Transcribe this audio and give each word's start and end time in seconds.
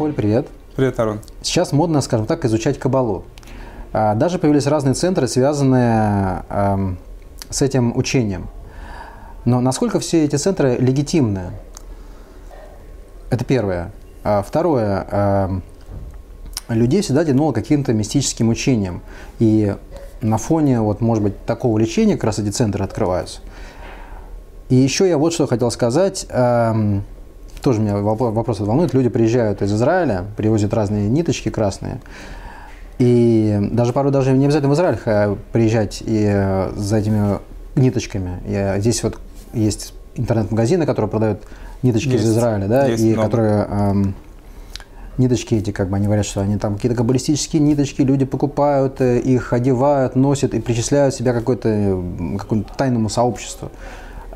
Михоль, 0.00 0.14
привет. 0.14 0.46
Привет, 0.76 0.98
Арон. 0.98 1.20
Сейчас 1.42 1.72
модно, 1.72 2.00
скажем 2.00 2.24
так, 2.24 2.46
изучать 2.46 2.78
кабалу. 2.78 3.24
А, 3.92 4.14
даже 4.14 4.38
появились 4.38 4.66
разные 4.66 4.94
центры, 4.94 5.28
связанные 5.28 6.42
эм, 6.48 6.98
с 7.50 7.60
этим 7.60 7.94
учением. 7.94 8.48
Но 9.44 9.60
насколько 9.60 10.00
все 10.00 10.24
эти 10.24 10.36
центры 10.36 10.78
легитимны? 10.78 11.50
Это 13.28 13.44
первое. 13.44 13.92
А 14.24 14.42
второе. 14.42 15.06
Эм, 15.10 15.62
людей 16.70 17.02
всегда 17.02 17.22
тянуло 17.22 17.52
каким-то 17.52 17.92
мистическим 17.92 18.48
учением. 18.48 19.02
И 19.38 19.76
на 20.22 20.38
фоне, 20.38 20.80
вот, 20.80 21.02
может 21.02 21.22
быть, 21.22 21.44
такого 21.44 21.76
лечения 21.76 22.14
как 22.14 22.24
раз 22.24 22.38
эти 22.38 22.48
центры 22.48 22.82
открываются. 22.82 23.40
И 24.70 24.76
еще 24.76 25.06
я 25.06 25.18
вот 25.18 25.34
что 25.34 25.46
хотел 25.46 25.70
сказать. 25.70 26.24
Эм, 26.30 27.04
тоже 27.62 27.80
меня 27.80 27.96
вопрос 27.96 28.60
волнует. 28.60 28.94
Люди 28.94 29.08
приезжают 29.08 29.62
из 29.62 29.72
Израиля, 29.72 30.24
привозят 30.36 30.74
разные 30.74 31.08
ниточки 31.08 31.48
красные. 31.48 32.00
И 32.98 33.58
даже 33.72 33.92
порой 33.92 34.12
даже 34.12 34.32
не 34.32 34.44
обязательно 34.44 34.72
в 34.72 34.74
Израиль 34.74 34.98
приезжать 35.52 36.02
и 36.02 36.26
э, 36.30 36.70
за 36.76 36.98
этими 36.98 37.38
ниточками. 37.74 38.40
И 38.46 38.80
здесь 38.80 39.02
вот 39.02 39.18
есть 39.54 39.94
интернет-магазины, 40.16 40.84
которые 40.84 41.08
продают 41.10 41.40
ниточки 41.82 42.10
есть, 42.10 42.24
из 42.24 42.30
Израиля, 42.30 42.66
да, 42.66 42.88
и 42.88 43.12
много. 43.14 43.22
которые 43.22 43.66
эм, 43.70 44.14
ниточки 45.16 45.54
эти, 45.54 45.70
как 45.70 45.88
бы 45.88 45.96
они 45.96 46.06
говорят, 46.06 46.26
что 46.26 46.40
они 46.42 46.58
там 46.58 46.76
какие-то 46.76 46.96
каббалистические 46.96 47.62
ниточки, 47.62 48.02
люди 48.02 48.26
покупают, 48.26 49.00
э, 49.00 49.18
их 49.18 49.52
одевают, 49.52 50.14
носят 50.14 50.54
и 50.54 50.60
причисляют 50.60 51.14
себя 51.14 51.32
какой-то, 51.32 52.02
какому-то 52.38 52.74
тайному 52.74 53.08
сообществу. 53.08 53.70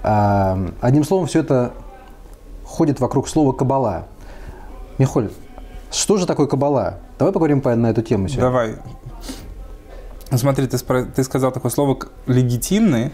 Эм, 0.02 0.74
одним 0.80 1.04
словом, 1.04 1.26
все 1.26 1.40
это 1.40 1.72
ходит 2.74 3.00
вокруг 3.00 3.28
слова 3.28 3.52
«кабала». 3.52 4.06
Михоль, 4.98 5.30
что 5.90 6.16
же 6.16 6.26
такое 6.26 6.46
кабала? 6.46 6.98
Давай 7.18 7.32
поговорим 7.32 7.62
на 7.64 7.90
эту 7.90 8.02
тему 8.02 8.28
сегодня. 8.28 8.42
Давай. 8.42 8.74
Смотри, 10.32 10.66
ты, 10.66 10.76
ты 10.76 11.24
сказал 11.24 11.52
такое 11.52 11.70
слово 11.70 11.96
«легитимный». 12.26 13.12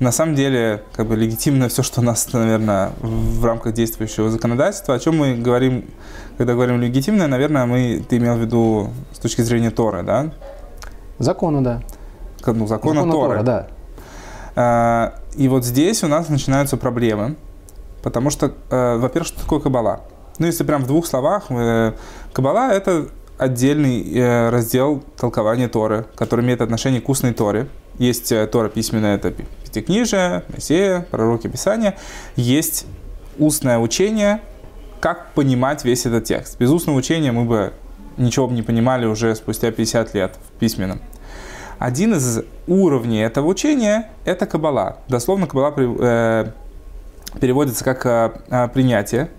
На 0.00 0.12
самом 0.12 0.34
деле, 0.34 0.82
как 0.92 1.06
бы 1.06 1.16
легитимно 1.16 1.68
все, 1.68 1.82
что 1.82 2.00
у 2.00 2.04
нас, 2.04 2.32
наверное, 2.32 2.92
в 3.00 3.44
рамках 3.44 3.74
действующего 3.74 4.30
законодательства. 4.30 4.94
О 4.94 4.98
чем 4.98 5.18
мы 5.18 5.36
говорим, 5.36 5.84
когда 6.36 6.54
говорим 6.54 6.80
легитимное, 6.80 7.26
наверное, 7.26 7.66
мы, 7.66 8.04
ты 8.08 8.18
имел 8.18 8.36
в 8.36 8.40
виду 8.40 8.90
с 9.12 9.18
точки 9.18 9.42
зрения 9.42 9.70
Торы, 9.70 10.02
да? 10.02 10.30
Закона, 11.18 11.64
да. 11.64 11.82
Ну, 12.46 12.66
закона, 12.66 13.00
закона 13.00 13.12
Торы. 13.12 13.38
Тора, 13.38 13.42
да. 13.42 13.66
А, 14.54 15.14
и 15.36 15.48
вот 15.48 15.64
здесь 15.64 16.04
у 16.04 16.08
нас 16.08 16.28
начинаются 16.28 16.76
проблемы, 16.76 17.36
потому 18.08 18.30
что, 18.30 18.54
э, 18.70 18.96
во-первых, 18.96 19.28
что 19.28 19.40
такое 19.40 19.60
кабала? 19.60 20.00
Ну, 20.38 20.46
если 20.46 20.64
прям 20.64 20.82
в 20.82 20.86
двух 20.86 21.06
словах, 21.06 21.46
э, 21.50 21.92
Каббала– 22.32 22.72
это 22.72 23.08
отдельный 23.36 24.02
э, 24.14 24.48
раздел 24.48 25.04
толкования 25.18 25.68
Торы, 25.68 26.06
который 26.14 26.42
имеет 26.42 26.62
отношение 26.62 27.02
к 27.02 27.08
устной 27.10 27.34
Торе. 27.34 27.68
Есть 27.98 28.32
э, 28.32 28.46
Тора 28.46 28.70
письменная, 28.70 29.16
это 29.16 29.30
Пятикнижие, 29.64 30.44
Мессия, 30.48 31.06
пророки 31.10 31.48
Писания. 31.48 31.98
Есть 32.36 32.86
устное 33.38 33.78
учение, 33.78 34.40
как 35.00 35.34
понимать 35.34 35.84
весь 35.84 36.06
этот 36.06 36.24
текст. 36.24 36.58
Без 36.58 36.70
устного 36.70 36.96
учения 36.96 37.30
мы 37.30 37.44
бы 37.44 37.74
ничего 38.16 38.48
бы 38.48 38.54
не 38.54 38.62
понимали 38.62 39.04
уже 39.04 39.34
спустя 39.34 39.70
50 39.70 40.14
лет 40.14 40.36
в 40.48 40.58
письменном. 40.58 41.00
Один 41.78 42.14
из 42.14 42.40
уровней 42.66 43.20
этого 43.20 43.46
учения– 43.46 44.10
это 44.24 44.46
Каббала. 44.46 44.96
Дословно 45.08 45.46
Каббала 45.46 45.74
э, 45.76 46.52
переводится 47.40 47.84
как 47.84 48.06
э, 48.06 48.68
принятие, 48.72 49.30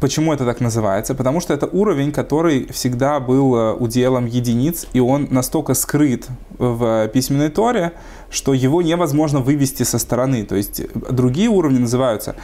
Почему 0.00 0.32
это 0.32 0.46
так 0.46 0.60
называется? 0.60 1.14
Потому 1.14 1.40
что 1.40 1.52
это 1.52 1.66
уровень, 1.66 2.10
который 2.10 2.66
всегда 2.72 3.20
был 3.20 3.54
э, 3.54 3.74
уделом 3.74 4.24
единиц, 4.24 4.86
и 4.94 5.00
он 5.00 5.28
настолько 5.30 5.74
скрыт 5.74 6.26
в 6.56 7.06
письменной 7.08 7.50
торе, 7.50 7.92
что 8.30 8.54
его 8.54 8.80
невозможно 8.80 9.40
вывести 9.40 9.82
со 9.82 9.98
стороны. 9.98 10.44
То 10.46 10.56
есть 10.56 10.80
другие 10.94 11.50
уровни 11.50 11.80
называются 11.80 12.34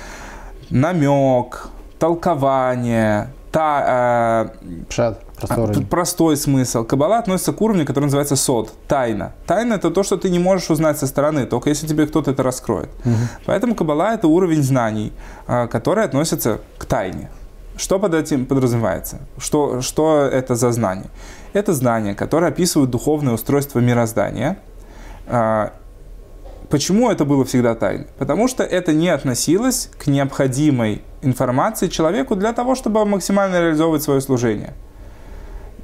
намек, 0.68 1.70
толкование, 1.98 3.30
та, 3.52 4.50
э, 4.60 4.84
Пшат, 4.88 5.20
простой, 5.40 5.86
простой 5.86 6.36
смысл. 6.36 6.84
Каббала 6.84 7.18
относится 7.18 7.52
к 7.52 7.60
уровню, 7.62 7.86
который 7.86 8.04
называется 8.04 8.36
сод, 8.36 8.72
тайна. 8.88 9.32
Тайна 9.46 9.74
это 9.74 9.90
то, 9.90 10.02
что 10.02 10.16
ты 10.16 10.30
не 10.30 10.38
можешь 10.38 10.70
узнать 10.70 10.98
со 10.98 11.06
стороны, 11.06 11.46
только 11.46 11.70
если 11.70 11.86
тебе 11.86 12.06
кто-то 12.06 12.30
это 12.30 12.42
раскроет. 12.42 12.88
Угу. 13.04 13.14
Поэтому 13.46 13.74
Каббала 13.74 14.14
это 14.14 14.28
уровень 14.28 14.62
знаний, 14.62 15.12
э, 15.46 15.66
который 15.68 16.04
относится 16.04 16.60
к 16.78 16.84
тайне. 16.84 17.28
Что 17.76 17.98
под 17.98 18.14
этим 18.14 18.46
подразумевается? 18.46 19.18
Что, 19.38 19.82
что 19.82 20.22
это 20.22 20.54
за 20.54 20.72
знание? 20.72 21.10
Это 21.52 21.74
знания, 21.74 22.14
которые 22.14 22.48
описывают 22.48 22.90
духовное 22.90 23.34
устройство 23.34 23.80
мироздания. 23.80 24.56
А, 25.26 25.72
почему 26.70 27.10
это 27.10 27.24
было 27.24 27.44
всегда 27.44 27.74
тайной? 27.74 28.06
Потому 28.18 28.48
что 28.48 28.62
это 28.62 28.92
не 28.92 29.08
относилось 29.08 29.90
к 29.98 30.06
необходимой 30.06 31.02
информации 31.22 31.88
человеку 31.88 32.36
для 32.36 32.52
того, 32.52 32.74
чтобы 32.74 33.04
максимально 33.04 33.60
реализовывать 33.60 34.02
свое 34.02 34.20
служение. 34.20 34.74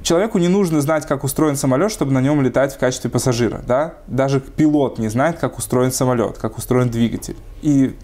Человеку 0.01 0.37
не 0.37 0.49
нужно 0.49 0.81
знать, 0.81 1.05
как 1.05 1.23
устроен 1.23 1.55
самолет, 1.55 1.91
чтобы 1.91 2.11
на 2.11 2.19
нем 2.21 2.41
летать 2.41 2.73
в 2.75 2.77
качестве 2.77 3.09
пассажира. 3.09 3.61
Да? 3.65 3.93
Даже 4.07 4.41
пилот 4.41 4.99
не 4.99 5.07
знает, 5.07 5.39
как 5.39 5.57
устроен 5.57 5.93
самолет, 5.93 6.37
как 6.37 6.57
устроен 6.57 6.89
двигатель. 6.89 7.37
И 7.61 7.95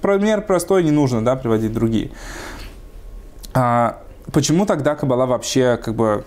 пример 0.00 0.42
простой 0.42 0.84
не 0.84 0.92
нужно 0.92 1.24
да, 1.24 1.34
приводить 1.34 1.72
другие. 1.72 2.12
А 3.52 3.98
почему 4.32 4.64
тогда 4.64 4.94
Каббала 4.94 5.26
вообще 5.26 5.76
как 5.82 5.94
бы 5.94 6.24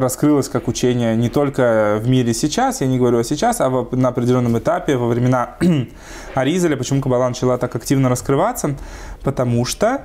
раскрылась 0.00 0.48
как 0.48 0.68
учение 0.68 1.16
не 1.16 1.28
только 1.28 1.98
в 2.00 2.08
мире 2.08 2.34
сейчас, 2.34 2.80
я 2.80 2.86
не 2.86 2.98
говорю 2.98 3.18
о 3.18 3.24
сейчас, 3.24 3.60
а 3.60 3.86
на 3.92 4.08
определенном 4.08 4.58
этапе, 4.58 4.96
во 4.96 5.08
времена 5.08 5.56
Аризеля, 6.34 6.76
почему 6.76 7.00
Каббала 7.00 7.28
начала 7.28 7.58
так 7.58 7.74
активно 7.76 8.08
раскрываться? 8.08 8.76
Потому 9.22 9.64
что 9.64 10.02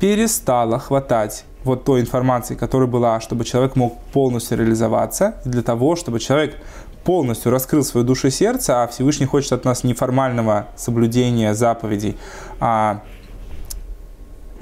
перестала 0.00 0.78
хватать 0.78 1.44
вот 1.64 1.84
той 1.84 2.00
информации, 2.00 2.54
которая 2.54 2.88
была, 2.88 3.20
чтобы 3.20 3.44
человек 3.44 3.76
мог 3.76 4.00
полностью 4.12 4.58
реализоваться, 4.58 5.36
для 5.44 5.62
того, 5.62 5.96
чтобы 5.96 6.18
человек 6.18 6.56
полностью 7.04 7.52
раскрыл 7.52 7.84
свою 7.84 8.06
душу 8.06 8.28
и 8.28 8.30
сердце, 8.30 8.82
а 8.82 8.86
Всевышний 8.88 9.26
хочет 9.26 9.52
от 9.52 9.64
нас 9.64 9.84
неформального 9.84 10.68
соблюдения 10.76 11.54
заповедей, 11.54 12.16
а 12.60 13.02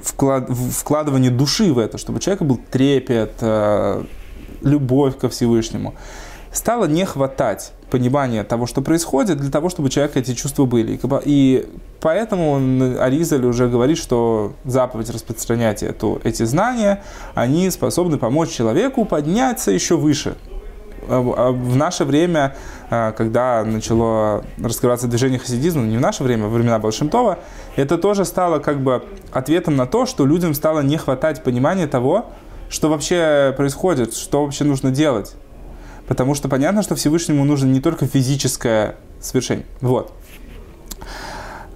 вклад, 0.03 0.49
вкладывание 0.49 1.31
души 1.31 1.73
в 1.73 1.79
это, 1.79 1.97
чтобы 1.97 2.17
у 2.17 2.19
человека 2.19 2.43
был 2.43 2.59
трепет, 2.69 3.33
э, 3.41 4.03
любовь 4.61 5.17
ко 5.17 5.29
Всевышнему, 5.29 5.93
стало 6.51 6.85
не 6.85 7.05
хватать 7.05 7.73
понимания 7.89 8.43
того, 8.43 8.67
что 8.67 8.81
происходит, 8.81 9.37
для 9.37 9.51
того, 9.51 9.69
чтобы 9.69 9.87
у 9.87 9.89
человека 9.89 10.19
эти 10.19 10.33
чувства 10.33 10.65
были. 10.65 10.99
И 11.25 11.67
поэтому 11.99 12.55
Аризаль 12.99 13.45
уже 13.45 13.67
говорит, 13.67 13.97
что 13.97 14.53
заповедь 14.65 15.09
распространять 15.09 15.83
эту, 15.83 16.21
эти 16.23 16.43
знания, 16.43 17.03
они 17.35 17.69
способны 17.69 18.17
помочь 18.17 18.49
человеку 18.49 19.05
подняться 19.05 19.71
еще 19.71 19.97
выше, 19.97 20.35
а, 21.07 21.33
а 21.37 21.51
в 21.51 21.75
наше 21.75 22.05
время, 22.05 22.55
а, 22.89 23.11
когда 23.11 23.63
начало 23.65 24.45
раскрываться 24.61 25.07
движение 25.07 25.39
хасидизма, 25.39 25.83
не 25.83 25.97
в 25.97 26.01
наше 26.01 26.23
время, 26.23 26.45
во 26.45 26.49
времена 26.49 26.79
Балшемтова, 26.79 27.39
это 27.75 27.97
тоже 27.97 28.25
стало 28.25 28.59
как 28.59 28.81
бы 28.81 29.03
ответом 29.31 29.75
на 29.75 29.85
то, 29.85 30.05
что 30.05 30.25
людям 30.25 30.53
стало 30.53 30.81
не 30.81 30.97
хватать 30.97 31.43
понимания 31.43 31.87
того, 31.87 32.27
что 32.71 32.89
вообще 32.89 33.53
происходит, 33.55 34.15
что 34.15 34.43
вообще 34.43 34.63
нужно 34.63 34.89
делать. 34.89 35.35
Потому 36.07 36.33
что 36.33 36.49
понятно, 36.49 36.81
что 36.81 36.95
Всевышнему 36.95 37.43
нужно 37.43 37.67
не 37.67 37.81
только 37.81 38.07
физическое 38.07 38.95
совершение. 39.19 39.65
Вот. 39.81 40.11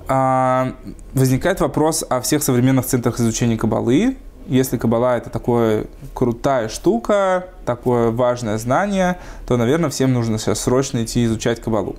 А, 0.07 0.73
возникает 1.13 1.59
вопрос 1.59 2.03
о 2.07 2.21
всех 2.21 2.43
современных 2.43 2.85
центрах 2.85 3.19
изучения 3.19 3.57
Кабалы, 3.57 4.17
если 4.47 4.77
Кабала 4.77 5.17
это 5.17 5.29
такая 5.29 5.87
крутая 6.13 6.69
штука, 6.69 7.47
такое 7.65 8.11
важное 8.11 8.57
знание, 8.57 9.17
то, 9.47 9.57
наверное, 9.57 9.89
всем 9.89 10.13
нужно 10.13 10.37
сейчас 10.37 10.61
срочно 10.61 11.03
идти 11.03 11.25
изучать 11.25 11.59
Кабалу. 11.59 11.95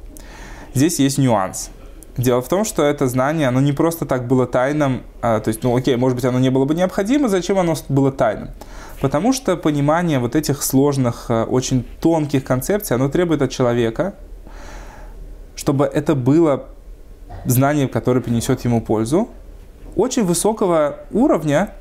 Здесь 0.73 1.01
есть 1.01 1.19
нюанс. 1.19 1.71
Дело 2.17 2.41
в 2.41 2.49
том, 2.49 2.65
что 2.65 2.83
это 2.83 3.09
знание, 3.09 3.49
оно 3.49 3.61
не 3.61 3.73
просто 3.73 4.07
так 4.07 4.27
было 4.27 4.47
тайным, 4.47 5.03
а, 5.21 5.41
то 5.41 5.49
есть, 5.49 5.63
ну 5.63 5.77
окей, 5.77 5.97
может 5.97 6.17
быть, 6.17 6.25
оно 6.25 6.39
не 6.39 6.51
было 6.51 6.65
бы 6.65 6.75
необходимо, 6.75 7.29
зачем 7.29 7.59
оно 7.59 7.75
было 7.89 8.11
тайным? 8.11 8.51
Потому 9.01 9.33
что 9.33 9.57
понимание 9.57 10.19
вот 10.19 10.35
этих 10.35 10.63
сложных, 10.63 11.27
а, 11.29 11.45
очень 11.45 11.85
тонких 12.01 12.45
концепций, 12.45 12.97
оно 12.97 13.09
требует 13.09 13.43
от 13.43 13.51
человека, 13.51 14.15
чтобы 15.55 15.85
это 15.85 16.15
было 16.15 16.67
знание, 17.45 17.89
которое 17.89 18.21
принесет 18.21 18.65
ему 18.65 18.81
пользу, 18.81 19.29
очень 19.97 20.25
высокого 20.25 21.01
уровня, 21.11 21.73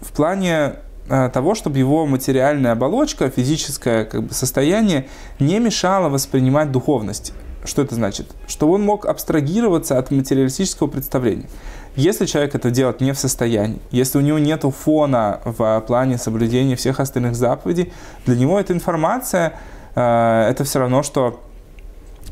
в 0.00 0.12
плане 0.12 0.74
э, 1.08 1.30
того, 1.32 1.54
чтобы 1.54 1.78
его 1.78 2.04
материальная 2.06 2.72
оболочка, 2.72 3.30
физическое 3.30 4.04
как 4.04 4.24
бы, 4.24 4.34
состояние 4.34 5.08
не 5.38 5.58
мешало 5.58 6.10
воспринимать 6.10 6.70
духовность. 6.70 7.32
Что 7.64 7.82
это 7.82 7.94
значит? 7.94 8.26
Что 8.46 8.70
он 8.70 8.82
мог 8.82 9.06
абстрагироваться 9.06 9.98
от 9.98 10.10
материалистического 10.10 10.86
представления. 10.86 11.48
Если 11.96 12.26
человек 12.26 12.54
это 12.54 12.70
делать 12.70 13.00
не 13.00 13.12
в 13.12 13.18
состоянии, 13.18 13.78
если 13.90 14.18
у 14.18 14.20
него 14.20 14.38
нет 14.38 14.64
фона 14.64 15.40
в 15.44 15.82
плане 15.86 16.18
соблюдения 16.18 16.76
всех 16.76 17.00
остальных 17.00 17.34
заповедей, 17.34 17.92
для 18.26 18.36
него 18.36 18.60
эта 18.60 18.74
информация, 18.74 19.54
э, 19.94 20.48
это 20.50 20.64
все 20.64 20.80
равно, 20.80 21.02
что 21.02 21.40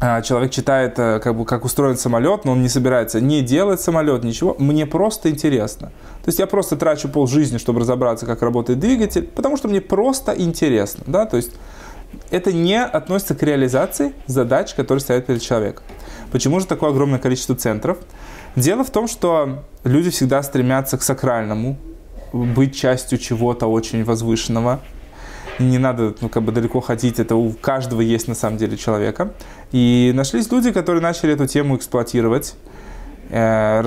э, 0.02 0.20
человек 0.22 0.50
читает, 0.50 0.98
э, 0.98 1.18
как, 1.18 1.34
бы, 1.34 1.46
как 1.46 1.64
устроен 1.64 1.96
самолет, 1.96 2.44
но 2.44 2.52
он 2.52 2.62
не 2.62 2.68
собирается 2.68 3.22
не 3.22 3.40
делать 3.40 3.80
самолет, 3.80 4.22
ничего. 4.22 4.54
Мне 4.58 4.84
просто 4.84 5.30
интересно. 5.30 5.88
То 6.22 6.28
есть 6.28 6.38
я 6.38 6.46
просто 6.46 6.76
трачу 6.76 7.08
пол 7.08 7.26
жизни, 7.26 7.56
чтобы 7.56 7.80
разобраться, 7.80 8.26
как 8.26 8.42
работает 8.42 8.78
двигатель, 8.78 9.26
потому 9.34 9.56
что 9.56 9.68
мне 9.68 9.80
просто 9.80 10.32
интересно. 10.32 11.04
Да? 11.06 11.24
То 11.24 11.38
есть 11.38 11.52
это 12.30 12.52
не 12.52 12.82
относится 12.82 13.34
к 13.34 13.42
реализации 13.42 14.12
задач, 14.26 14.74
которые 14.74 15.00
стоят 15.00 15.24
перед 15.24 15.40
человеком. 15.40 15.84
Почему 16.32 16.60
же 16.60 16.66
такое 16.66 16.90
огромное 16.90 17.18
количество 17.18 17.54
центров? 17.54 17.98
Дело 18.56 18.84
в 18.84 18.90
том, 18.90 19.08
что 19.08 19.64
люди 19.82 20.10
всегда 20.10 20.42
стремятся 20.42 20.96
к 20.96 21.02
сакральному, 21.02 21.76
быть 22.32 22.76
частью 22.76 23.18
чего-то 23.18 23.66
очень 23.66 24.04
возвышенного. 24.04 24.80
Не 25.58 25.78
надо 25.78 26.14
ну, 26.20 26.28
как 26.28 26.42
бы 26.42 26.52
далеко 26.52 26.80
ходить, 26.80 27.18
это 27.18 27.36
у 27.36 27.50
каждого 27.52 28.00
есть 28.00 28.28
на 28.28 28.34
самом 28.34 28.56
деле 28.58 28.76
человека. 28.76 29.32
И 29.72 30.12
нашлись 30.14 30.50
люди, 30.50 30.72
которые 30.72 31.02
начали 31.02 31.32
эту 31.32 31.46
тему 31.46 31.76
эксплуатировать, 31.76 32.54
э, 33.30 33.82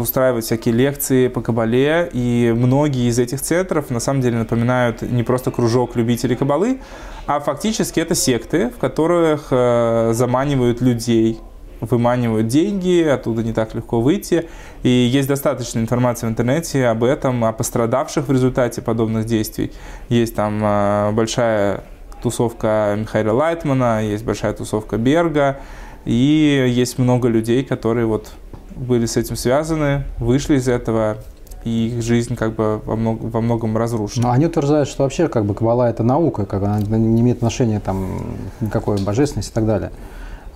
устраивать 0.00 0.44
всякие 0.44 0.74
лекции 0.74 1.28
по 1.28 1.40
кабале. 1.40 2.08
И 2.12 2.52
многие 2.56 3.08
из 3.08 3.18
этих 3.18 3.40
центров 3.40 3.90
на 3.90 4.00
самом 4.00 4.20
деле 4.20 4.38
напоминают 4.38 5.02
не 5.02 5.22
просто 5.22 5.50
кружок 5.50 5.96
любителей 5.96 6.36
кабалы, 6.36 6.80
а 7.26 7.40
фактически 7.40 8.00
это 8.00 8.14
секты, 8.14 8.70
в 8.70 8.78
которых 8.78 9.48
э, 9.50 10.10
заманивают 10.12 10.80
людей 10.80 11.40
выманивают 11.80 12.48
деньги, 12.48 13.02
оттуда 13.02 13.42
не 13.42 13.52
так 13.52 13.74
легко 13.74 14.00
выйти. 14.00 14.48
И 14.82 14.88
есть 14.88 15.28
достаточно 15.28 15.78
информации 15.78 16.26
в 16.26 16.30
интернете 16.30 16.86
об 16.86 17.04
этом, 17.04 17.44
о 17.44 17.52
пострадавших 17.52 18.28
в 18.28 18.32
результате 18.32 18.82
подобных 18.82 19.26
действий. 19.26 19.72
Есть 20.08 20.34
там 20.34 20.60
э, 20.62 21.12
большая 21.12 21.84
тусовка 22.22 22.96
Михаила 22.98 23.32
Лайтмана, 23.32 24.04
есть 24.04 24.24
большая 24.24 24.52
тусовка 24.52 24.96
Берга, 24.96 25.58
и 26.04 26.66
есть 26.68 26.98
много 26.98 27.28
людей, 27.28 27.64
которые 27.64 28.06
вот 28.06 28.32
были 28.74 29.06
с 29.06 29.16
этим 29.16 29.36
связаны, 29.36 30.04
вышли 30.18 30.56
из 30.56 30.68
этого, 30.68 31.18
и 31.64 31.88
их 31.88 32.02
жизнь 32.02 32.36
как 32.36 32.54
бы 32.54 32.80
во, 32.84 32.94
много, 32.94 33.24
во 33.24 33.40
многом 33.40 33.76
разрушена. 33.76 34.28
Но 34.28 34.32
они 34.32 34.46
утверждают, 34.46 34.88
что 34.88 35.02
вообще 35.02 35.28
как 35.28 35.44
бы 35.44 35.54
кабала 35.54 35.88
это 35.88 36.02
наука, 36.04 36.46
как 36.46 36.62
она 36.62 36.78
не 36.80 37.20
имеет 37.20 37.38
отношения 37.38 37.80
там 37.80 38.36
никакой 38.60 38.98
божественности 39.02 39.50
и 39.50 39.54
так 39.54 39.66
далее. 39.66 39.90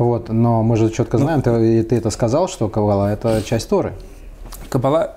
Вот, 0.00 0.30
но 0.30 0.62
мы 0.62 0.78
же 0.78 0.88
четко 0.88 1.18
ну, 1.18 1.24
знаем, 1.24 1.42
ну, 1.44 1.52
ты, 1.58 1.82
ты 1.82 1.94
это 1.94 2.08
сказал, 2.08 2.48
что 2.48 2.70
Каббала– 2.70 3.12
это 3.12 3.42
часть 3.42 3.68
Торы. 3.68 3.92
Каббала, 4.70 5.14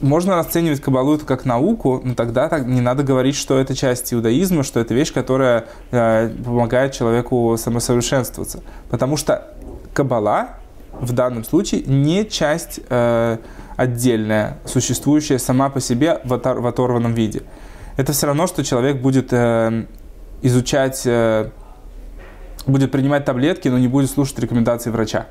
можно 0.00 0.34
расценивать 0.34 0.80
Каббалу 0.80 1.14
это 1.14 1.24
как 1.24 1.44
науку, 1.44 2.00
но 2.02 2.16
тогда 2.16 2.48
так 2.48 2.66
не 2.66 2.80
надо 2.80 3.04
говорить, 3.04 3.36
что 3.36 3.56
это 3.56 3.76
часть 3.76 4.12
иудаизма, 4.12 4.64
что 4.64 4.80
это 4.80 4.92
вещь, 4.92 5.12
которая 5.12 5.66
э, 5.92 6.30
помогает 6.44 6.94
человеку 6.94 7.56
самосовершенствоваться. 7.56 8.64
Потому 8.90 9.16
что 9.16 9.54
Каббала 9.92 10.48
в 10.90 11.12
данном 11.12 11.44
случае 11.44 11.84
не 11.84 12.28
часть 12.28 12.80
э, 12.88 13.38
отдельная, 13.76 14.58
существующая 14.64 15.38
сама 15.38 15.70
по 15.70 15.78
себе 15.78 16.20
в, 16.24 16.34
отор, 16.34 16.60
в 16.60 16.66
оторванном 16.66 17.14
виде. 17.14 17.42
Это 17.96 18.12
все 18.12 18.26
равно, 18.26 18.48
что 18.48 18.64
человек 18.64 19.00
будет 19.00 19.28
э, 19.30 19.84
изучать 20.42 21.02
э, 21.06 21.50
будет 22.66 22.90
принимать 22.90 23.24
таблетки, 23.24 23.68
но 23.68 23.78
не 23.78 23.88
будет 23.88 24.10
слушать 24.10 24.38
рекомендации 24.38 24.90
врача. 24.90 25.26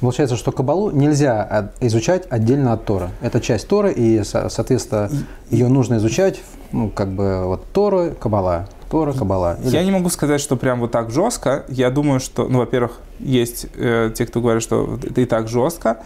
Получается, 0.00 0.36
что 0.36 0.52
Кабалу 0.52 0.90
нельзя 0.90 1.72
изучать 1.80 2.26
отдельно 2.30 2.72
от 2.72 2.84
Тора. 2.84 3.10
Это 3.20 3.40
часть 3.40 3.68
Торы, 3.68 3.92
и, 3.92 4.22
соответственно, 4.24 5.10
ее 5.50 5.68
нужно 5.68 5.96
изучать, 5.96 6.40
ну, 6.72 6.88
как 6.90 7.10
бы, 7.10 7.46
вот 7.46 7.64
Тора, 7.72 8.10
Кабала, 8.10 8.68
Тора, 8.90 9.12
Кабала. 9.12 9.58
Или... 9.62 9.70
Я 9.70 9.84
не 9.84 9.90
могу 9.90 10.08
сказать, 10.08 10.40
что 10.40 10.56
прям 10.56 10.80
вот 10.80 10.92
так 10.92 11.10
жестко. 11.10 11.64
Я 11.68 11.90
думаю, 11.90 12.20
что, 12.20 12.48
ну, 12.48 12.58
во-первых, 12.58 13.00
есть 13.18 13.66
э, 13.76 14.10
те, 14.16 14.26
кто 14.26 14.40
говорит, 14.40 14.62
что 14.62 14.98
это 15.02 15.20
и 15.20 15.24
так 15.26 15.48
жестко. 15.48 15.98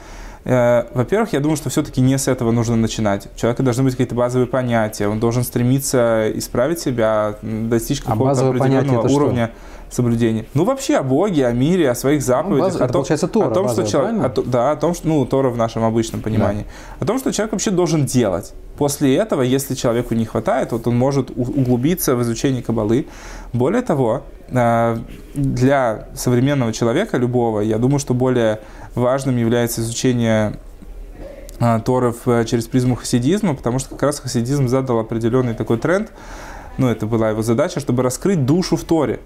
Э, 0.45 0.85
во-первых, 0.95 1.33
я 1.33 1.41
думаю, 1.41 1.57
что 1.57 1.71
все-таки 1.71 2.01
не 2.01 2.19
с 2.19 2.29
этого 2.29 2.51
нужно 2.51 2.77
начинать. 2.77 3.29
У 3.35 3.39
человека 3.39 3.63
должны 3.63 3.85
быть 3.85 3.93
какие-то 3.93 4.15
базовые 4.15 4.47
понятия, 4.47 5.09
он 5.09 5.21
должен 5.21 5.45
стремиться 5.45 6.31
исправить 6.35 6.81
себя, 6.81 7.37
достичь 7.43 8.03
а 8.05 8.13
какого-то 8.13 8.47
а 8.47 8.51
определенного 8.51 9.09
уровня. 9.09 9.47
Что? 9.47 9.73
соблюдение. 9.93 10.47
Ну, 10.55 10.65
вообще 10.65 10.97
о 10.97 11.03
Боге, 11.03 11.47
о 11.47 11.53
мире, 11.53 11.91
о 11.91 11.95
своих 11.95 12.23
заповедях. 12.23 12.59
Ну, 12.59 12.65
база, 12.65 12.77
о, 12.79 12.89
том, 12.89 12.93
получается 12.93 13.29
Тора, 13.29 13.51
о 13.51 13.51
том, 13.51 13.69
что 13.69 13.87
человек, 13.87 14.25
о, 14.25 14.43
да, 14.43 14.71
о 14.73 14.77
том, 14.77 14.95
что, 14.95 15.07
ну, 15.07 15.25
Тора 15.27 15.51
в 15.51 15.57
нашем 15.57 15.85
обычном 15.85 16.23
понимании. 16.23 16.63
Да. 16.99 17.05
О 17.05 17.07
том, 17.07 17.19
что 17.19 17.33
человек 17.33 17.53
вообще 17.53 17.71
должен 17.71 18.07
делать. 18.07 18.55
После 18.77 19.15
этого, 19.17 19.43
если 19.43 19.75
человеку 19.75 20.15
не 20.15 20.25
хватает, 20.25 20.73
вот 20.73 20.87
он 20.87 20.97
может 20.97 21.31
углубиться 21.31 22.17
в 22.17 22.23
изучение 22.23 22.63
Кабалы. 22.63 23.07
Более 23.53 23.83
того, 23.83 24.23
для 24.53 26.09
современного 26.15 26.73
человека, 26.73 27.17
любого, 27.17 27.61
я 27.61 27.79
думаю, 27.79 27.99
что 27.99 28.15
более 28.15 28.61
важным 28.95 29.37
является 29.37 29.81
изучение 29.81 30.55
э, 31.59 31.81
Торов 31.85 32.29
э, 32.29 32.45
через 32.45 32.67
призму 32.67 32.97
хасидизма, 32.97 33.55
потому 33.55 33.79
что 33.79 33.91
как 33.91 34.03
раз 34.03 34.21
хасидизм 34.21 34.69
задал 34.69 34.99
определенный 34.99 35.55
такой 35.55 35.79
тренд, 35.79 36.13
ну, 36.79 36.89
это 36.89 37.07
была 37.07 37.31
его 37.31 37.43
задача, 37.43 37.81
чтобы 37.81 38.03
раскрыть 38.03 38.45
душу 38.45 38.77
в 38.77 38.85
Торе. 38.85 39.21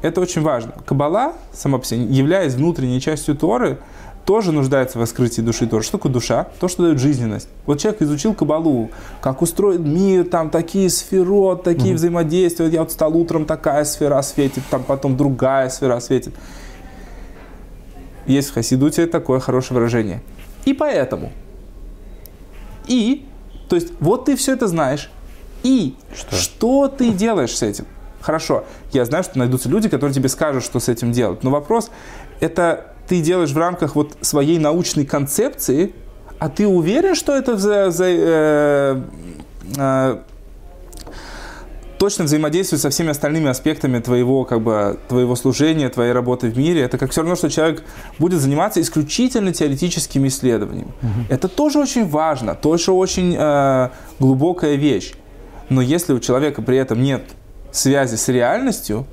Это 0.00 0.20
очень 0.20 0.42
важно. 0.42 0.72
Кабала, 0.84 1.34
сама 1.52 1.78
по 1.78 1.84
себе, 1.84 2.04
являясь 2.04 2.54
внутренней 2.54 3.00
частью 3.00 3.36
Торы, 3.36 3.78
тоже 4.24 4.52
нуждается 4.52 4.98
в 4.98 5.00
раскрытии 5.00 5.40
души 5.40 5.66
Торы. 5.66 5.82
Что 5.82 5.98
такое 5.98 6.12
душа? 6.12 6.48
То, 6.60 6.68
что 6.68 6.84
дает 6.84 6.98
жизненность. 6.98 7.48
Вот 7.66 7.80
человек 7.80 8.02
изучил 8.02 8.34
Кабалу, 8.34 8.90
как 9.20 9.42
устроен 9.42 9.92
мир, 9.92 10.24
там 10.24 10.50
такие 10.50 10.90
сферы, 10.90 11.56
такие 11.56 11.90
угу. 11.90 11.96
взаимодействия. 11.96 12.68
Я 12.68 12.80
вот 12.80 12.92
стал 12.92 13.16
утром, 13.16 13.44
такая 13.44 13.84
сфера 13.84 14.20
светит, 14.22 14.62
там 14.70 14.84
потом 14.84 15.16
другая 15.16 15.68
сфера 15.68 15.98
светит. 16.00 16.34
Есть 18.26 18.50
в 18.50 18.54
Хасидуте 18.54 19.06
такое 19.06 19.40
хорошее 19.40 19.78
выражение. 19.78 20.22
И 20.64 20.72
поэтому. 20.72 21.32
И, 22.86 23.26
то 23.68 23.76
есть, 23.76 23.92
вот 24.00 24.26
ты 24.26 24.36
все 24.36 24.52
это 24.52 24.68
знаешь. 24.68 25.10
И 25.62 25.96
что, 26.14 26.36
что 26.36 26.88
ты 26.88 27.10
делаешь 27.10 27.56
с 27.56 27.62
этим? 27.62 27.86
Хорошо, 28.20 28.64
я 28.92 29.04
знаю, 29.04 29.24
что 29.24 29.38
найдутся 29.38 29.68
люди, 29.68 29.88
которые 29.88 30.14
тебе 30.14 30.28
скажут, 30.28 30.62
что 30.62 30.78
с 30.78 30.88
этим 30.88 31.10
делать. 31.10 31.42
Но 31.42 31.50
вопрос, 31.50 31.90
это 32.40 32.91
ты 33.12 33.20
делаешь 33.20 33.50
в 33.50 33.58
рамках 33.58 33.94
вот 33.94 34.16
своей 34.22 34.58
научной 34.58 35.04
концепции, 35.04 35.92
а 36.38 36.48
ты 36.48 36.66
уверен, 36.66 37.14
что 37.14 37.36
это 37.36 37.58
за, 37.58 37.90
за, 37.90 38.06
э, 38.08 39.02
э, 39.76 40.18
точно 41.98 42.24
взаимодействует 42.24 42.80
со 42.80 42.88
всеми 42.88 43.10
остальными 43.10 43.50
аспектами 43.50 43.98
твоего, 43.98 44.44
как 44.44 44.62
бы, 44.62 44.98
твоего 45.08 45.36
служения, 45.36 45.90
твоей 45.90 46.12
работы 46.12 46.48
в 46.48 46.56
мире. 46.56 46.80
Это 46.80 46.96
как 46.96 47.10
все 47.10 47.20
равно, 47.20 47.36
что 47.36 47.50
человек 47.50 47.84
будет 48.18 48.40
заниматься 48.40 48.80
исключительно 48.80 49.52
теоретическими 49.52 50.28
исследованиями. 50.28 50.92
Угу. 51.02 51.26
Это 51.28 51.48
тоже 51.48 51.80
очень 51.80 52.08
важно, 52.08 52.54
тоже 52.54 52.92
очень 52.92 53.36
э, 53.38 53.90
глубокая 54.20 54.76
вещь. 54.76 55.12
Но 55.68 55.82
если 55.82 56.14
у 56.14 56.18
человека 56.18 56.62
при 56.62 56.78
этом 56.78 57.02
нет 57.02 57.24
связи 57.72 58.16
с 58.16 58.26
реальностью, 58.28 59.06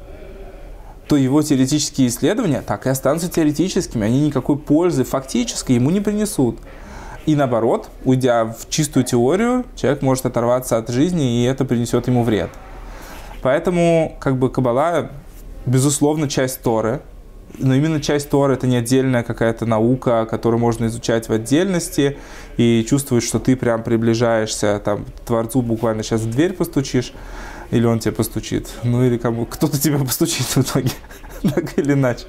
то 1.09 1.17
его 1.17 1.41
теоретические 1.41 2.07
исследования 2.07 2.61
так 2.61 2.85
и 2.85 2.89
останутся 2.89 3.29
теоретическими. 3.29 4.05
Они 4.05 4.27
никакой 4.27 4.57
пользы 4.57 5.03
фактически 5.03 5.71
ему 5.71 5.89
не 5.89 6.01
принесут. 6.01 6.59
И 7.25 7.35
наоборот, 7.35 7.89
уйдя 8.05 8.45
в 8.45 8.69
чистую 8.69 9.03
теорию, 9.03 9.65
человек 9.75 10.03
может 10.03 10.27
оторваться 10.27 10.77
от 10.77 10.89
жизни, 10.89 11.41
и 11.41 11.43
это 11.45 11.65
принесет 11.65 12.07
ему 12.07 12.23
вред. 12.23 12.51
Поэтому, 13.41 14.17
как 14.19 14.37
бы, 14.37 14.51
Каббала, 14.51 15.09
безусловно, 15.65 16.29
часть 16.29 16.61
Торы, 16.61 17.01
но 17.57 17.73
именно 17.73 17.99
часть 17.99 18.29
Торы 18.29 18.53
это 18.53 18.67
не 18.67 18.77
отдельная 18.77 19.23
какая-то 19.23 19.65
наука, 19.65 20.27
которую 20.29 20.59
можно 20.59 20.85
изучать 20.85 21.27
в 21.27 21.33
отдельности 21.33 22.17
и 22.57 22.85
чувствовать, 22.87 23.23
что 23.23 23.39
ты 23.39 23.55
прям 23.55 23.81
приближаешься 23.81 24.79
там, 24.85 25.05
к 25.05 25.19
Творцу, 25.25 25.63
буквально 25.63 26.03
сейчас 26.03 26.21
в 26.21 26.29
дверь 26.29 26.53
постучишь 26.53 27.13
или 27.71 27.85
он 27.85 27.99
тебе 27.99 28.13
постучит, 28.13 28.69
ну 28.83 29.03
или 29.03 29.17
кому 29.17 29.45
кто-то 29.45 29.79
тебе 29.79 29.97
постучит 30.05 30.45
в 30.45 30.57
итоге, 30.57 30.91
так 31.41 31.77
или 31.77 31.93
иначе. 31.93 32.25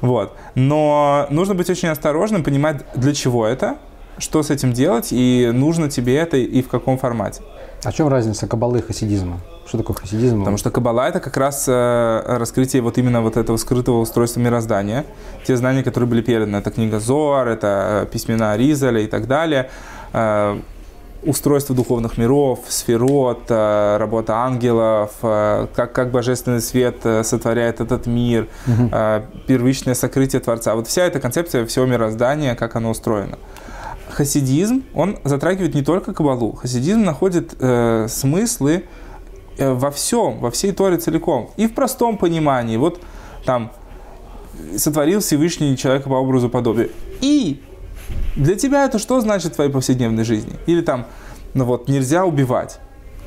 Вот. 0.00 0.36
Но 0.54 1.26
нужно 1.30 1.54
быть 1.54 1.70
очень 1.70 1.88
осторожным, 1.88 2.42
понимать, 2.42 2.84
для 2.94 3.14
чего 3.14 3.46
это, 3.46 3.78
что 4.18 4.42
с 4.42 4.50
этим 4.50 4.72
делать, 4.72 5.08
и 5.10 5.50
нужно 5.52 5.90
тебе 5.90 6.16
это 6.16 6.36
и 6.36 6.62
в 6.62 6.68
каком 6.68 6.98
формате. 6.98 7.42
А 7.84 7.90
в 7.90 7.94
чем 7.94 8.08
разница 8.08 8.46
кабалы 8.46 8.78
и 8.78 8.82
хасидизма? 8.82 9.40
Что 9.66 9.78
такое 9.78 9.96
хасидизм? 9.96 10.38
Потому 10.38 10.56
что 10.56 10.70
кабала 10.70 11.08
это 11.08 11.20
как 11.20 11.36
раз 11.36 11.64
э, 11.68 12.22
раскрытие 12.26 12.82
вот 12.82 12.96
именно 12.98 13.22
вот 13.22 13.36
этого 13.36 13.56
скрытого 13.56 14.00
устройства 14.00 14.40
мироздания. 14.40 15.04
Те 15.46 15.56
знания, 15.56 15.82
которые 15.82 16.08
были 16.08 16.22
переданы. 16.22 16.56
Это 16.56 16.70
книга 16.70 17.00
Зоар, 17.00 17.48
это 17.48 18.04
э, 18.04 18.12
письмена 18.12 18.56
Ризаля 18.56 19.00
и 19.00 19.06
так 19.06 19.26
далее. 19.26 19.70
Устройство 21.26 21.74
духовных 21.74 22.18
миров, 22.18 22.60
сферот, 22.68 23.44
э, 23.48 23.96
работа 23.98 24.34
ангелов, 24.36 25.12
э, 25.22 25.66
как, 25.74 25.92
как 25.92 26.10
божественный 26.10 26.60
свет 26.60 26.96
э, 27.04 27.24
сотворяет 27.24 27.80
этот 27.80 28.06
мир, 28.06 28.48
угу. 28.66 28.90
первичное 29.46 29.94
сокрытие 29.94 30.40
Творца. 30.40 30.74
Вот 30.74 30.86
вся 30.86 31.04
эта 31.04 31.20
концепция 31.20 31.64
всего 31.64 31.86
мироздания, 31.86 32.54
как 32.54 32.76
оно 32.76 32.90
устроено. 32.90 33.38
хасидизм, 34.10 34.84
он 34.94 35.18
затрагивает 35.24 35.74
не 35.74 35.82
только 35.82 36.12
кабалу. 36.12 36.52
Хасидизм 36.52 37.02
находит 37.02 37.54
э, 37.58 38.06
смыслы 38.08 38.84
во 39.58 39.90
всем, 39.90 40.40
во 40.40 40.50
всей 40.50 40.72
Торе 40.72 40.98
целиком. 40.98 41.50
И 41.56 41.66
в 41.68 41.74
простом 41.74 42.18
понимании. 42.18 42.76
Вот 42.76 43.00
там 43.46 43.70
сотворил 44.76 45.20
Всевышний 45.20 45.76
человека 45.76 46.08
по 46.08 46.14
образу 46.14 46.48
подобия. 46.48 46.88
И 47.20 47.62
для 48.36 48.54
тебя 48.56 48.84
это 48.84 48.98
что 48.98 49.20
значит 49.20 49.52
в 49.52 49.54
твоей 49.54 49.70
повседневной 49.70 50.24
жизни? 50.24 50.54
Или 50.66 50.80
там, 50.80 51.06
ну 51.54 51.64
вот, 51.64 51.88
нельзя 51.88 52.24
убивать. 52.24 52.78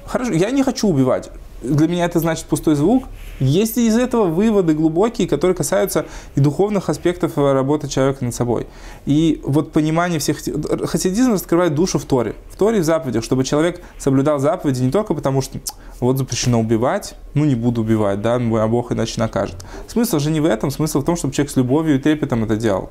Хорошо, 0.05 0.31
я 0.31 0.51
не 0.51 0.63
хочу 0.63 0.87
убивать 0.87 1.29
для 1.61 1.87
меня 1.87 2.05
это 2.05 2.19
значит 2.19 2.45
пустой 2.45 2.75
звук. 2.75 3.05
Есть 3.39 3.77
из 3.77 3.95
этого 3.95 4.25
выводы 4.25 4.73
глубокие, 4.73 5.27
которые 5.27 5.55
касаются 5.55 6.05
и 6.35 6.39
духовных 6.39 6.89
аспектов 6.89 7.37
работы 7.37 7.87
человека 7.87 8.23
над 8.23 8.33
собой. 8.33 8.67
И 9.05 9.41
вот 9.43 9.71
понимание 9.71 10.19
всех... 10.19 10.37
Хасидизм 10.85 11.33
раскрывает 11.33 11.75
душу 11.75 11.99
в 11.99 12.05
Торе. 12.05 12.35
В 12.51 12.57
Торе 12.57 12.79
в 12.81 12.83
заповедях, 12.83 13.23
чтобы 13.23 13.43
человек 13.43 13.81
соблюдал 13.97 14.39
заповеди 14.39 14.81
не 14.81 14.91
только 14.91 15.13
потому, 15.13 15.41
что 15.41 15.59
вот 15.99 16.17
запрещено 16.17 16.59
убивать, 16.59 17.15
ну 17.33 17.45
не 17.45 17.55
буду 17.55 17.81
убивать, 17.81 18.21
да, 18.21 18.39
мой 18.39 18.61
а 18.63 18.67
Бог 18.67 18.91
иначе 18.91 19.19
накажет. 19.19 19.55
Смысл 19.87 20.19
же 20.19 20.31
не 20.31 20.39
в 20.39 20.45
этом, 20.45 20.71
смысл 20.71 21.01
в 21.01 21.05
том, 21.05 21.15
чтобы 21.15 21.33
человек 21.33 21.51
с 21.51 21.55
любовью 21.55 21.95
и 21.95 21.99
трепетом 21.99 22.43
это 22.43 22.55
делал. 22.55 22.89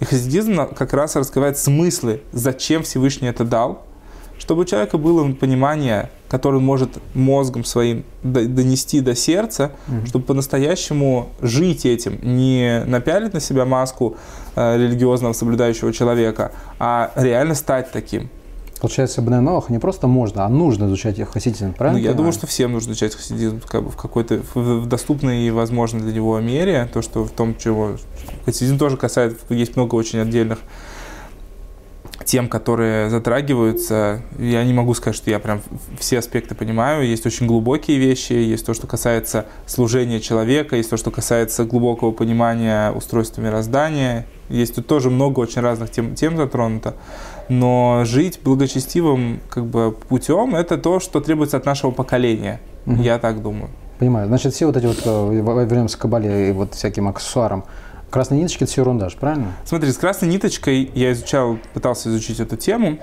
И 0.00 0.04
хасидизм 0.04 0.66
как 0.74 0.92
раз 0.94 1.16
раскрывает 1.16 1.58
смыслы, 1.58 2.22
зачем 2.32 2.82
Всевышний 2.82 3.28
это 3.28 3.44
дал, 3.44 3.84
чтобы 4.38 4.62
у 4.62 4.64
человека 4.64 4.96
было 4.96 5.30
понимание, 5.32 6.10
которое 6.28 6.56
он 6.56 6.64
может 6.64 6.98
мозгом 7.12 7.64
своим 7.64 8.04
донести 8.22 9.00
до 9.00 9.14
сердца, 9.14 9.72
mm-hmm. 9.86 10.06
чтобы 10.06 10.24
по-настоящему 10.24 11.28
жить 11.42 11.84
этим, 11.84 12.18
не 12.22 12.82
напялить 12.86 13.34
на 13.34 13.40
себя 13.40 13.66
маску 13.66 14.16
э, 14.56 14.78
религиозного 14.78 15.34
соблюдающего 15.34 15.92
человека, 15.92 16.52
а 16.78 17.12
реально 17.16 17.54
стать 17.54 17.92
таким. 17.92 18.30
Получается, 18.80 19.20
Бне 19.20 19.40
Новых 19.40 19.68
не 19.68 19.78
просто 19.78 20.06
можно, 20.06 20.44
а 20.44 20.48
нужно 20.48 20.86
изучать 20.86 21.18
их 21.18 21.28
хасидизм, 21.28 21.74
правильно? 21.74 22.00
Ну, 22.00 22.04
я 22.04 22.14
думаю, 22.14 22.32
что 22.32 22.46
всем 22.46 22.72
нужно 22.72 22.92
изучать 22.92 23.14
хасидизм 23.14 23.60
как 23.68 23.84
бы 23.84 23.90
в 23.90 23.96
какой-то 23.96 24.40
в 24.54 24.86
доступной 24.86 25.42
и 25.42 25.50
возможной 25.50 26.00
для 26.00 26.12
него 26.12 26.38
мере. 26.40 26.88
То, 26.92 27.02
что 27.02 27.24
в 27.24 27.30
том, 27.30 27.56
чего 27.58 27.96
хасидизм 28.46 28.78
тоже 28.78 28.96
касается, 28.96 29.38
есть 29.50 29.76
много 29.76 29.94
очень 29.96 30.18
отдельных 30.18 30.60
тем, 32.24 32.48
которые 32.48 33.10
затрагиваются, 33.10 34.22
я 34.38 34.62
не 34.64 34.72
могу 34.72 34.94
сказать, 34.94 35.16
что 35.16 35.30
я 35.30 35.40
прям 35.40 35.62
все 35.98 36.18
аспекты 36.18 36.54
понимаю. 36.54 37.06
Есть 37.06 37.26
очень 37.26 37.46
глубокие 37.46 37.98
вещи, 37.98 38.32
есть 38.32 38.64
то, 38.64 38.72
что 38.72 38.86
касается 38.86 39.46
служения 39.66 40.20
человека, 40.20 40.76
есть 40.76 40.90
то, 40.90 40.96
что 40.96 41.10
касается 41.10 41.64
глубокого 41.64 42.12
понимания 42.12 42.92
устройства 42.92 43.42
мироздания. 43.42 44.26
Есть 44.48 44.76
тут 44.76 44.86
тоже 44.86 45.10
много 45.10 45.40
очень 45.40 45.60
разных 45.60 45.90
тем, 45.90 46.14
тем 46.14 46.36
затронуто. 46.36 46.94
Но 47.50 48.02
жить 48.04 48.40
благочестивым 48.42 49.40
как 49.50 49.66
бы, 49.66 49.92
путем– 49.92 50.54
это 50.56 50.78
то, 50.78 51.00
что 51.00 51.20
требуется 51.20 51.56
от 51.56 51.66
нашего 51.66 51.90
поколения. 51.90 52.60
Угу. 52.86 53.02
Я 53.02 53.18
так 53.18 53.42
думаю. 53.42 53.70
Понимаю. 53.98 54.28
Значит, 54.28 54.54
все 54.54 54.66
вот 54.66 54.76
эти 54.76 54.86
вот, 54.86 55.02
э, 55.04 55.64
вернемся 55.66 55.98
к 55.98 56.00
кабале 56.00 56.48
и 56.48 56.52
вот 56.52 56.74
всяким 56.74 57.08
аксессуарам, 57.08 57.64
Красные 58.10 58.40
ниточки– 58.40 58.62
это 58.64 58.72
все 58.72 58.80
ерунда, 58.82 59.08
правильно? 59.20 59.52
Смотри, 59.64 59.92
с 59.92 59.96
красной 59.96 60.28
ниточкой 60.28 60.90
я 60.94 61.12
изучал, 61.12 61.58
пытался 61.74 62.08
изучить 62.08 62.40
эту 62.40 62.56
тему. 62.56 62.98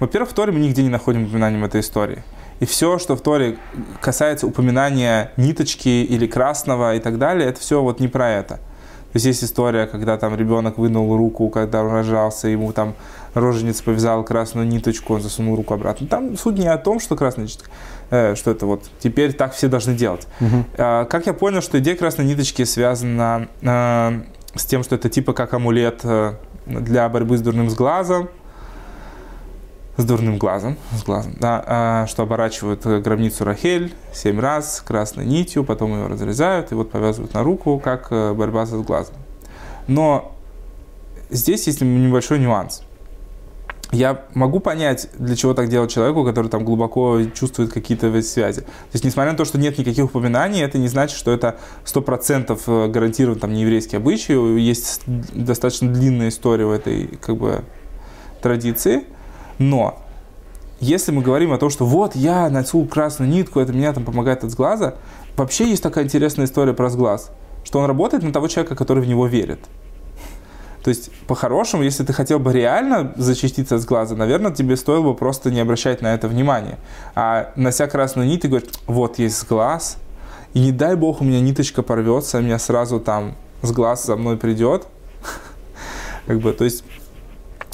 Во-первых, 0.00 0.30
в 0.30 0.34
Торе 0.34 0.52
мы 0.52 0.60
нигде 0.60 0.82
не 0.82 0.90
находим 0.90 1.24
упоминанием 1.24 1.64
этой 1.64 1.80
истории. 1.80 2.22
И 2.60 2.66
все, 2.66 2.98
что 2.98 3.16
в 3.16 3.22
Торе 3.22 3.56
касается 4.02 4.46
упоминания 4.46 5.32
ниточки 5.38 5.88
или 5.88 6.26
красного 6.26 6.94
и 6.94 7.00
так 7.00 7.18
далее, 7.18 7.48
это 7.48 7.58
все 7.58 7.82
вот 7.82 8.00
не 8.00 8.08
про 8.08 8.30
это. 8.30 8.56
То 8.56 9.16
есть 9.16 9.26
есть 9.26 9.44
история, 9.44 9.86
когда 9.86 10.18
там 10.18 10.36
ребенок 10.36 10.76
вынул 10.76 11.16
руку, 11.16 11.48
когда 11.48 11.82
он 11.82 11.90
рожался, 11.90 12.48
ему 12.48 12.72
там 12.74 12.94
роженица 13.34 13.82
повязал 13.84 14.24
красную 14.24 14.66
ниточку, 14.66 15.14
он 15.14 15.22
засунул 15.22 15.56
руку 15.56 15.74
обратно. 15.74 16.06
Там 16.06 16.36
суть 16.36 16.58
не 16.58 16.66
о 16.66 16.78
том, 16.78 17.00
что 17.00 17.16
красная 17.16 17.44
ниточка, 17.44 17.70
э, 18.10 18.34
что 18.34 18.50
это 18.50 18.66
вот 18.66 18.84
теперь 18.98 19.32
так 19.32 19.54
все 19.54 19.68
должны 19.68 19.94
делать. 19.94 20.26
Угу. 20.40 20.64
Э, 20.76 21.04
как 21.06 21.26
я 21.26 21.34
понял, 21.34 21.62
что 21.62 21.78
идея 21.78 21.96
красной 21.96 22.24
ниточки 22.24 22.64
связана 22.64 23.48
э, 23.62 24.20
с 24.54 24.64
тем, 24.64 24.82
что 24.82 24.96
это 24.96 25.08
типа 25.08 25.32
как 25.32 25.54
амулет 25.54 26.00
э, 26.04 26.34
для 26.66 27.08
борьбы 27.08 27.38
с 27.38 27.42
дурным 27.42 27.68
глазом, 27.68 28.28
с 29.96 30.04
дурным 30.04 30.38
глазом, 30.38 30.76
с 30.92 31.02
глазом, 31.02 31.34
да, 31.38 31.62
а, 31.66 32.06
что 32.06 32.22
оборачивают 32.22 32.84
гробницу 32.84 33.44
Рахель 33.44 33.94
семь 34.12 34.40
раз 34.40 34.82
красной 34.86 35.26
нитью, 35.26 35.62
потом 35.64 35.92
ее 35.92 36.06
разрезают 36.06 36.72
и 36.72 36.74
вот 36.74 36.90
повязывают 36.90 37.34
на 37.34 37.42
руку, 37.42 37.78
как 37.78 38.08
э, 38.10 38.32
борьба 38.32 38.66
с 38.66 38.70
глазом. 38.70 39.14
Но 39.86 40.32
здесь 41.28 41.66
есть 41.66 41.80
небольшой 41.80 42.38
нюанс 42.38 42.82
я 43.92 44.24
могу 44.34 44.60
понять, 44.60 45.08
для 45.18 45.34
чего 45.34 45.52
так 45.52 45.68
делать 45.68 45.90
человеку, 45.90 46.24
который 46.24 46.48
там 46.48 46.64
глубоко 46.64 47.20
чувствует 47.34 47.72
какие-то 47.72 48.22
связи. 48.22 48.60
То 48.60 48.92
есть, 48.92 49.04
несмотря 49.04 49.32
на 49.32 49.38
то, 49.38 49.44
что 49.44 49.58
нет 49.58 49.78
никаких 49.78 50.04
упоминаний, 50.04 50.62
это 50.62 50.78
не 50.78 50.88
значит, 50.88 51.16
что 51.16 51.32
это 51.32 51.58
100% 51.84 52.60
э, 52.66 52.88
гарантирован 52.88 53.38
там 53.38 53.52
нееврейский 53.52 53.98
обычай. 53.98 54.60
Есть 54.60 55.02
достаточно 55.06 55.92
длинная 55.92 56.28
история 56.28 56.66
в 56.66 56.70
этой 56.70 57.18
как 57.20 57.36
бы 57.36 57.64
традиции. 58.40 59.04
Но 59.58 59.98
если 60.78 61.10
мы 61.10 61.22
говорим 61.22 61.52
о 61.52 61.58
том, 61.58 61.68
что 61.68 61.84
вот 61.84 62.14
я 62.14 62.48
нацел 62.48 62.86
красную 62.86 63.30
нитку, 63.30 63.58
это 63.58 63.72
меня 63.72 63.92
там 63.92 64.04
помогает 64.04 64.44
от 64.44 64.50
сглаза, 64.50 64.96
вообще 65.36 65.68
есть 65.68 65.82
такая 65.82 66.04
интересная 66.04 66.46
история 66.46 66.74
про 66.74 66.90
сглаз, 66.90 67.30
что 67.64 67.80
он 67.80 67.86
работает 67.86 68.22
на 68.22 68.32
того 68.32 68.46
человека, 68.46 68.76
который 68.76 69.02
в 69.02 69.08
него 69.08 69.26
верит. 69.26 69.60
То 70.82 70.88
есть, 70.88 71.10
по-хорошему, 71.26 71.82
если 71.82 72.04
ты 72.04 72.12
хотел 72.12 72.38
бы 72.38 72.52
реально 72.52 73.12
защититься 73.16 73.76
от 73.76 73.84
глаза, 73.84 74.16
наверное, 74.16 74.50
тебе 74.50 74.76
стоило 74.76 75.02
бы 75.02 75.14
просто 75.14 75.50
не 75.50 75.60
обращать 75.60 76.00
на 76.00 76.14
это 76.14 76.26
внимания. 76.26 76.78
А 77.14 77.52
нося 77.56 77.86
красную 77.86 78.26
нить, 78.26 78.42
ты 78.42 78.48
говоришь, 78.48 78.70
вот 78.86 79.18
есть 79.18 79.46
глаз, 79.46 79.98
и 80.54 80.60
не 80.60 80.72
дай 80.72 80.96
бог 80.96 81.20
у 81.20 81.24
меня 81.24 81.40
ниточка 81.40 81.82
порвется, 81.82 82.38
а 82.38 82.40
меня 82.40 82.58
сразу 82.58 82.98
там 82.98 83.36
с 83.62 83.72
глаз 83.72 84.06
за 84.06 84.16
мной 84.16 84.36
придет. 84.36 84.86
Как 86.26 86.40
бы, 86.40 86.52
то 86.52 86.64
есть, 86.64 86.84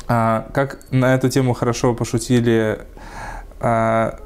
а, 0.08 0.48
как 0.52 0.78
на 0.90 1.14
эту 1.14 1.28
тему 1.28 1.52
хорошо 1.52 1.92
пошутили 1.92 2.86
а, 3.60 4.20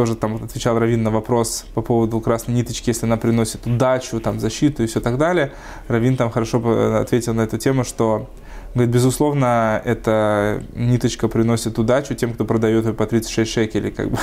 тоже 0.00 0.16
там 0.16 0.42
отвечал 0.42 0.78
Равин 0.78 1.02
на 1.02 1.10
вопрос 1.10 1.66
по 1.74 1.82
поводу 1.82 2.20
красной 2.20 2.54
ниточки, 2.54 2.88
если 2.88 3.04
она 3.04 3.18
приносит 3.18 3.66
удачу, 3.66 4.18
там, 4.18 4.40
защиту 4.40 4.82
и 4.82 4.86
все 4.86 4.98
так 4.98 5.18
далее. 5.18 5.52
Равин 5.88 6.16
там 6.16 6.30
хорошо 6.30 6.56
ответил 6.98 7.34
на 7.34 7.42
эту 7.42 7.58
тему, 7.58 7.84
что 7.84 8.30
Говорит, 8.74 8.94
безусловно, 8.94 9.82
эта 9.84 10.62
ниточка 10.74 11.28
приносит 11.28 11.78
удачу 11.78 12.14
тем, 12.14 12.32
кто 12.32 12.46
продает 12.46 12.86
ее 12.86 12.94
по 12.94 13.04
36 13.04 13.52
шекелей, 13.52 13.90
как 13.90 14.10
бы 14.10 14.18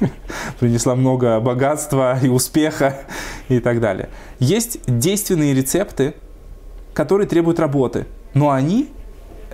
принесла 0.60 0.94
много 0.94 1.38
богатства 1.40 2.18
и 2.22 2.28
успеха 2.28 3.00
и 3.48 3.60
так 3.60 3.80
далее. 3.80 4.08
Есть 4.38 4.78
действенные 4.86 5.52
рецепты, 5.52 6.14
которые 6.94 7.28
требуют 7.28 7.60
работы, 7.60 8.06
но 8.32 8.50
они 8.50 8.88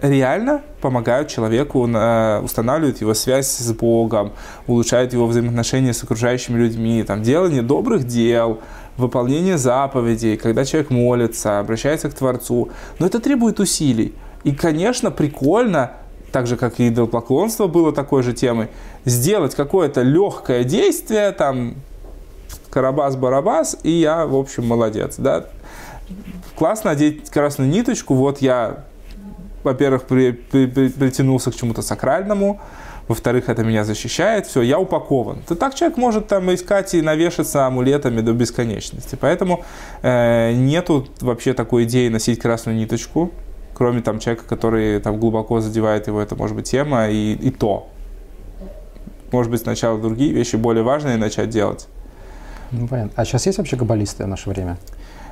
реально 0.00 0.62
помогают 0.80 1.28
человеку, 1.28 1.80
устанавливают 1.82 3.00
его 3.00 3.14
связь 3.14 3.48
с 3.48 3.72
Богом, 3.72 4.32
улучшают 4.66 5.12
его 5.12 5.26
взаимоотношения 5.26 5.92
с 5.92 6.02
окружающими 6.02 6.58
людьми, 6.58 7.02
там, 7.02 7.22
делание 7.22 7.62
добрых 7.62 8.04
дел, 8.06 8.60
выполнение 8.96 9.58
заповедей, 9.58 10.36
когда 10.36 10.64
человек 10.64 10.90
молится, 10.90 11.58
обращается 11.58 12.10
к 12.10 12.14
Творцу. 12.14 12.70
Но 12.98 13.06
это 13.06 13.20
требует 13.20 13.60
усилий. 13.60 14.14
И, 14.44 14.52
конечно, 14.52 15.10
прикольно, 15.10 15.92
так 16.32 16.46
же, 16.46 16.56
как 16.56 16.80
и 16.80 16.88
идолопоклонство 16.88 17.66
было 17.66 17.92
такой 17.92 18.22
же 18.22 18.32
темой, 18.32 18.68
сделать 19.04 19.54
какое-то 19.54 20.02
легкое 20.02 20.64
действие, 20.64 21.32
там, 21.32 21.76
карабас-барабас, 22.70 23.78
и 23.84 23.90
я, 23.90 24.26
в 24.26 24.34
общем, 24.34 24.66
молодец, 24.66 25.14
да. 25.16 25.46
Классно 26.56 26.90
одеть 26.90 27.30
красную 27.30 27.70
ниточку, 27.70 28.14
вот 28.14 28.42
я 28.42 28.84
во-первых, 29.64 30.04
при, 30.04 30.32
при, 30.32 30.66
при, 30.66 30.88
притянулся 30.88 31.50
к 31.50 31.56
чему-то 31.56 31.82
сакральному, 31.82 32.60
во-вторых, 33.08 33.48
это 33.48 33.64
меня 33.64 33.84
защищает, 33.84 34.46
все, 34.46 34.62
я 34.62 34.78
упакован. 34.78 35.42
То 35.46 35.54
так 35.54 35.74
человек 35.74 35.98
может 35.98 36.26
там 36.28 36.52
искать 36.54 36.94
и 36.94 37.02
навешаться 37.02 37.66
амулетами 37.66 38.20
до 38.22 38.32
бесконечности. 38.32 39.18
Поэтому 39.20 39.64
э, 40.02 40.52
нету 40.52 41.06
вообще 41.20 41.52
такой 41.52 41.84
идеи 41.84 42.08
носить 42.08 42.38
красную 42.38 42.78
ниточку, 42.78 43.30
кроме 43.74 44.00
там 44.00 44.20
человека, 44.20 44.44
который 44.48 45.00
там 45.00 45.18
глубоко 45.18 45.60
задевает 45.60 46.06
его, 46.06 46.20
это 46.20 46.34
может 46.34 46.56
быть 46.56 46.70
тема, 46.70 47.08
и, 47.08 47.34
и 47.34 47.50
то. 47.50 47.88
Может 49.32 49.50
быть, 49.50 49.60
сначала 49.60 49.98
другие 50.00 50.32
вещи 50.32 50.56
более 50.56 50.84
важные 50.84 51.16
начать 51.16 51.50
делать. 51.50 51.88
Ну, 52.70 52.88
понятно. 52.88 53.12
А 53.16 53.24
сейчас 53.24 53.46
есть 53.46 53.58
вообще 53.58 53.76
каббалисты 53.76 54.24
в 54.24 54.28
наше 54.28 54.48
время? 54.48 54.78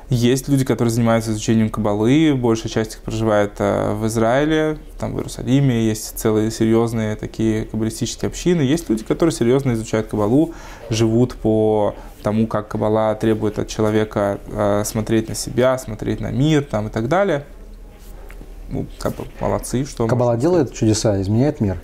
Есть 0.09 0.47
люди, 0.47 0.65
которые 0.65 0.91
занимаются 0.91 1.31
изучением 1.31 1.69
кабалы, 1.69 2.35
большая 2.35 2.69
часть 2.69 2.95
их 2.95 2.99
проживает 3.01 3.53
э, 3.59 3.93
в 3.93 4.05
Израиле, 4.07 4.77
там 4.99 5.13
в 5.13 5.17
Иерусалиме, 5.17 5.87
есть 5.87 6.19
целые 6.19 6.51
серьезные 6.51 7.15
такие 7.15 7.65
каббалистические 7.65 8.27
общины. 8.27 8.61
Есть 8.61 8.89
люди, 8.89 9.03
которые 9.03 9.33
серьезно 9.33 9.73
изучают 9.73 10.07
кабалу, 10.07 10.53
живут 10.89 11.35
по 11.35 11.95
тому, 12.21 12.47
как 12.47 12.67
кабала 12.67 13.15
требует 13.15 13.59
от 13.59 13.67
человека 13.67 14.39
э, 14.47 14.83
смотреть 14.85 15.29
на 15.29 15.35
себя, 15.35 15.77
смотреть 15.77 16.19
на 16.19 16.31
мир 16.31 16.63
там, 16.63 16.87
и 16.87 16.89
так 16.89 17.07
далее. 17.07 17.45
ну, 18.69 18.85
как 18.99 19.15
бы 19.15 19.25
молодцы, 19.39 19.85
что 19.85 20.07
Каббала 20.07 20.37
делает 20.37 20.73
чудеса, 20.73 21.21
изменяет 21.21 21.59
мир. 21.59 21.79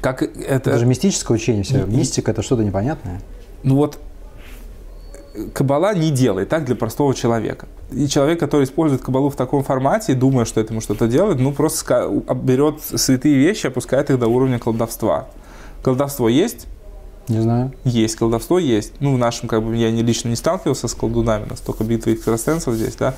Как 0.00 0.22
это... 0.22 0.70
Это 0.70 0.78
же 0.78 0.86
мистическое 0.86 1.34
учение 1.36 1.64
все. 1.64 1.84
Мистика– 1.84 2.30
это 2.32 2.42
что-то 2.42 2.62
непонятное. 2.62 3.20
Ну 3.62 3.76
вот, 3.76 3.98
Кабала 5.52 5.94
не 5.94 6.10
делает 6.10 6.48
так 6.48 6.64
для 6.64 6.74
простого 6.74 7.14
человека. 7.14 7.66
И 7.90 8.06
человек, 8.08 8.40
который 8.40 8.64
использует 8.64 9.02
Кабалу 9.02 9.30
в 9.30 9.36
таком 9.36 9.62
формате, 9.62 10.14
думая, 10.14 10.44
что 10.44 10.60
это 10.60 10.72
ему 10.72 10.80
что-то 10.80 11.06
делает, 11.06 11.38
ну 11.38 11.52
просто 11.52 12.22
берет 12.34 12.80
святые 12.82 13.36
вещи, 13.36 13.66
опускает 13.66 14.10
их 14.10 14.18
до 14.18 14.28
уровня 14.28 14.58
колдовства. 14.58 15.28
Колдовство 15.82 16.28
есть? 16.28 16.66
Не 17.28 17.40
знаю. 17.40 17.72
Есть, 17.84 18.16
колдовство 18.16 18.58
есть. 18.58 18.94
Ну, 19.00 19.14
в 19.14 19.18
нашем, 19.18 19.48
как 19.48 19.62
бы, 19.62 19.76
я 19.76 19.90
не, 19.90 20.02
лично 20.02 20.28
не 20.28 20.36
сталкивался 20.36 20.88
с 20.88 20.94
колдунами, 20.94 21.46
настолько 21.48 21.84
битвы 21.84 22.14
экстрасенсов 22.14 22.74
здесь, 22.74 22.94
да. 22.96 23.14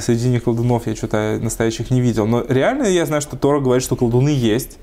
Среди 0.00 0.28
них 0.28 0.44
колдунов 0.44 0.86
я 0.86 0.94
что-то 0.94 1.38
настоящих 1.40 1.90
не 1.90 2.00
видел. 2.02 2.26
Но 2.26 2.44
реально 2.46 2.84
я 2.84 3.06
знаю, 3.06 3.22
что 3.22 3.36
Тора 3.36 3.60
говорит, 3.60 3.82
что 3.82 3.96
колдуны 3.96 4.28
есть. 4.28 4.76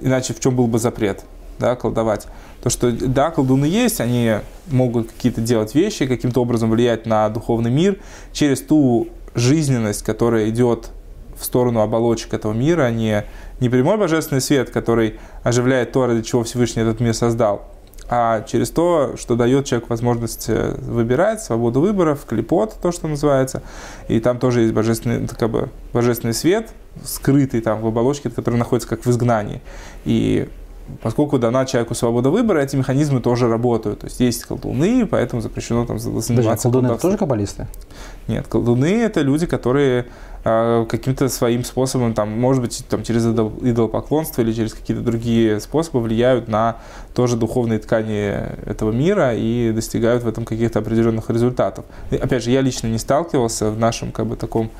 Иначе 0.00 0.32
в 0.32 0.40
чем 0.40 0.56
был 0.56 0.66
бы 0.66 0.78
запрет, 0.78 1.24
да, 1.58 1.76
колдовать? 1.76 2.26
То, 2.62 2.70
что, 2.70 2.90
да, 2.90 3.30
колдуны 3.30 3.66
есть, 3.66 4.00
они 4.00 4.36
могут 4.68 5.12
какие-то 5.12 5.40
делать 5.40 5.74
вещи, 5.74 6.06
каким-то 6.06 6.42
образом 6.42 6.70
влиять 6.70 7.06
на 7.06 7.28
духовный 7.28 7.70
мир 7.70 7.98
через 8.32 8.60
ту 8.60 9.08
жизненность, 9.34 10.02
которая 10.02 10.48
идет 10.48 10.90
в 11.38 11.44
сторону 11.44 11.80
оболочек 11.80 12.34
этого 12.34 12.52
мира, 12.52 12.84
а 12.84 12.90
не, 12.90 13.24
не 13.60 13.68
прямой 13.68 13.98
божественный 13.98 14.40
свет, 14.40 14.70
который 14.70 15.18
оживляет 15.42 15.92
то, 15.92 16.06
ради 16.06 16.22
чего 16.22 16.42
Всевышний 16.42 16.82
этот 16.82 17.00
мир 17.00 17.14
создал, 17.14 17.66
а 18.08 18.42
через 18.42 18.70
то, 18.70 19.14
что 19.16 19.34
дает 19.34 19.66
человеку 19.66 19.90
возможность 19.90 20.46
э, 20.48 20.76
выбирать, 20.78 21.42
свободу 21.42 21.80
выборов, 21.80 22.24
клепот, 22.24 22.76
то, 22.80 22.92
что 22.92 23.08
называется. 23.08 23.62
И 24.08 24.20
там 24.20 24.38
тоже 24.38 24.62
есть 24.62 24.72
божественный, 24.72 25.26
как 25.26 25.50
бы, 25.50 25.70
божественный 25.92 26.34
свет, 26.34 26.70
скрытый 27.04 27.60
там 27.60 27.80
в 27.80 27.86
оболочке, 27.86 28.30
который 28.30 28.56
находится 28.56 28.88
как 28.88 29.04
в 29.04 29.10
изгнании. 29.10 29.60
И 30.04 30.48
поскольку 31.02 31.38
дана 31.38 31.64
человеку 31.66 31.94
свобода 31.94 32.30
выбора, 32.30 32.60
эти 32.60 32.76
механизмы 32.76 33.20
тоже 33.20 33.48
работают. 33.48 34.00
То 34.00 34.06
есть 34.06 34.20
есть 34.20 34.44
колдуны, 34.44 35.06
поэтому 35.06 35.42
запрещено 35.42 35.84
там 35.84 35.98
заниматься 35.98 36.34
Даже 36.34 36.62
колдуны 36.62 36.86
это 36.86 37.00
тоже 37.00 37.16
каббалисты? 37.18 37.66
Нет, 38.28 38.46
колдуны 38.48 39.02
это 39.02 39.20
люди, 39.20 39.46
которые 39.46 40.06
э, 40.44 40.86
каким-то 40.88 41.28
своим 41.28 41.64
способом, 41.64 42.14
там, 42.14 42.38
может 42.38 42.62
быть, 42.62 42.84
там, 42.88 43.02
через 43.02 43.26
идолопоклонство 43.26 44.42
или 44.42 44.52
через 44.52 44.74
какие-то 44.74 45.02
другие 45.02 45.60
способы 45.60 46.00
влияют 46.00 46.48
на 46.48 46.76
тоже 47.14 47.36
духовные 47.36 47.78
ткани 47.78 48.32
этого 48.66 48.92
мира 48.92 49.34
и 49.34 49.72
достигают 49.72 50.22
в 50.22 50.28
этом 50.28 50.44
каких-то 50.44 50.78
определенных 50.78 51.30
результатов. 51.30 51.84
И, 52.10 52.16
опять 52.16 52.44
же, 52.44 52.50
я 52.50 52.60
лично 52.60 52.86
не 52.88 52.98
сталкивался 52.98 53.70
в 53.70 53.78
нашем 53.78 54.12
как 54.12 54.26
бы 54.26 54.36
таком 54.36 54.70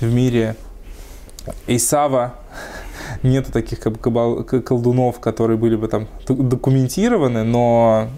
в 0.00 0.12
мире 0.12 0.56
Исава 1.66 2.34
нету 3.22 3.52
таких 3.52 3.80
как 3.80 4.00
колдунов, 4.00 5.20
которые 5.20 5.56
были 5.56 5.76
бы 5.76 5.88
там 5.88 6.08
документированы, 6.26 7.44
но 7.44 8.08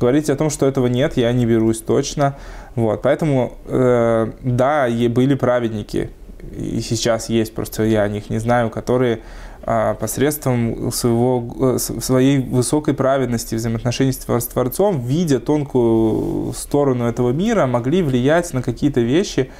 говорить 0.00 0.30
о 0.30 0.36
том, 0.36 0.50
что 0.50 0.66
этого 0.66 0.88
нет, 0.88 1.16
я 1.16 1.32
не 1.32 1.46
берусь 1.46 1.80
точно. 1.80 2.36
Вот, 2.74 3.02
поэтому, 3.02 3.52
э, 3.66 4.32
да, 4.42 4.88
были 5.08 5.34
праведники, 5.34 6.10
и 6.56 6.80
сейчас 6.80 7.28
есть, 7.28 7.54
просто 7.54 7.84
я 7.84 8.02
о 8.02 8.08
них 8.08 8.30
не 8.30 8.38
знаю, 8.38 8.70
которые 8.70 9.20
э, 9.64 9.94
посредством 10.00 10.90
своего, 10.90 11.76
э, 11.76 11.78
своей 11.78 12.38
высокой 12.38 12.94
праведности 12.94 13.54
взаимоотношений 13.54 14.12
с 14.12 14.46
Творцом, 14.46 15.00
видя 15.00 15.38
тонкую 15.38 16.52
сторону 16.54 17.06
этого 17.06 17.30
мира, 17.30 17.66
могли 17.66 18.02
влиять 18.02 18.52
на 18.52 18.62
какие-то 18.62 19.00
вещи, 19.00 19.50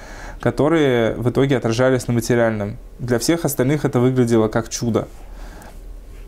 которые 0.43 1.15
в 1.15 1.31
итоге 1.31 1.57
отражались 1.57 2.09
на 2.09 2.15
материальном. 2.15 2.77
Для 2.99 3.19
всех 3.21 3.45
остальных 3.45 3.85
это 3.85 4.01
выглядело 4.01 4.49
как 4.49 4.69
чудо. 4.69 5.07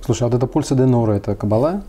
Слушай, 0.05 0.23
а 0.23 0.27
вот 0.27 0.35
это 0.37 0.47
пульса 0.47 0.77
Денора, 0.77 1.15
это 1.15 1.35
кабала? 1.35 1.83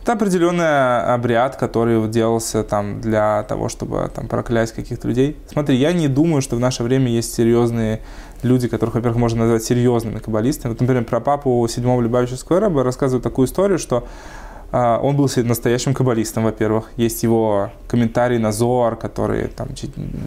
Это 0.00 0.14
определенный 0.14 1.14
обряд, 1.14 1.56
который 1.56 2.08
делался 2.08 2.64
там 2.64 3.00
для 3.00 3.42
того, 3.44 3.68
чтобы 3.68 4.10
там 4.14 4.28
проклясть 4.28 4.72
каких-то 4.72 5.06
людей. 5.06 5.36
Смотри, 5.46 5.76
я 5.76 5.92
не 5.92 6.08
думаю, 6.08 6.40
что 6.40 6.56
в 6.56 6.60
наше 6.60 6.82
время 6.82 7.08
есть 7.08 7.34
серьезные 7.34 8.00
люди, 8.42 8.66
которых, 8.66 8.94
во-первых, 8.94 9.18
можно 9.18 9.42
назвать 9.42 9.62
серьезными 9.62 10.20
каббалистами. 10.20 10.72
Вот, 10.72 10.80
например, 10.80 11.04
про 11.04 11.20
папу 11.20 11.64
седьмого 11.68 12.00
Любавичевского 12.00 12.60
раба 12.60 12.82
рассказывают 12.82 13.22
такую 13.22 13.46
историю, 13.46 13.78
что 13.78 13.98
а, 13.98 14.06
он 14.72 15.16
был 15.16 15.28
настоящим 15.36 15.92
каббалистом, 15.92 16.44
во-первых. 16.44 16.92
Есть 16.96 17.22
его 17.22 17.70
комментарии 17.88 18.38
на 18.38 18.52
Зоар, 18.52 18.96
которые 18.96 19.48
там 19.48 19.68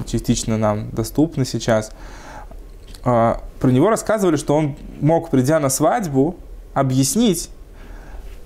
частично 0.06 0.58
нам 0.58 0.92
доступны 0.92 1.46
сейчас. 1.46 1.92
А, 3.04 3.42
про 3.60 3.72
него 3.72 3.90
рассказывали, 3.90 4.36
что 4.36 4.56
он 4.56 4.76
мог, 5.02 5.32
придя 5.32 5.60
на 5.60 5.70
свадьбу, 5.70 6.36
объяснить 6.74 7.50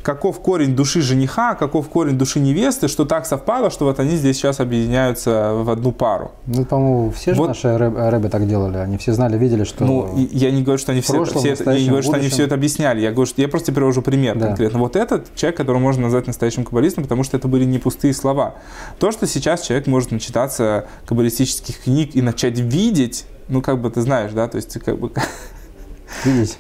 каков 0.02 0.40
корень 0.40 0.76
души 0.76 1.02
жениха, 1.02 1.56
каков 1.56 1.90
корень 1.90 2.18
души 2.18 2.40
невесты, 2.40 2.88
что 2.88 3.06
так 3.06 3.26
совпало, 3.26 3.70
что 3.70 3.86
вот 3.86 4.00
они 4.00 4.16
здесь 4.16 4.38
сейчас 4.38 4.60
объединяются 4.60 5.54
в 5.54 5.70
одну 5.70 5.92
пару. 5.92 6.32
Ну, 6.46 6.66
по-моему, 6.66 7.12
все 7.12 7.34
же 7.34 7.40
вот. 7.40 7.48
наши 7.50 7.78
рэбы 7.78 8.30
так 8.30 8.48
делали. 8.48 8.78
Они 8.78 8.98
все 8.98 9.14
знали, 9.14 9.38
видели, 9.38 9.64
что 9.64 9.84
Ну, 9.86 10.28
я 10.32 10.52
не 10.52 10.64
говорю, 10.64 10.80
что 10.80 10.92
они 10.92 11.02
все, 11.02 11.14
прошлом, 11.14 11.42
все 11.42 11.50
это, 11.52 11.72
я 11.72 11.80
не 11.80 11.88
говорю, 11.88 12.04
что 12.04 12.14
они 12.14 12.30
все 12.30 12.44
это 12.44 12.56
объясняли. 12.56 13.02
Я 13.02 13.12
говорю, 13.12 13.28
что 13.28 13.42
я 13.42 13.48
просто 13.48 13.72
привожу 13.72 14.02
пример 14.02 14.38
да. 14.38 14.48
конкретно. 14.48 14.80
Вот 14.80 14.96
этот 14.96 15.34
человек, 15.36 15.58
которого 15.58 15.80
можно 15.80 16.04
назвать 16.04 16.28
настоящим 16.28 16.64
каббалистом, 16.64 17.04
потому 17.04 17.24
что 17.24 17.38
это 17.38 17.48
были 17.48 17.66
не 17.66 17.80
пустые 17.80 18.14
слова. 18.14 18.56
То, 19.00 19.12
что 19.12 19.28
сейчас 19.28 19.62
человек 19.62 19.88
может 19.88 20.12
начитаться 20.12 20.86
каббалистических 21.06 21.84
книг 21.84 22.16
и 22.16 22.22
начать 22.22 22.60
видеть, 22.60 23.26
ну, 23.48 23.62
как 23.62 23.82
бы 23.82 23.90
ты 23.90 24.02
знаешь, 24.02 24.32
да, 24.32 24.48
то 24.48 24.58
есть, 24.58 24.80
как 24.80 24.98
бы 25.00 25.12
видеть. 26.26 26.58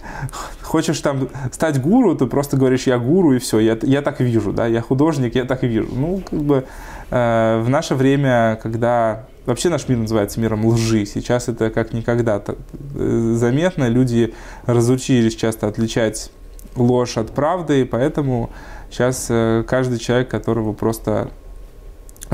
Хочешь 0.61 0.99
там 0.99 1.29
стать 1.51 1.81
гуру, 1.81 2.15
ты 2.15 2.25
просто 2.27 2.57
говоришь, 2.57 2.87
я 2.87 2.97
гуру, 2.97 3.33
и 3.33 3.39
все, 3.39 3.59
я, 3.59 3.77
я 3.81 4.01
так 4.01 4.19
вижу, 4.19 4.51
да, 4.51 4.67
я 4.67 4.81
художник, 4.81 5.35
я 5.35 5.45
так 5.45 5.63
вижу. 5.63 5.89
Ну, 5.91 6.21
как 6.29 6.39
бы 6.39 6.65
э, 7.09 7.61
в 7.63 7.69
наше 7.69 7.95
время, 7.95 8.59
когда 8.61 9.25
вообще 9.45 9.69
наш 9.69 9.87
мир 9.87 9.97
называется 9.97 10.39
миром 10.39 10.65
лжи, 10.65 11.05
сейчас 11.05 11.47
это 11.47 11.69
как 11.69 11.93
никогда 11.93 12.41
э, 12.45 13.33
заметно, 13.35 13.87
люди 13.87 14.33
разучились 14.65 15.35
часто 15.35 15.67
отличать 15.67 16.31
ложь 16.75 17.17
от 17.17 17.31
правды, 17.31 17.81
и 17.81 17.83
поэтому 17.83 18.51
сейчас 18.91 19.27
э, 19.29 19.63
каждый 19.67 19.97
человек, 19.99 20.29
которого 20.29 20.73
просто 20.73 21.31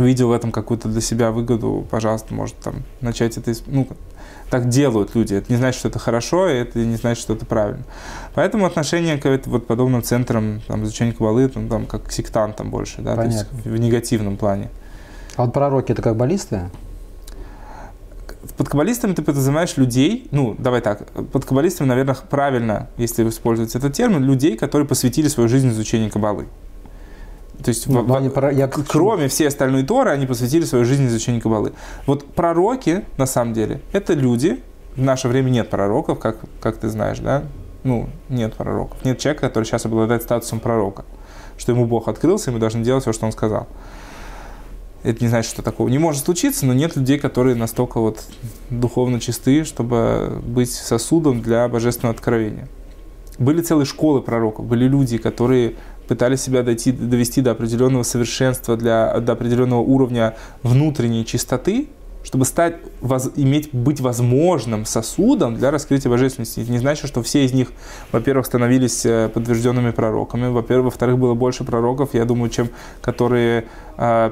видел 0.03 0.29
в 0.29 0.31
этом 0.31 0.51
какую-то 0.51 0.89
для 0.89 1.01
себя 1.01 1.31
выгоду, 1.31 1.85
пожалуйста, 1.89 2.33
может 2.33 2.55
там 2.57 2.83
начать 3.01 3.37
это, 3.37 3.53
ну, 3.67 3.87
так 4.49 4.69
делают 4.69 5.15
люди. 5.15 5.33
Это 5.33 5.51
не 5.51 5.57
значит, 5.57 5.79
что 5.79 5.87
это 5.89 5.99
хорошо, 5.99 6.49
и 6.49 6.55
это 6.55 6.79
не 6.79 6.95
значит, 6.97 7.21
что 7.21 7.33
это 7.33 7.45
правильно. 7.45 7.83
Поэтому 8.33 8.65
отношение 8.65 9.17
к 9.17 9.47
вот 9.47 9.67
подобным 9.67 10.03
центрам 10.03 10.61
там, 10.67 10.83
изучения 10.83 11.13
кабалы, 11.13 11.47
там, 11.47 11.67
там, 11.67 11.85
как 11.85 12.03
к 12.03 12.11
сектантам 12.11 12.69
больше, 12.69 13.01
да, 13.01 13.15
Понятно. 13.15 13.45
то 13.45 13.55
есть 13.55 13.65
в 13.65 13.77
негативном 13.79 14.37
плане. 14.37 14.69
А 15.35 15.45
вот 15.45 15.53
пророки 15.53 15.91
это 15.91 16.01
как 16.01 16.15
баллисты? 16.15 16.69
Под 18.57 18.69
каббалистами 18.69 19.13
ты 19.13 19.23
подразумеваешь 19.23 19.75
людей, 19.75 20.27
ну, 20.31 20.55
давай 20.57 20.81
так, 20.81 21.07
под 21.31 21.45
каббалистами, 21.45 21.87
наверное, 21.87 22.15
правильно, 22.29 22.89
если 22.97 23.27
использовать 23.27 23.75
этот 23.75 23.93
термин, 23.93 24.23
людей, 24.23 24.55
которые 24.55 24.87
посвятили 24.87 25.27
свою 25.27 25.49
жизнь 25.49 25.69
изучению 25.69 26.11
кабалы. 26.11 26.45
То 27.63 27.69
есть, 27.69 27.87
ну, 27.87 28.03
в, 28.03 28.13
они, 28.15 28.29
в, 28.29 28.49
я, 28.51 28.67
кроме 28.67 29.27
всей 29.27 29.47
остальной 29.47 29.83
Торы, 29.83 30.11
они 30.11 30.25
посвятили 30.25 30.65
свою 30.65 30.85
жизнь 30.85 31.07
изучению 31.07 31.41
Кабалы. 31.41 31.73
Вот 32.05 32.25
пророки, 32.25 33.05
на 33.17 33.25
самом 33.25 33.53
деле, 33.53 33.81
это 33.91 34.13
люди, 34.13 34.61
в 34.95 35.01
наше 35.01 35.27
время 35.27 35.49
нет 35.49 35.69
пророков, 35.69 36.19
как, 36.19 36.37
как 36.59 36.77
ты 36.77 36.89
знаешь, 36.89 37.19
да? 37.19 37.43
Ну, 37.83 38.09
нет 38.29 38.55
пророков. 38.55 38.97
Нет 39.03 39.19
человека, 39.19 39.47
который 39.47 39.65
сейчас 39.65 39.85
обладает 39.85 40.23
статусом 40.23 40.59
пророка. 40.59 41.05
Что 41.57 41.71
ему 41.71 41.85
Бог 41.85 42.07
открылся, 42.07 42.49
и 42.49 42.53
мы 42.53 42.59
должны 42.59 42.83
делать 42.83 43.03
все, 43.03 43.13
что 43.13 43.25
он 43.25 43.31
сказал. 43.31 43.67
Это 45.03 45.23
не 45.23 45.27
значит, 45.27 45.51
что 45.51 45.61
такого 45.61 45.87
не 45.87 45.99
может 45.99 46.25
случиться, 46.25 46.65
но 46.65 46.73
нет 46.73 46.95
людей, 46.95 47.19
которые 47.19 47.55
настолько 47.55 47.99
вот 47.99 48.23
духовно 48.71 49.19
чисты, 49.19 49.63
чтобы 49.63 50.41
быть 50.43 50.71
сосудом 50.71 51.41
для 51.41 51.67
божественного 51.67 52.15
откровения. 52.15 52.67
Были 53.37 53.61
целые 53.61 53.85
школы 53.85 54.21
пророков, 54.21 54.65
были 54.65 54.85
люди, 54.87 55.19
которые 55.19 55.75
пытались 56.07 56.41
себя 56.41 56.63
дойти, 56.63 56.91
довести 56.91 57.41
до 57.41 57.51
определенного 57.51 58.03
совершенства, 58.03 58.77
для, 58.77 59.19
до 59.19 59.33
определенного 59.33 59.81
уровня 59.81 60.35
внутренней 60.63 61.25
чистоты, 61.25 61.87
чтобы 62.25 62.45
стать, 62.45 62.77
воз, 63.01 63.31
иметь, 63.35 63.69
быть 63.71 64.01
возможным 64.01 64.85
сосудом 64.85 65.55
для 65.55 65.69
раскрытия 65.69 66.09
божественности. 66.09 66.59
Это 66.59 66.71
не 66.71 66.79
значит, 66.79 67.07
что 67.07 67.21
все 67.21 67.45
из 67.45 67.53
них, 67.53 67.71
во-первых, 68.11 68.47
становились 68.47 69.05
э, 69.05 69.29
подтвержденными 69.29 69.91
пророками, 69.91 70.47
во-первых, 70.47 70.85
во-вторых, 70.85 71.19
было 71.19 71.35
больше 71.35 71.63
пророков, 71.63 72.13
я 72.13 72.25
думаю, 72.25 72.49
чем 72.49 72.69
которые 73.01 73.65
э, 73.97 74.31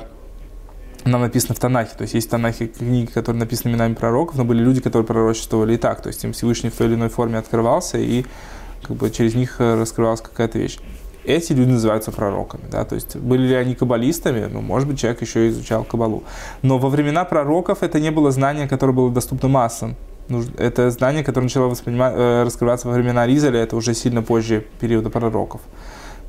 нам 1.06 1.22
написано 1.22 1.54
в 1.54 1.60
Танахе. 1.60 1.92
То 1.96 2.04
есть 2.04 2.16
есть 2.16 2.28
в 2.28 2.32
Танахе 2.32 2.68
книги, 2.68 3.12
которые 3.12 3.40
написаны 3.40 3.72
именами 3.72 3.94
пророков, 3.94 4.38
но 4.38 4.46
были 4.46 4.64
люди, 4.64 4.82
которые 4.82 5.06
пророчествовали 5.06 5.76
и 5.76 5.78
так. 5.78 6.02
То 6.02 6.08
есть 6.08 6.24
им 6.24 6.34
Всевышний 6.34 6.72
в 6.72 6.76
той 6.76 6.88
или 6.88 6.96
иной 6.96 7.10
форме 7.10 7.38
открывался, 7.38 8.00
и 8.00 8.26
как 8.82 8.98
бы 8.98 9.10
через 9.12 9.36
них 9.36 9.58
э, 9.60 9.76
раскрывалась 9.80 10.22
какая-то 10.22 10.58
вещь 10.58 10.80
эти 11.26 11.54
люди 11.54 11.72
называются 11.72 12.12
пророками. 12.12 12.64
Да? 12.72 12.86
То 12.86 12.96
есть 12.96 13.16
были 13.16 13.48
ли 13.48 13.56
они 13.56 13.76
каббалистами? 13.76 14.46
Ну, 14.52 14.62
может 14.62 14.88
быть, 14.88 15.00
человек 15.00 15.22
еще 15.22 15.50
изучал 15.50 15.84
кабалу. 15.84 16.24
Но 16.62 16.78
во 16.78 16.90
времена 16.90 17.26
пророков 17.26 17.84
это 17.84 18.00
не 18.00 18.12
было 18.12 18.32
знание, 18.32 18.68
которое 18.68 18.94
было 18.94 19.12
доступно 19.12 19.50
массам. 19.50 19.96
Это 20.58 20.90
знание, 20.90 21.24
которое 21.24 21.46
начало 21.46 21.74
э, 21.86 22.44
раскрываться 22.44 22.88
во 22.88 22.94
времена 22.94 23.28
Ризаля, 23.28 23.60
это 23.60 23.76
уже 23.76 23.94
сильно 23.94 24.22
позже 24.22 24.66
периода 24.80 25.10
пророков. 25.10 25.62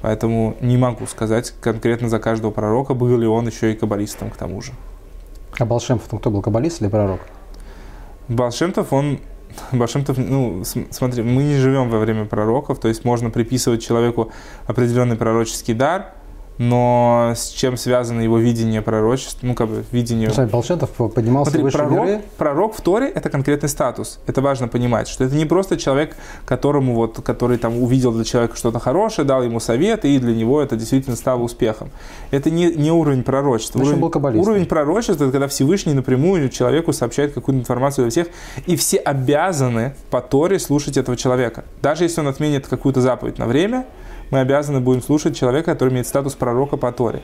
Поэтому 0.02 0.56
не 0.60 0.76
могу 0.76 1.06
сказать 1.06 1.54
конкретно 1.60 2.08
за 2.08 2.18
каждого 2.18 2.50
пророка, 2.50 2.92
был 2.92 3.16
ли 3.16 3.26
он 3.26 3.46
еще 3.46 3.72
и 3.72 3.76
каббалистом 3.76 4.30
к 4.30 4.36
тому 4.36 4.60
же. 4.60 4.72
А 5.58 5.64
Балшемтов, 5.64 6.18
кто 6.18 6.30
был, 6.30 6.42
каббалист 6.42 6.82
или 6.82 6.88
пророк? 6.88 7.20
Балшемтов, 8.28 8.92
он 8.92 9.20
Башемтов, 9.72 10.18
ну, 10.18 10.62
смотри, 10.90 11.22
мы 11.22 11.42
не 11.42 11.56
живем 11.56 11.88
во 11.90 11.98
время 11.98 12.24
пророков, 12.24 12.78
то 12.78 12.88
есть 12.88 13.04
можно 13.04 13.30
приписывать 13.30 13.82
человеку 13.82 14.30
определенный 14.66 15.16
пророческий 15.16 15.74
дар, 15.74 16.14
но 16.58 17.32
с 17.34 17.48
чем 17.48 17.76
связано 17.76 18.20
его 18.20 18.38
видение 18.38 18.80
пророчества, 18.80 19.46
ну, 19.46 19.54
как 19.54 19.68
бы, 19.68 19.84
видение... 19.90 20.30
Смотри, 20.30 20.52
Болшетов 20.52 20.90
поднимался 20.90 21.50
Смотри, 21.50 21.64
выше 21.64 21.78
пророк, 21.78 22.06
миры. 22.06 22.22
пророк 22.38 22.74
в 22.76 22.80
Торе– 22.80 23.08
это 23.14 23.28
конкретный 23.28 23.68
статус. 23.68 24.20
Это 24.26 24.40
важно 24.40 24.68
понимать, 24.68 25.08
что 25.08 25.24
это 25.24 25.34
не 25.34 25.46
просто 25.46 25.76
человек, 25.76 26.16
которому 26.44 26.94
вот, 26.94 27.20
который 27.22 27.58
там 27.58 27.82
увидел 27.82 28.12
для 28.12 28.24
человека 28.24 28.56
что-то 28.56 28.78
хорошее, 28.78 29.26
дал 29.26 29.42
ему 29.42 29.58
совет, 29.58 30.04
и 30.04 30.18
для 30.18 30.34
него 30.34 30.62
это 30.62 30.76
действительно 30.76 31.16
стало 31.16 31.42
успехом. 31.42 31.90
Это 32.30 32.50
не, 32.50 32.66
не 32.66 32.92
уровень 32.92 33.24
пророчества. 33.24 33.80
Уровень, 33.80 33.98
был 33.98 34.40
уровень 34.40 34.66
пророчества– 34.66 35.24
это 35.24 35.32
когда 35.32 35.48
Всевышний 35.48 35.92
напрямую 35.92 36.48
человеку 36.50 36.92
сообщает 36.92 37.32
какую-то 37.32 37.60
информацию 37.60 38.04
для 38.04 38.10
всех, 38.10 38.28
и 38.66 38.76
все 38.76 38.98
обязаны 38.98 39.94
по 40.10 40.20
Торе 40.20 40.60
слушать 40.60 40.96
этого 40.96 41.16
человека. 41.16 41.64
Даже 41.82 42.04
если 42.04 42.20
он 42.20 42.28
отменит 42.28 42.68
какую-то 42.68 43.00
заповедь 43.00 43.38
на 43.38 43.46
время– 43.46 43.86
мы 44.34 44.40
обязаны 44.40 44.80
будем 44.80 45.00
слушать 45.00 45.36
человека, 45.36 45.72
который 45.72 45.90
имеет 45.90 46.08
статус 46.08 46.34
пророка 46.34 46.76
по 46.76 46.90
Торе. 46.90 47.22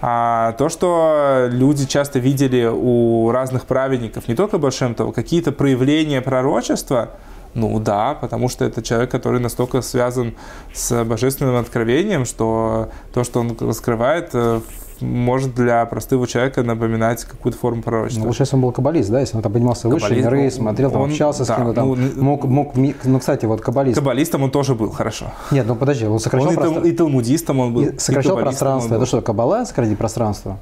А 0.00 0.52
то, 0.52 0.68
что 0.68 1.48
люди 1.50 1.86
часто 1.86 2.20
видели 2.20 2.70
у 2.72 3.32
разных 3.32 3.66
праведников, 3.66 4.28
не 4.28 4.36
только 4.36 4.58
Башемтова, 4.58 5.10
какие-то 5.10 5.50
проявления 5.50 6.20
пророчества, 6.20 7.10
ну 7.54 7.80
да, 7.80 8.14
потому 8.14 8.48
что 8.48 8.64
это 8.64 8.80
человек, 8.80 9.10
который 9.10 9.40
настолько 9.40 9.82
связан 9.82 10.34
с 10.72 11.04
божественным 11.04 11.56
откровением, 11.56 12.24
что 12.24 12.90
то, 13.12 13.24
что 13.24 13.40
он 13.40 13.56
раскрывает, 13.58 14.30
э, 14.32 14.60
может 15.02 15.54
для 15.54 15.84
простого 15.86 16.26
человека 16.26 16.62
напоминать 16.62 17.24
какую-то 17.24 17.58
форму 17.58 17.82
пророчества. 17.82 18.22
Ну, 18.22 18.28
лучше, 18.28 18.42
если 18.42 18.56
он 18.56 18.62
был 18.62 18.72
каббалист, 18.72 19.10
да, 19.10 19.20
если 19.20 19.36
он 19.36 19.42
там 19.42 19.52
поднимался 19.52 19.88
выше, 19.88 20.06
каббалист, 20.06 20.26
миры, 20.26 20.50
смотрел, 20.50 20.90
там, 20.90 21.02
он, 21.02 21.10
общался 21.10 21.44
да, 21.46 21.54
с 21.54 21.56
кем-то, 21.56 21.72
там, 21.74 21.88
ну, 21.88 22.22
мог, 22.22 22.44
мог, 22.44 22.72
ну, 22.76 23.18
кстати, 23.18 23.46
вот 23.46 23.60
каббалист. 23.60 23.96
Каббалистом 23.96 24.42
он 24.42 24.50
тоже 24.50 24.74
был, 24.74 24.90
хорошо. 24.90 25.26
Нет, 25.50 25.66
ну 25.66 25.74
подожди, 25.74 26.06
он 26.06 26.18
сокращал 26.18 26.48
он 26.48 26.54
пространство. 26.54 26.88
И, 26.88 26.92
талмудистом 26.92 27.60
он 27.60 27.74
был. 27.74 27.82
И 27.82 27.98
сокращал 27.98 28.38
и 28.38 28.42
пространство, 28.42 28.94
это 28.94 29.06
что, 29.06 29.20
каббала, 29.20 29.64
сократить 29.64 29.98
пространство? 29.98 30.58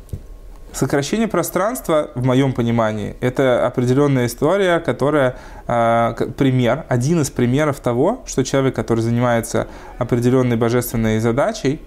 Сокращение 0.73 1.27
пространства, 1.27 2.11
в 2.15 2.25
моем 2.25 2.53
понимании, 2.53 3.17
это 3.21 3.67
определенная 3.67 4.27
история, 4.27 4.79
которая 4.79 5.37
э, 5.67 6.15
пример, 6.39 6.85
один 6.89 7.21
из 7.21 7.31
примеров 7.31 7.81
того, 7.81 8.23
что 8.25 8.45
человек, 8.45 8.77
который 8.77 9.01
занимается 9.01 9.67
определенной 9.99 10.57
божественной 10.57 11.19
задачей, 11.19 11.81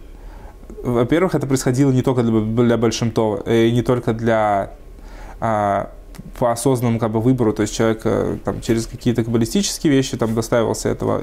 во-первых, 0.83 1.35
это 1.35 1.47
происходило 1.47 1.91
не 1.91 2.01
только 2.01 2.23
для, 2.23 2.39
для 2.41 2.77
Большимтова, 2.77 3.41
и 3.49 3.71
не 3.71 3.81
только 3.81 4.13
для 4.13 4.71
а, 5.39 5.89
по 6.39 6.51
осознанному 6.51 6.99
как 6.99 7.11
бы, 7.11 7.19
выбору, 7.19 7.53
то 7.53 7.61
есть 7.61 7.75
человек 7.75 8.01
э, 8.05 8.37
там, 8.43 8.61
через 8.61 8.87
какие-то 8.87 9.23
каббалистические 9.23 9.91
вещи 9.93 10.17
там, 10.17 10.33
доставился 10.35 10.89
этого. 10.89 11.21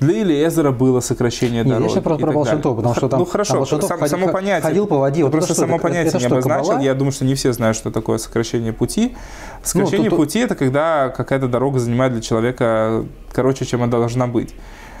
Для 0.00 0.22
Илиезера 0.22 0.72
было 0.72 1.00
сокращение 1.00 1.64
дороги. 1.64 1.82
Нет, 1.82 1.96
я 1.96 2.02
просто 2.02 2.26
про 2.26 2.32
Балшантов, 2.32 2.76
потому 2.76 2.94
что 2.94 3.08
там 3.08 3.20
ну, 3.20 3.26
хорошо, 3.26 3.64
сам, 3.64 3.80
ходил, 3.80 4.08
само 4.08 4.28
понятие. 4.28 4.62
Ходил 4.62 4.86
по 4.86 4.98
воде. 4.98 5.24
Вот 5.24 5.32
просто 5.32 5.54
что, 5.54 5.62
само 5.62 5.78
понятие 5.78 6.08
это 6.08 6.18
не 6.18 6.24
что, 6.24 6.34
обозначил. 6.34 6.64
Кабала? 6.64 6.82
Я 6.82 6.94
думаю, 6.94 7.12
что 7.12 7.24
не 7.24 7.34
все 7.34 7.52
знают, 7.52 7.76
что 7.76 7.90
такое 7.90 8.18
сокращение 8.18 8.72
пути. 8.72 9.16
Сокращение 9.62 10.10
ну, 10.10 10.16
тут, 10.16 10.26
пути– 10.26 10.38
это 10.40 10.54
когда 10.54 11.08
какая-то 11.08 11.48
дорога 11.48 11.78
занимает 11.78 12.12
для 12.12 12.22
человека 12.22 13.04
короче, 13.32 13.64
чем 13.64 13.82
она 13.82 13.90
должна 13.90 14.26
быть. 14.26 14.54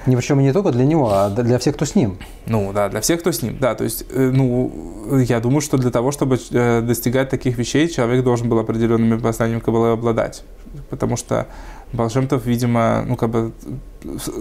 Не 0.06 0.16
причем 0.16 0.40
не 0.40 0.52
только 0.52 0.70
для 0.70 0.84
него, 0.84 1.12
а 1.12 1.30
для 1.30 1.58
всех, 1.58 1.76
кто 1.76 1.84
с 1.84 1.94
ним. 1.94 2.18
Ну 2.46 2.72
да, 2.72 2.88
для 2.88 3.00
всех, 3.00 3.20
кто 3.20 3.30
с 3.30 3.42
ним. 3.42 3.56
Да, 3.60 3.74
то 3.74 3.84
есть, 3.84 4.04
э, 4.10 4.30
ну, 4.32 4.72
я 5.18 5.40
думаю, 5.40 5.60
что 5.60 5.78
для 5.78 5.90
того, 5.90 6.10
чтобы 6.10 6.38
э, 6.50 6.80
достигать 6.80 7.30
таких 7.30 7.56
вещей, 7.56 7.88
человек 7.88 8.24
должен 8.24 8.48
был 8.48 8.58
определенными 8.58 9.18
познанием 9.18 9.60
Каббалы 9.60 9.92
обладать. 9.92 10.42
Потому 10.90 11.16
что 11.16 11.46
Балшемтов, 11.92 12.46
видимо, 12.46 13.04
ну, 13.06 13.16
как 13.16 13.30
бы 13.30 13.52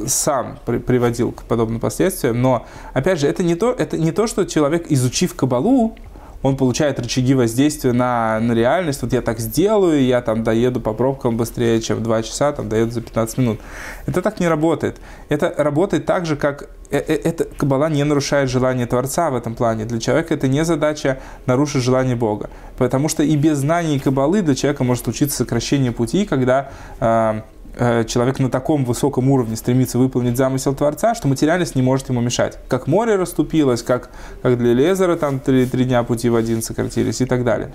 сам 0.08 0.58
при, 0.66 0.80
приводил 0.80 1.32
к 1.32 1.44
подобным 1.44 1.80
последствиям. 1.80 2.42
Но, 2.42 2.66
опять 2.94 3.20
же, 3.20 3.28
это 3.28 3.44
не 3.44 3.56
то, 3.56 3.72
это 3.72 3.98
не 3.98 4.12
то 4.12 4.28
что 4.28 4.46
человек, 4.46 4.88
изучив 4.90 5.36
Кабалу, 5.36 5.96
он 6.44 6.58
получает 6.58 7.00
рычаги 7.00 7.34
воздействия 7.34 7.94
на, 7.94 8.40
на 8.40 8.54
реальность. 8.54 9.02
Вот 9.02 9.14
я 9.14 9.22
так 9.22 9.40
сделаю, 9.40 10.04
я 10.04 10.22
там 10.22 10.44
доеду 10.44 10.80
по 10.80 10.94
пробкам 10.94 11.38
быстрее, 11.38 11.82
чем 11.82 12.02
2 12.04 12.24
часа, 12.24 12.52
там 12.52 12.70
доеду 12.70 12.92
за 12.92 13.02
15 13.02 13.38
минут. 13.38 13.60
Это 14.08 14.22
так 14.22 14.40
не 14.40 14.48
работает. 14.48 14.98
Это 15.30 15.54
работает 15.58 16.06
так 16.06 16.26
же, 16.26 16.36
как 16.36 16.70
э, 16.90 16.98
э, 16.98 17.14
это 17.24 17.46
кабала 17.46 17.90
не 17.90 18.04
нарушает 18.04 18.50
желание 18.50 18.88
Творца 18.88 19.30
в 19.30 19.36
этом 19.36 19.56
плане. 19.56 19.86
Для 19.86 20.00
человека 20.00 20.34
это 20.34 20.48
не 20.48 20.66
задача 20.66 21.20
нарушить 21.46 21.84
желание 21.84 22.16
Бога. 22.16 22.50
Потому 22.78 23.10
что 23.10 23.24
и 23.24 23.36
без 23.36 23.60
знаний 23.60 24.00
кабалы 24.00 24.42
для 24.42 24.56
человека 24.56 24.84
может 24.84 25.04
случиться 25.04 25.38
сокращение 25.38 25.92
пути, 25.92 26.26
когда 26.26 26.72
Э, 27.02 27.42
человек 27.78 28.40
на 28.40 28.50
таком 28.50 28.86
высоком 28.86 29.30
уровне 29.30 29.56
стремится 29.56 29.98
выполнить 29.98 30.38
замысел 30.38 30.74
Творца, 30.74 31.16
что 31.16 31.28
материальность 31.28 31.76
не 31.76 31.82
может 31.82 32.10
ему 32.10 32.22
мешать. 32.22 32.58
Как 32.68 32.88
море 32.88 33.16
расступилось, 33.16 33.82
как, 33.82 34.10
как 34.42 34.58
для 34.58 34.74
Лезера 34.74 35.16
там 35.16 35.40
три, 35.40 35.66
три 35.66 35.86
дня 35.86 36.04
пути 36.04 36.30
в 36.30 36.36
один 36.36 36.62
сократились 36.62 37.22
и 37.22 37.26
так 37.26 37.44
далее. 37.44 37.72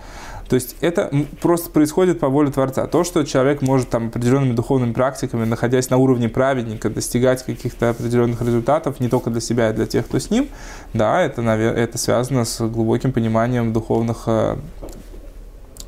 То 0.48 0.54
есть 0.54 0.76
это 0.80 1.10
просто 1.40 1.70
происходит 1.70 2.20
по 2.20 2.28
воле 2.28 2.50
Творца. 2.50 2.86
То, 2.86 3.04
что 3.04 3.24
человек 3.24 3.62
может 3.62 3.90
там 3.90 4.08
определенными 4.08 4.52
духовными 4.52 4.92
практиками, 4.92 5.44
находясь 5.44 5.90
на 5.90 5.96
уровне 5.96 6.28
праведника, 6.28 6.88
достигать 6.88 7.42
каких-то 7.44 7.90
определенных 7.90 8.40
результатов 8.42 9.00
не 9.00 9.08
только 9.08 9.30
для 9.30 9.40
себя, 9.40 9.70
и 9.70 9.72
для 9.72 9.86
тех, 9.86 10.06
кто 10.06 10.18
с 10.18 10.30
ним, 10.30 10.48
да, 10.92 11.20
это, 11.20 11.42
это 11.42 11.98
связано 11.98 12.44
с 12.44 12.60
глубоким 12.60 13.12
пониманием 13.12 13.72
духовных, 13.72 14.24
э, 14.26 14.56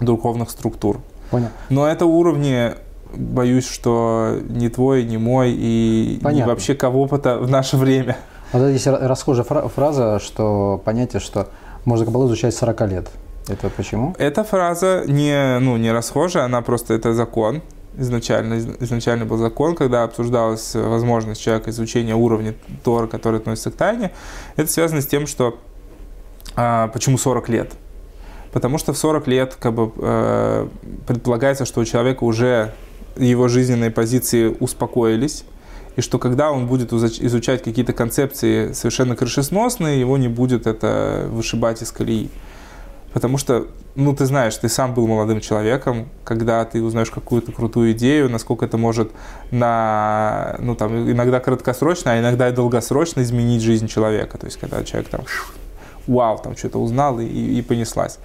духовных 0.01 0.51
структур. 0.51 1.01
Понял. 1.31 1.49
Но 1.69 1.87
это 1.87 2.07
уровни 2.07 2.73
боюсь, 3.15 3.69
что 3.69 4.39
не 4.49 4.69
твой, 4.69 5.05
не 5.05 5.19
мой 5.19 5.53
и 5.53 6.21
не 6.33 6.45
вообще 6.45 6.75
кого-то 6.75 7.39
в 7.39 7.49
наше 7.49 7.77
время. 7.77 8.17
Вот 8.53 8.67
здесь 8.69 8.87
расхожая 8.87 9.45
фраза, 9.45 10.21
что 10.21 10.81
понятие, 10.85 11.21
что 11.21 11.49
можно 11.85 12.07
кабалу 12.07 12.27
изучать 12.27 12.55
40 12.55 12.81
лет. 12.91 13.11
Это 13.49 13.71
почему? 13.71 14.15
Эта 14.19 14.45
фраза 14.45 15.05
не, 15.07 15.59
ну, 15.59 15.77
не 15.77 15.91
расхожая, 15.91 16.45
она 16.45 16.63
просто, 16.63 16.95
это 16.95 17.15
закон. 17.15 17.63
Изначально, 17.97 18.59
изначально 18.81 19.25
был 19.25 19.39
закон, 19.39 19.75
когда 19.75 20.05
обсуждалась 20.05 20.75
возможность 20.75 21.41
человека 21.41 21.71
изучения 21.71 22.15
уровня 22.15 22.55
Тора, 22.85 23.07
который 23.07 23.41
относится 23.41 23.71
к 23.71 23.75
тайне. 23.75 24.13
Это 24.57 24.71
связано 24.71 25.01
с 25.01 25.07
тем, 25.07 25.27
что 25.27 25.59
а, 26.55 26.89
почему 26.89 27.19
40 27.19 27.49
лет? 27.49 27.73
Потому 28.53 28.79
что 28.79 28.93
в 28.93 28.99
40 28.99 29.27
лет 29.27 29.57
как 29.59 29.75
бы, 29.75 29.93
э, 29.97 30.69
предполагается, 31.07 31.65
что 31.65 31.81
у 31.81 31.85
человека 31.85 32.25
уже 32.25 32.73
его 33.19 33.49
жизненные 33.49 33.91
позиции 33.91 34.55
успокоились, 34.61 35.45
и 35.97 36.01
что 36.01 36.19
когда 36.19 36.53
он 36.53 36.67
будет 36.67 36.93
изучать 36.93 37.63
какие-то 37.63 37.93
концепции 37.93 38.73
совершенно 38.73 39.17
крышесносные, 39.17 39.99
его 39.99 40.17
не 40.17 40.29
будет 40.29 40.67
это 40.67 41.27
вышибать 41.29 41.83
из 41.83 41.91
колеи. 41.91 42.31
Потому 43.13 43.39
что, 43.39 43.67
ну, 43.97 44.15
ты 44.15 44.27
знаешь, 44.27 44.55
ты 44.57 44.69
сам 44.69 44.95
был 44.95 45.07
молодым 45.09 45.41
человеком, 45.41 46.09
когда 46.23 46.65
ты 46.65 46.83
узнаешь 46.83 47.11
какую-то 47.11 47.53
крутую 47.53 47.93
идею, 47.93 48.31
насколько 48.31 48.67
это 48.67 48.77
может 48.77 49.11
на, 49.51 50.57
ну, 50.61 50.77
там, 50.77 51.11
иногда 51.11 51.41
краткосрочно, 51.41 52.13
а 52.13 52.21
иногда 52.21 52.49
и 52.49 52.53
долгосрочно 52.53 53.23
изменить 53.23 53.63
жизнь 53.63 53.89
человека. 53.89 54.39
То 54.39 54.47
есть, 54.47 54.61
когда 54.61 54.85
человек 54.85 55.09
там, 55.09 55.23
вау, 56.07 56.39
там 56.39 56.57
что-то 56.57 56.79
узнал 56.79 57.19
и, 57.19 57.27
и 57.27 57.63
понеслась 57.63 58.19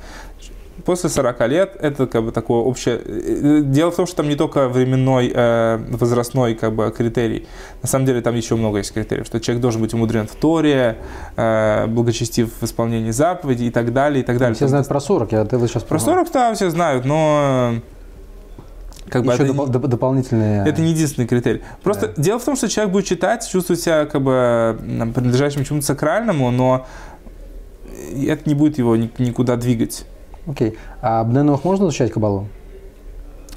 после 0.86 1.10
40 1.10 1.48
лет 1.48 1.78
это 1.80 2.08
как 2.08 2.24
бы 2.24 2.32
такое 2.32 2.60
общее... 2.60 3.00
Э, 3.04 3.62
дело 3.63 3.91
в 3.91 3.96
том, 3.96 4.06
что 4.06 4.17
там 4.17 4.30
не 4.30 4.36
только 4.36 4.67
временной, 4.67 5.32
э, 5.34 5.78
возрастной 5.89 6.56
как 6.56 6.74
бы 6.74 6.93
критерий. 6.96 7.48
На 7.82 7.88
самом 7.88 8.06
деле 8.06 8.22
там 8.22 8.36
еще 8.36 8.56
много 8.56 8.80
есть 8.80 8.93
критериев, 8.93 9.26
что 9.26 9.39
человек 9.39 9.62
должен 9.62 9.82
быть 9.82 9.93
умудрен 9.93 10.28
в 10.28 10.36
Торе, 10.36 10.98
э, 11.36 11.88
благочестив 11.88 12.52
в 12.60 12.63
исполнении 12.63 13.12
заповедей 13.12 13.67
и 13.67 13.72
так 13.72 13.93
далее, 13.93 14.24
и 14.24 14.26
так 14.26 14.38
далее. 14.38 14.56
Все 14.56 14.67
знают 14.67 14.88
про 14.88 15.00
40, 15.00 15.32
я 15.32 15.46
ты 15.46 15.60
сейчас 15.67 15.84
Про 15.84 16.00
40, 16.00 16.32
да, 16.32 16.54
все 16.54 16.69
знают, 16.69 17.06
но 17.06 17.76
как 19.10 19.24
бы 19.24 19.34
Еще 19.34 19.43
это, 19.43 19.54
доп- 19.54 19.88
дополнительные... 19.88 20.67
Это 20.67 20.82
не 20.82 20.91
единственный 20.91 21.28
критерий. 21.28 21.62
Просто 21.84 22.08
да. 22.08 22.13
дело 22.22 22.39
в 22.39 22.43
том, 22.43 22.56
что 22.56 22.67
человек 22.67 22.91
будет 22.91 23.06
читать, 23.06 23.48
чувствовать 23.48 23.82
себя 23.82 24.06
как 24.06 24.22
бы 24.22 24.78
принадлежащим 24.80 25.63
чему-то 25.63 25.86
сакральному, 25.86 26.50
но 26.52 26.88
это 28.28 28.50
не 28.50 28.56
будет 28.56 28.78
его 28.78 28.96
никуда 28.96 29.56
двигать. 29.56 30.06
Окей. 30.47 30.77
А 31.01 31.23
Бненух 31.23 31.63
можно 31.63 31.86
изучать 31.86 32.12
Кабалу? 32.12 32.47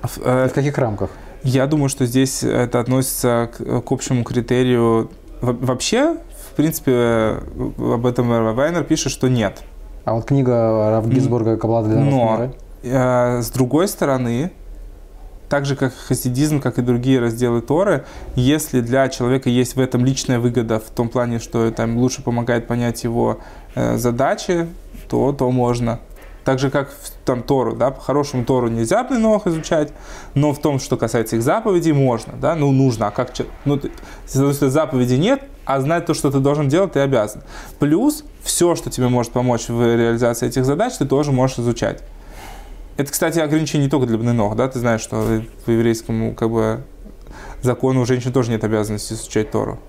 В, 0.03 0.19
э, 0.19 0.49
в 0.49 0.53
каких 0.53 0.79
рамках? 0.79 1.11
Я 1.43 1.67
думаю, 1.67 1.89
что 1.89 2.07
здесь 2.07 2.43
это 2.43 2.81
относится 2.81 3.51
к, 3.57 3.83
к 3.83 3.93
общему 3.93 4.25
критерию. 4.25 5.11
Вообще, 5.41 6.17
в 6.51 6.55
принципе, 6.57 7.41
об 7.79 8.07
этом 8.07 8.55
Вайнер 8.55 8.85
пишет, 8.85 9.13
что 9.13 9.29
нет. 9.29 9.63
А 10.05 10.15
вот 10.15 10.25
книга 10.25 10.91
Раф 10.91 11.09
Гизбурга 11.09 11.57
«Каббала 11.57 11.87
для 11.87 11.99
Но, 11.99 12.53
э, 12.83 13.43
с 13.43 13.51
другой 13.51 13.89
стороны, 13.89 14.53
так 15.49 15.67
же 15.67 15.77
как 15.77 15.95
хасидизм, 15.95 16.61
как 16.61 16.79
и 16.79 16.83
другие 16.83 17.21
разделы 17.21 17.61
Торы, 17.61 18.05
если 18.35 18.81
для 18.81 19.09
человека 19.09 19.49
есть 19.51 19.77
в 19.77 19.81
этом 19.81 20.05
личная 20.05 20.39
выгода 20.39 20.79
в 20.79 20.91
том 20.91 21.09
плане, 21.09 21.39
что 21.39 21.65
это 21.65 21.87
лучше 21.87 22.23
помогает 22.23 22.67
понять 22.67 23.05
его 23.05 23.39
э, 23.75 23.97
задачи, 23.99 24.69
то, 25.09 25.33
то 25.33 25.51
можно. 25.51 26.01
Так 26.47 26.61
же, 26.61 26.71
как 26.71 26.95
там 27.25 27.43
Тору, 27.43 27.75
да, 27.75 27.91
по-хорошему 27.91 28.45
Тору 28.45 28.69
нельзя 28.69 29.03
Блинох 29.03 29.49
изучать, 29.49 29.93
но 30.35 30.53
в 30.53 30.61
том, 30.61 30.79
что 30.79 30.97
касается 30.97 31.35
их 31.35 31.43
заповедей, 31.43 31.91
можно, 31.91 32.35
да, 32.41 32.55
ну, 32.55 32.71
нужно, 32.71 33.09
а 33.09 33.11
как, 33.11 33.33
ну, 33.65 33.81
если 34.33 34.69
заповеди 34.69 35.15
нет, 35.15 35.43
а 35.65 35.81
знать 35.81 36.07
то, 36.07 36.15
что 36.15 36.31
ты 36.31 36.39
должен 36.39 36.69
делать, 36.69 36.93
ты 36.93 37.01
обязан. 37.01 37.43
Плюс 37.81 38.23
все, 38.45 38.77
что 38.77 38.91
тебе 38.91 39.09
может 39.09 39.33
помочь 39.33 39.69
в 39.69 39.83
реализации 39.83 40.47
этих 40.47 40.65
задач, 40.65 40.95
ты 40.97 41.05
тоже 41.05 41.33
можешь 41.33 41.59
изучать. 41.59 42.05
Это, 42.97 43.11
кстати, 43.11 43.41
ограничение 43.41 43.87
не 43.87 43.91
только 43.91 44.07
для 44.07 44.17
Бнынох, 44.17 44.55
да, 44.55 44.69
ты 44.69 44.79
знаешь, 44.79 45.01
что 45.01 45.43
по 45.65 45.71
еврейскому, 45.73 46.33
как 46.37 46.53
бы, 46.53 46.85
закону 47.63 48.03
у 48.03 48.07
женщин 48.07 48.33
тоже 48.33 48.53
нет 48.53 48.63
обязанности 48.63 49.15
изучать 49.15 49.51
Тору 49.51 49.81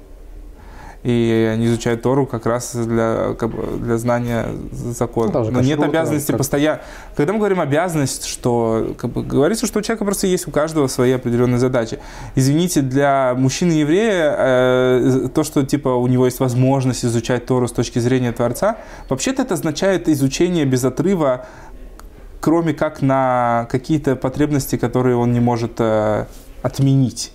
и 1.04 1.50
они 1.54 1.68
изучают 1.68 2.02
Тору 2.02 2.26
как 2.26 2.46
раз 2.46 2.76
для, 2.76 3.36
как 3.38 3.52
для 3.82 3.98
знания 3.98 4.48
закона. 4.72 5.32
Ну, 5.32 5.52
Но 5.52 5.62
нет 5.62 5.82
обязанности 5.82 6.32
как... 6.32 6.40
постоянно. 6.40 6.82
Когда 7.16 7.34
мы 7.34 7.40
говорим 7.40 7.60
обязанность, 7.60 8.26
что 8.26 8.96
как 8.98 9.12
бы, 9.12 9.24
говорится, 9.24 9.68
что 9.68 9.80
у 9.80 9.82
человека 9.82 10.06
просто 10.06 10.28
есть 10.28 10.48
у 10.48 10.52
каждого 10.52 10.88
свои 10.88 11.12
определенные 11.12 11.60
задачи. 11.60 12.00
Извините, 12.36 12.82
для 12.82 13.36
мужчины 13.38 13.74
еврея 13.74 14.36
э, 14.38 15.30
то, 15.34 15.44
что 15.44 15.66
типа 15.66 15.90
у 15.90 16.08
него 16.08 16.26
есть 16.26 16.40
возможность 16.40 17.06
изучать 17.06 17.46
Тору 17.46 17.68
с 17.68 17.72
точки 17.72 18.00
зрения 18.00 18.32
Творца, 18.32 18.78
вообще-то 19.08 19.44
это 19.44 19.54
означает 19.54 20.10
изучение 20.10 20.66
без 20.66 20.84
отрыва, 20.84 21.46
кроме 22.42 22.74
как 22.74 23.02
на 23.02 23.68
какие-то 23.72 24.16
потребности, 24.16 24.78
которые 24.78 25.16
он 25.16 25.32
не 25.32 25.40
может 25.40 25.74
э, 25.80 26.26
отменить. 26.64 27.32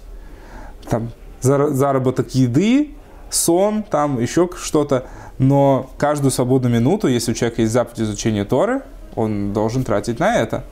Там, 0.88 1.10
заработок 1.40 2.34
еды, 2.34 2.94
сон, 3.34 3.82
там 3.82 4.20
еще 4.20 4.48
что-то. 4.56 5.06
Но 5.38 5.90
каждую 5.98 6.30
свободную 6.30 6.72
минуту, 6.74 7.08
если 7.08 7.32
у 7.32 7.34
человека 7.34 7.62
есть 7.62 7.72
заповедь 7.72 8.00
изучения 8.00 8.44
Торы, 8.44 8.82
он 9.16 9.52
должен 9.52 9.84
тратить 9.84 10.18
на 10.18 10.36
это. 10.36 10.64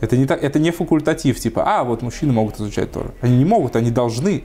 Это 0.00 0.16
не, 0.16 0.26
так, 0.26 0.42
это 0.42 0.58
не 0.58 0.72
факультатив, 0.72 1.38
типа, 1.38 1.62
а, 1.64 1.84
вот 1.84 2.02
мужчины 2.02 2.32
могут 2.32 2.56
изучать 2.56 2.90
Тору. 2.90 3.12
Они 3.20 3.36
не 3.36 3.44
могут, 3.44 3.76
они 3.76 3.90
должны. 3.90 4.44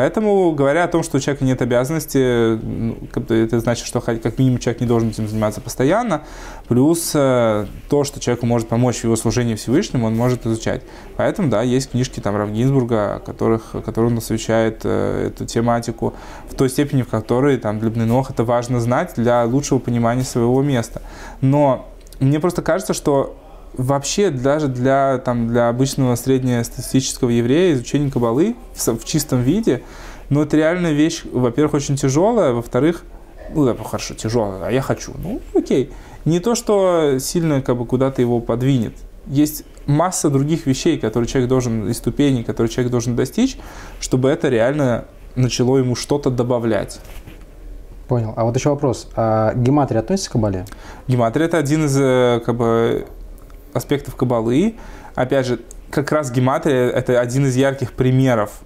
Поэтому, 0.00 0.52
говоря 0.52 0.84
о 0.84 0.88
том, 0.88 1.02
что 1.02 1.18
у 1.18 1.20
человека 1.20 1.44
нет 1.44 1.60
обязанности, 1.60 2.58
ну, 2.62 2.96
это 3.28 3.60
значит, 3.60 3.86
что 3.86 4.00
как 4.00 4.38
минимум 4.38 4.58
человек 4.58 4.80
не 4.80 4.86
должен 4.86 5.10
этим 5.10 5.28
заниматься 5.28 5.60
постоянно. 5.60 6.22
Плюс 6.68 7.12
э, 7.14 7.66
то, 7.90 8.04
что 8.04 8.18
человеку 8.18 8.46
может 8.46 8.66
помочь 8.66 9.00
в 9.00 9.04
его 9.04 9.14
служении 9.14 9.56
Всевышнему, 9.56 10.06
он 10.06 10.16
может 10.16 10.46
изучать. 10.46 10.84
Поэтому, 11.18 11.50
да, 11.50 11.60
есть 11.60 11.90
книжки 11.90 12.18
там 12.18 12.34
Рав 12.34 12.50
Гинзбурга, 12.50 13.20
которых, 13.26 13.72
которые 13.84 14.10
он 14.10 14.16
освещает 14.16 14.80
э, 14.84 15.26
эту 15.26 15.44
тематику 15.44 16.14
в 16.48 16.54
той 16.54 16.70
степени, 16.70 17.02
в 17.02 17.08
которой 17.08 17.58
там 17.58 17.78
для 17.78 17.90
Бненох 17.90 18.30
это 18.30 18.42
важно 18.42 18.80
знать 18.80 19.12
для 19.16 19.44
лучшего 19.44 19.80
понимания 19.80 20.24
своего 20.24 20.62
места. 20.62 21.02
Но 21.42 21.90
мне 22.20 22.40
просто 22.40 22.62
кажется, 22.62 22.94
что 22.94 23.36
вообще 23.74 24.30
даже 24.30 24.68
для, 24.68 25.18
там, 25.18 25.48
для 25.48 25.68
обычного 25.68 26.14
среднестатистического 26.14 27.30
еврея 27.30 27.74
изучение 27.74 28.10
кабалы 28.10 28.56
в, 28.74 28.98
в 28.98 29.04
чистом 29.04 29.42
виде, 29.42 29.82
ну, 30.28 30.42
это 30.42 30.56
реальная 30.56 30.92
вещь, 30.92 31.22
во-первых, 31.30 31.74
очень 31.74 31.96
тяжелая, 31.96 32.52
во-вторых, 32.52 33.04
ну, 33.54 33.64
да, 33.64 33.74
хорошо, 33.74 34.14
тяжелая, 34.14 34.66
а 34.66 34.70
я 34.70 34.80
хочу. 34.80 35.12
Ну, 35.22 35.40
окей. 35.54 35.90
Не 36.24 36.38
то, 36.38 36.54
что 36.54 37.18
сильно 37.18 37.62
как 37.62 37.76
бы 37.76 37.86
куда-то 37.86 38.22
его 38.22 38.40
подвинет. 38.40 38.94
Есть 39.26 39.64
масса 39.86 40.30
других 40.30 40.66
вещей, 40.66 40.98
которые 40.98 41.28
человек 41.28 41.48
должен, 41.48 41.88
и 41.88 41.92
ступеней, 41.94 42.44
которые 42.44 42.70
человек 42.70 42.90
должен 42.90 43.16
достичь, 43.16 43.58
чтобы 44.00 44.28
это 44.28 44.48
реально 44.48 45.06
начало 45.34 45.78
ему 45.78 45.94
что-то 45.94 46.30
добавлять. 46.30 47.00
Понял. 48.08 48.34
А 48.36 48.44
вот 48.44 48.56
еще 48.56 48.70
вопрос. 48.70 49.08
А 49.14 49.54
гематрия 49.54 50.00
относится 50.00 50.30
к 50.30 50.32
кабале? 50.32 50.64
Гематрия– 51.06 51.46
это 51.48 51.58
один 51.58 51.86
из 51.86 51.96
э, 51.96 52.40
как 52.44 52.56
бы, 52.56 53.06
аспектов 53.72 54.16
кабалы. 54.16 54.76
Опять 55.14 55.46
же, 55.46 55.60
как 55.90 56.12
раз 56.12 56.30
гематрия– 56.30 56.90
это 56.90 57.20
один 57.20 57.46
из 57.46 57.56
ярких 57.56 57.92
примеров 57.92 58.60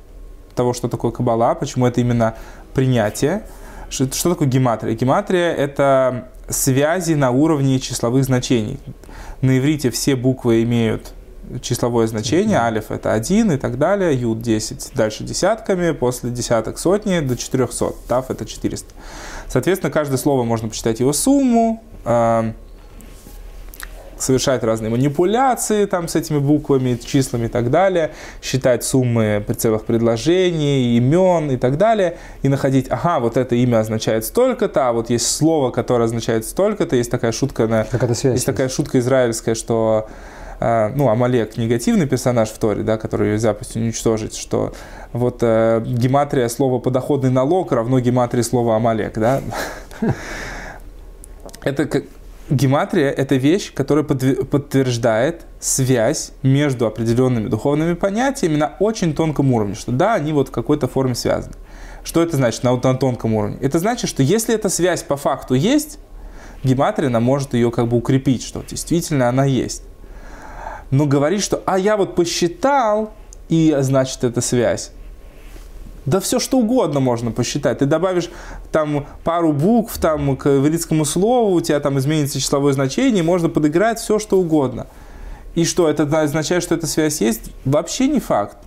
того, 0.55 0.73
что 0.73 0.88
такое 0.88 1.11
кабала, 1.11 1.55
почему 1.55 1.87
это 1.87 2.01
именно 2.01 2.35
принятие. 2.75 3.45
Что, 3.88 4.11
что 4.12 4.31
такое 4.31 4.49
гематрия? 4.49 4.95
Гематрия– 4.95 5.53
это 5.55 6.29
связи 6.49 7.14
на 7.14 7.31
уровне 7.31 7.81
числовых 7.81 8.25
значений. 8.25 8.79
На 9.40 9.59
иврите 9.59 9.90
все 9.90 10.17
буквы 10.17 10.62
имеют 10.62 11.12
числовое 11.61 12.07
значение, 12.07 12.59
алиф 12.59 12.90
это 12.90 13.12
один 13.12 13.53
и 13.53 13.59
так 13.59 13.79
далее, 13.79 14.14
юд 14.14 14.40
10, 14.40 14.93
дальше 14.95 15.25
десятками, 15.25 15.93
после 15.93 16.31
десяток 16.31 16.79
сотни 16.79 17.21
до 17.21 17.37
400, 17.37 17.93
тав 18.09 18.31
это 18.31 18.47
400. 18.47 18.88
Соответственно, 19.49 19.93
каждое 19.93 20.17
слово 20.17 20.45
можно 20.45 20.69
посчитать 20.69 21.01
его 21.01 21.12
сумму, 21.12 21.83
эм, 22.05 22.55
совершать 24.24 24.62
разные 24.64 24.90
манипуляции 24.90 25.84
там, 25.87 26.08
с 26.08 26.16
этими 26.16 26.38
буквами, 26.38 26.98
числами 27.04 27.46
и 27.46 27.48
так 27.48 27.70
далее, 27.70 28.10
считать 28.42 28.84
суммы 28.84 29.44
целых 29.56 29.84
предложений, 29.84 30.96
имен 30.96 31.50
и 31.50 31.56
так 31.56 31.76
далее, 31.76 32.16
и 32.42 32.48
находить, 32.48 32.87
ага, 32.90 33.20
вот 33.20 33.37
это 33.37 33.54
имя 33.54 33.80
означает 33.80 34.24
столько-то, 34.24 34.88
а 34.88 34.92
вот 34.92 35.10
есть 35.10 35.26
слово, 35.26 35.70
которое 35.70 36.04
означает 36.04 36.46
столько-то, 36.46 36.96
есть 36.96 37.10
такая 37.10 37.32
шутка, 37.32 37.66
на, 37.66 37.84
связь 38.14 38.34
есть 38.34 38.46
такая 38.46 38.68
шутка 38.68 38.98
израильская, 38.98 39.54
что 39.54 40.08
а, 40.60 40.92
ну, 40.94 41.08
Амалек 41.08 41.56
негативный 41.56 42.06
персонаж 42.06 42.48
в 42.48 42.58
Торе, 42.58 42.82
да, 42.82 42.96
который 42.96 43.32
ее 43.32 43.38
заповедь 43.38 43.76
уничтожить, 43.76 44.37
что 44.37 44.72
вот 45.12 45.38
э, 45.42 45.82
гематрия 45.84 46.48
слова 46.48 46.78
подоходный 46.78 47.30
налог 47.30 47.72
равно 47.72 48.00
гематрии 48.00 48.42
слова 48.42 48.76
Амалек, 48.76 49.14
да. 49.18 49.40
Это 51.62 51.87
как, 51.87 52.04
Гематрия– 52.50 53.11
это 53.16 53.37
вещь, 53.37 53.72
которая 53.72 54.04
подтверждает 54.04 55.46
связь 55.61 56.33
между 56.42 56.87
определенными 56.87 57.48
духовными 57.48 57.94
понятиями 57.94 58.57
на 58.57 58.76
очень 58.80 59.14
тонком 59.14 59.52
уровне, 59.54 59.74
что 59.74 59.92
да, 59.92 60.14
они 60.14 60.33
вот 60.35 60.48
в 60.48 60.50
какой-то 60.50 60.87
форме 60.87 61.14
связаны. 61.14 61.54
Что 62.04 62.22
это 62.22 62.37
значит 62.37 62.62
на, 62.62 62.76
на 62.76 62.94
тонком 62.96 63.33
уровне? 63.33 63.57
Это 63.62 63.78
значит, 63.78 64.11
что 64.11 64.22
если 64.22 64.54
эта 64.54 64.68
связь 64.68 65.02
по 65.02 65.16
факту 65.16 65.54
есть, 65.54 65.98
гематрия 66.62 67.09
она 67.09 67.18
может 67.18 67.54
ее 67.54 67.70
как 67.70 67.88
бы 67.88 67.96
укрепить, 67.96 68.42
что 68.42 68.62
действительно 68.62 69.30
она 69.30 69.46
есть. 69.46 69.83
Но 70.90 71.07
говорить, 71.07 71.42
что 71.42 71.62
«а 71.64 71.78
я 71.78 71.96
вот 71.96 72.14
посчитал», 72.14 73.14
и 73.48 73.74
значит 73.80 74.22
эта 74.22 74.42
связь, 74.42 74.92
да 76.07 76.21
все 76.21 76.38
что 76.38 76.59
угодно 76.59 77.01
можно 77.01 77.31
посчитать. 77.31 77.79
Ты 77.79 77.87
добавишь 77.87 78.31
там 78.71 79.07
пару 79.25 79.53
букв 79.53 79.99
там, 79.99 80.37
к 80.37 80.47
ивритскому 80.47 81.05
слову, 81.05 81.55
у 81.55 81.61
тебя 81.61 81.81
там 81.81 81.99
изменится 81.99 82.40
числовое 82.40 82.73
значение, 82.73 83.23
можно 83.23 83.49
подыграть 83.49 83.99
все 83.99 84.19
что 84.19 84.38
угодно. 84.38 84.87
И 85.55 85.64
что, 85.64 85.88
это 85.88 86.03
означает, 86.21 86.62
что 86.62 86.75
эта 86.75 86.87
связь 86.87 87.21
есть? 87.21 87.53
Вообще 87.64 88.09
не 88.09 88.21
факт. 88.21 88.59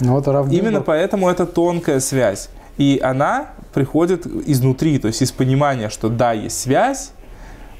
Ну, 0.00 0.12
вот 0.12 0.26
Именно 0.52 0.80
поэтому 0.80 1.28
это 1.28 1.46
тонкая 1.46 2.00
связь. 2.00 2.48
И 2.76 3.00
она 3.02 3.50
приходит 3.72 4.26
изнутри, 4.26 4.98
то 4.98 5.08
есть 5.08 5.22
из 5.22 5.32
понимания, 5.32 5.88
что 5.88 6.08
да, 6.08 6.32
есть 6.32 6.60
связь, 6.60 7.12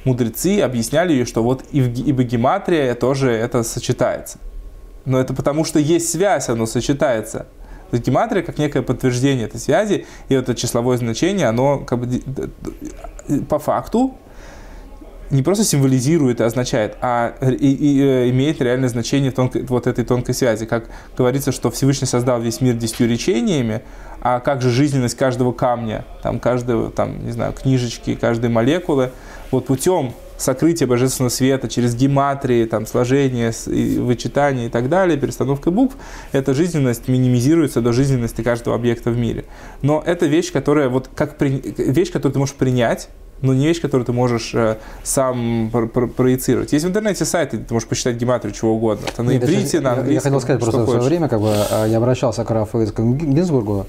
мудрецы 0.03 0.61
объясняли 0.61 1.13
ее, 1.13 1.25
что 1.25 1.43
вот 1.43 1.63
и 1.71 1.81
в, 1.81 1.87
и 1.87 2.11
в 2.11 2.23
гематрии 2.23 2.93
тоже 2.93 3.31
это 3.31 3.63
сочетается. 3.63 4.37
Но 5.05 5.19
это 5.19 5.33
потому, 5.33 5.63
что 5.65 5.79
есть 5.79 6.09
связь, 6.09 6.49
оно 6.49 6.65
сочетается. 6.65 7.47
То 7.93 7.97
есть 7.97 8.07
гематрия 8.07 8.41
как 8.41 8.57
некое 8.57 8.81
подтверждение 8.81 9.45
этой 9.45 9.59
связи, 9.59 10.07
и 10.27 10.33
это 10.33 10.55
числовое 10.55 10.97
значение, 10.97 11.45
оно 11.45 11.77
как 11.77 11.99
бы 11.99 12.09
по 13.47 13.59
факту 13.59 14.15
не 15.29 15.43
просто 15.43 15.63
символизирует 15.63 16.41
и 16.41 16.43
означает, 16.43 16.97
а 17.01 17.35
и, 17.39 17.71
и, 17.71 18.01
э, 18.01 18.29
имеет 18.31 18.59
реальное 18.63 18.89
значение 18.89 19.29
тонкой, 19.29 19.61
вот 19.65 19.85
этой 19.85 20.03
тонкой 20.03 20.33
связи. 20.33 20.65
Как 20.65 20.89
говорится, 21.15 21.51
что 21.51 21.69
Всевышний 21.69 22.07
создал 22.07 22.41
весь 22.41 22.61
мир 22.61 22.73
десятью 22.73 23.07
речениями, 23.07 23.83
а 24.21 24.39
как 24.39 24.63
же 24.63 24.71
жизненность 24.71 25.15
каждого 25.15 25.51
камня, 25.51 26.03
там 26.23 26.39
каждого, 26.39 26.89
там, 26.89 27.23
не 27.23 27.31
знаю, 27.31 27.53
книжечки, 27.53 28.15
каждой 28.15 28.49
молекулы, 28.49 29.11
вот 29.51 29.67
путем 29.67 30.15
сокрытие 30.43 30.87
божественного 30.87 31.29
света, 31.29 31.67
через 31.69 31.95
гематрии, 31.95 32.65
там, 32.65 32.85
сложение, 32.85 33.51
вычитание 33.65 34.67
и 34.67 34.69
так 34.69 34.89
далее, 34.89 35.17
перестановка 35.17 35.71
букв, 35.71 35.95
эта 36.31 36.53
жизненность 36.53 37.07
минимизируется 37.07 37.81
до 37.81 37.93
жизненности 37.93 38.41
каждого 38.41 38.75
объекта 38.75 39.09
в 39.09 39.17
мире. 39.17 39.45
Но 39.81 40.03
это 40.05 40.25
вещь, 40.25 40.51
которая 40.51 40.89
вот 40.89 41.09
как 41.15 41.37
при... 41.37 41.61
вещь, 41.77 42.11
которую 42.11 42.33
ты 42.33 42.39
можешь 42.39 42.55
принять, 42.55 43.09
но 43.41 43.53
не 43.53 43.67
вещь, 43.67 43.81
которую 43.81 44.05
ты 44.05 44.13
можешь 44.13 44.53
э, 44.53 44.77
сам 45.03 45.69
про- 45.71 45.87
про- 45.87 46.07
проецировать. 46.07 46.71
Есть 46.71 46.85
в 46.85 46.87
интернете 46.87 47.25
сайты, 47.25 47.57
ты 47.57 47.73
можешь 47.73 47.89
посчитать 47.89 48.15
гематрию 48.15 48.53
чего 48.53 48.73
угодно. 48.73 49.05
Это 49.07 49.21
на 49.21 49.35
иврите, 49.35 49.81
на 49.81 49.93
английском. 49.93 50.13
Я 50.13 50.21
хотел 50.21 50.41
сказать, 50.41 50.61
просто 50.61 50.81
в 50.83 50.85
свое 50.85 51.01
время 51.01 51.27
как 51.27 51.41
бы, 51.41 51.53
а, 51.71 51.85
я 51.85 51.97
обращался 51.97 52.45
к 52.45 52.51
Рафу 52.51 52.81
Гинзбургу, 52.81 53.85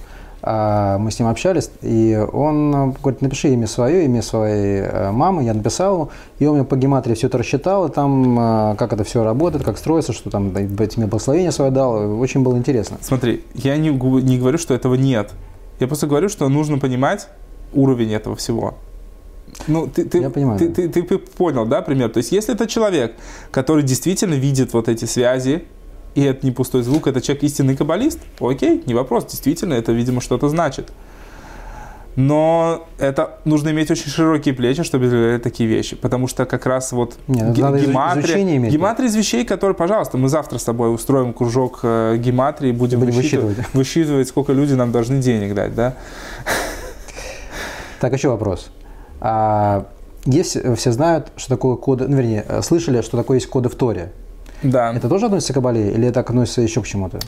мы 0.47 1.11
с 1.11 1.19
ним 1.19 1.29
общались, 1.29 1.71
и 1.81 2.23
он 2.33 2.93
говорит, 2.93 3.23
напиши 3.23 3.49
имя 3.49 3.67
свое, 3.67 4.05
имя 4.05 4.21
своей 4.21 4.81
э, 4.81 5.11
мамы, 5.11 5.45
я 5.45 5.55
написал, 5.55 6.11
и 6.39 6.47
он 6.47 6.57
мне 6.57 6.65
по 6.65 6.77
гематрии 6.77 7.15
все 7.15 7.29
это 7.29 7.39
рассчитал, 7.39 7.87
и 7.87 7.91
там, 7.91 8.37
а, 8.39 8.75
как 8.77 8.93
это 8.93 9.05
все 9.05 9.25
работает, 9.25 9.65
как 9.65 9.79
строится, 9.79 10.13
что 10.13 10.31
там 10.31 10.53
тебе 10.53 11.07
благословение 11.07 11.51
свое 11.51 11.71
дал, 11.71 12.21
очень 12.21 12.43
было 12.43 12.57
интересно. 12.57 12.99
Смотри, 13.01 13.43
я 13.55 13.77
не, 13.77 13.89
не 13.89 14.39
говорю, 14.39 14.59
что 14.59 14.75
этого 14.75 14.97
нет, 14.97 15.33
я 15.81 15.87
просто 15.87 16.07
говорю, 16.07 16.29
что 16.29 16.49
нужно 16.49 16.79
понимать 16.79 17.29
уровень 17.73 18.13
этого 18.13 18.37
всего. 18.37 18.75
Ну, 19.67 19.87
ты, 19.87 20.05
ты, 20.05 20.19
я 20.19 20.31
понимаю. 20.31 20.59
Ты, 20.59 20.69
ты, 20.69 20.89
ты, 20.89 21.03
ты 21.03 21.19
понял, 21.19 21.65
да, 21.65 21.81
пример? 21.83 22.11
То 22.11 22.19
есть, 22.19 22.33
если 22.33 22.55
это 22.55 22.67
человек, 22.67 23.15
который 23.51 23.83
действительно 23.83 24.35
видит 24.35 24.73
вот 24.73 24.89
эти 24.89 25.05
связи, 25.05 25.65
и 26.15 26.23
это 26.23 26.47
не 26.47 26.53
пустой 26.53 26.83
звук, 26.83 27.07
это 27.07 27.21
человек 27.21 27.43
истинный 27.45 27.77
каббалист, 27.77 28.21
окей, 28.41 28.83
не 28.87 28.95
вопрос, 28.95 29.27
действительно, 29.27 29.75
это, 29.75 29.93
видимо, 29.93 30.21
что-то 30.21 30.49
значит. 30.49 30.91
Но 32.17 32.87
это 32.99 33.39
нужно 33.45 33.71
иметь 33.71 33.91
очень 33.91 34.09
широкие 34.09 34.55
плечи, 34.55 34.85
чтобы 34.85 35.09
делать 35.09 35.43
такие 35.43 35.69
вещи. 35.69 35.97
Потому 35.97 36.29
что 36.29 36.47
как 36.47 36.65
раз 36.67 36.93
вот 36.93 37.17
Нет, 37.27 37.53
гематрия, 37.53 38.71
гематрия 38.71 39.09
из 39.09 39.17
вещей, 39.17 39.45
которые, 39.45 39.75
пожалуйста, 39.75 40.17
мы 40.17 40.29
завтра 40.29 40.59
с 40.59 40.65
тобой 40.65 40.95
устроим 40.95 41.33
кружок 41.33 41.81
э, 41.83 42.17
гематрии, 42.19 42.71
будем, 42.71 43.01
будем 43.01 43.15
высчитывать, 43.15 43.57
высчитывать. 43.57 43.75
высчитывать, 43.75 44.29
сколько 44.29 44.53
люди 44.53 44.75
нам 44.75 44.93
должны 44.93 45.21
денег 45.21 45.55
дать, 45.55 45.75
да? 45.75 45.97
Так, 48.01 48.13
еще 48.13 48.29
вопрос. 48.29 48.71
А, 49.21 49.89
есть, 50.25 50.57
все 50.77 50.93
знают, 50.93 51.33
что 51.37 51.49
такое 51.49 51.75
коды, 51.77 52.07
ну, 52.07 52.17
вернее, 52.17 52.45
слышали, 52.63 53.01
что 53.03 53.17
такое 53.17 53.39
есть 53.39 53.49
коды 53.49 53.69
в 53.69 53.75
Торе. 53.75 54.13
Да. 54.65 54.93
Это 54.93 55.09
тоже 55.09 55.27
относится 55.27 55.53
к 55.53 55.57
Кабале 55.57 55.93
или 55.93 56.09
это 56.09 56.21
относится 56.21 56.63
еще 56.63 56.83
к 56.83 56.87
чему-то? 56.87 57.21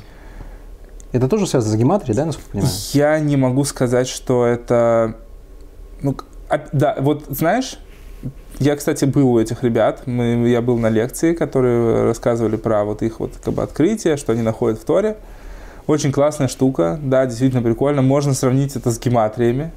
Это 1.12 1.28
тоже 1.28 1.46
связано 1.46 1.72
с 1.72 1.76
гематрией, 1.76 2.16
да, 2.16 2.26
насколько 2.26 2.48
я 2.48 2.62
понимаю? 2.62 2.78
Я 2.92 3.20
не 3.20 3.36
могу 3.36 3.64
сказать, 3.64 4.08
что 4.08 4.44
это... 4.44 5.16
Ну, 6.02 6.16
а, 6.48 6.60
да, 6.72 6.96
вот 6.98 7.26
знаешь, 7.28 7.78
я, 8.58 8.76
кстати, 8.76 9.04
был 9.04 9.34
у 9.34 9.38
этих 9.38 9.62
ребят. 9.62 10.02
Мы, 10.06 10.48
я 10.48 10.62
был 10.62 10.78
на 10.78 10.88
лекции, 10.88 11.34
которые 11.34 12.04
рассказывали 12.04 12.56
про 12.56 12.84
вот 12.84 13.02
их 13.02 13.20
вот 13.20 13.32
как 13.42 13.54
бы 13.54 13.62
открытие, 13.62 14.16
что 14.16 14.32
они 14.32 14.42
находят 14.42 14.78
в 14.78 14.84
Торе. 14.84 15.16
Очень 15.86 16.10
классная 16.10 16.48
штука, 16.48 16.98
да, 17.02 17.26
действительно 17.26 17.62
прикольно. 17.62 18.02
Можно 18.02 18.34
сравнить 18.34 18.74
это 18.74 18.90
с 18.90 18.98
гематриями. 18.98 19.72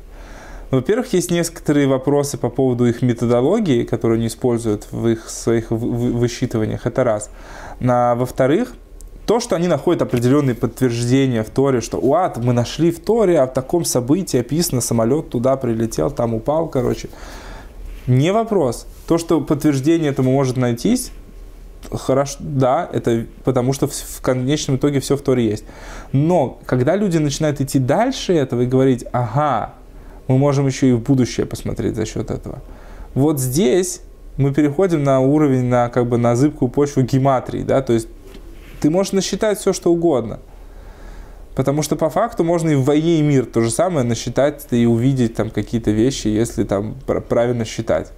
Во-первых, 0.71 1.13
есть 1.13 1.31
некоторые 1.31 1.87
вопросы 1.87 2.37
по 2.37 2.49
поводу 2.49 2.85
их 2.85 3.01
методологии, 3.01 3.83
которые 3.83 4.17
они 4.17 4.27
используют 4.27 4.87
в 4.91 5.07
их 5.07 5.29
своих 5.29 5.71
высчитываниях. 5.71 6.85
Это 6.85 7.03
раз. 7.03 7.31
На, 7.79 8.13
во-вторых, 8.15 8.73
то, 9.25 9.39
что 9.39 9.55
они 9.55 9.67
находят 9.67 10.01
определенные 10.01 10.55
подтверждения 10.55 11.43
в 11.43 11.49
Торе, 11.49 11.81
что 11.81 11.97
«Уат, 11.97 12.37
мы 12.37 12.53
нашли 12.53 12.91
в 12.91 12.99
Торе, 12.99 13.39
а 13.39 13.47
в 13.47 13.53
таком 13.53 13.85
событии 13.85 14.39
описано, 14.39 14.81
самолет 14.81 15.29
туда 15.29 15.55
прилетел, 15.55 16.11
там 16.11 16.33
упал, 16.33 16.67
короче». 16.67 17.09
Не 18.07 18.31
вопрос. 18.31 18.87
То, 19.07 19.19
что 19.19 19.39
подтверждение 19.41 20.09
этому 20.09 20.31
может 20.31 20.57
найтись, 20.57 21.11
хорошо, 21.91 22.37
да, 22.39 22.89
это 22.91 23.25
потому 23.43 23.73
что 23.73 23.87
в, 23.87 23.93
в 23.93 24.21
конечном 24.21 24.77
итоге 24.77 24.99
все 24.99 25.15
в 25.15 25.21
Торе 25.21 25.45
есть. 25.45 25.63
Но 26.11 26.59
когда 26.65 26.95
люди 26.95 27.17
начинают 27.17 27.61
идти 27.61 27.79
дальше 27.79 28.33
этого 28.33 28.61
и 28.61 28.65
говорить, 28.65 29.05
ага, 29.11 29.73
мы 30.29 30.37
можем 30.37 30.67
еще 30.67 30.89
и 30.89 30.93
в 30.93 31.01
будущее 31.01 31.45
посмотреть 31.45 31.95
за 31.95 32.05
счет 32.05 32.31
этого. 32.31 32.61
Вот 33.15 33.39
здесь 33.39 34.01
мы 34.37 34.53
переходим 34.53 35.03
на 35.03 35.19
уровень, 35.19 35.65
на, 35.65 35.89
как 35.89 36.07
бы, 36.07 36.17
на 36.17 36.35
зыбкую 36.35 36.69
почву 36.69 37.01
гематрии, 37.01 37.63
да, 37.63 37.81
то 37.81 37.93
есть 37.93 38.07
ты 38.79 38.89
можешь 38.89 39.11
насчитать 39.11 39.59
все, 39.59 39.73
что 39.73 39.91
угодно. 39.91 40.39
Потому 41.55 41.81
что 41.81 41.97
по 41.97 42.09
факту 42.09 42.43
можно 42.43 42.69
и 42.69 42.75
в 42.75 42.85
«Войне 42.85 43.19
и 43.19 43.21
мир» 43.21 43.45
то 43.45 43.59
же 43.59 43.69
самое 43.69 44.05
насчитать 44.05 44.65
и 44.71 44.85
увидеть 44.85 45.35
там 45.35 45.49
какие-то 45.49 45.91
вещи, 45.91 46.27
если 46.27 46.63
там 46.63 46.95
правильно 47.27 47.65
считать. 47.65 48.13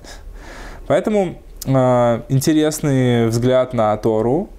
Поэтому 0.85 1.41
э, 1.65 2.21
интересный 2.29 3.27
взгляд 3.27 3.73
на 3.73 3.95
Тору, 3.97 4.49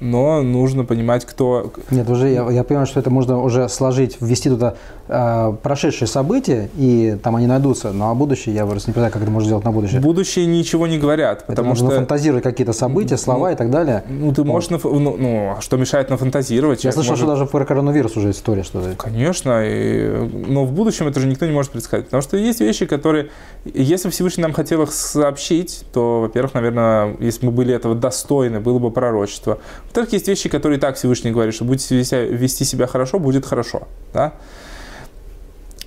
но 0.00 0.42
нужно 0.42 0.84
понимать, 0.84 1.24
кто... 1.26 1.72
Нет, 1.90 2.08
уже 2.08 2.30
я, 2.30 2.50
я 2.50 2.64
понимаю, 2.64 2.86
что 2.86 2.98
это 2.98 3.10
можно 3.10 3.40
уже 3.40 3.68
сложить, 3.68 4.16
ввести 4.20 4.48
туда 4.48 4.74
э, 5.08 5.52
прошедшие 5.62 6.08
события, 6.08 6.70
и 6.76 7.18
там 7.22 7.36
они 7.36 7.46
найдутся, 7.46 7.92
но 7.92 8.10
а 8.10 8.14
будущее, 8.14 8.54
я 8.54 8.64
просто 8.66 8.90
не 8.90 8.94
понимаю, 8.94 9.12
как 9.12 9.22
это 9.22 9.30
можно 9.30 9.46
сделать 9.46 9.64
на 9.64 9.72
будущее. 9.72 10.00
Будущее 10.00 10.46
ничего 10.46 10.86
не 10.86 10.98
говорят, 10.98 11.46
потому 11.46 11.72
это 11.72 11.84
что... 11.84 11.90
фантазировать 11.90 12.42
какие-то 12.42 12.72
события, 12.72 13.18
слова 13.18 13.48
ну, 13.48 13.54
и 13.54 13.56
так 13.56 13.70
далее. 13.70 14.04
Ну, 14.08 14.32
ты 14.32 14.42
можешь... 14.42 14.70
Ну, 14.70 14.80
ну, 14.82 15.16
ну 15.18 15.56
что 15.60 15.76
мешает 15.76 16.08
нафантазировать? 16.08 16.82
Я 16.84 16.92
слышал, 16.92 17.12
может... 17.12 17.24
что 17.24 17.32
даже 17.32 17.46
про 17.46 17.64
коронавирус 17.64 18.16
уже 18.16 18.30
история, 18.30 18.62
что 18.62 18.80
ли. 18.80 18.94
Конечно, 18.96 19.62
и... 19.64 20.28
но 20.48 20.64
в 20.64 20.72
будущем 20.72 21.08
это 21.08 21.20
же 21.20 21.26
никто 21.26 21.44
не 21.44 21.52
может 21.52 21.72
предсказать, 21.72 22.06
потому 22.06 22.22
что 22.22 22.38
есть 22.38 22.60
вещи, 22.60 22.86
которые... 22.86 23.28
Если 23.64 24.08
Всевышний 24.08 24.42
нам 24.42 24.54
хотел 24.54 24.82
их 24.82 24.92
сообщить, 24.92 25.84
то, 25.92 26.22
во-первых, 26.22 26.54
наверное, 26.54 27.16
если 27.20 27.44
мы 27.44 27.52
были 27.52 27.74
этого 27.74 27.94
достойны, 27.94 28.60
было 28.60 28.78
бы 28.78 28.90
пророчество. 28.90 29.58
Во-вторых, 29.90 30.12
есть 30.12 30.28
вещи, 30.28 30.48
которые 30.48 30.78
и 30.78 30.80
так 30.80 30.94
Всевышний 30.94 31.32
говорит, 31.32 31.52
что 31.52 31.64
будете 31.64 31.96
вести 31.96 32.64
себя 32.64 32.86
хорошо, 32.86 33.18
будет 33.18 33.44
хорошо. 33.44 33.88
Да? 34.14 34.34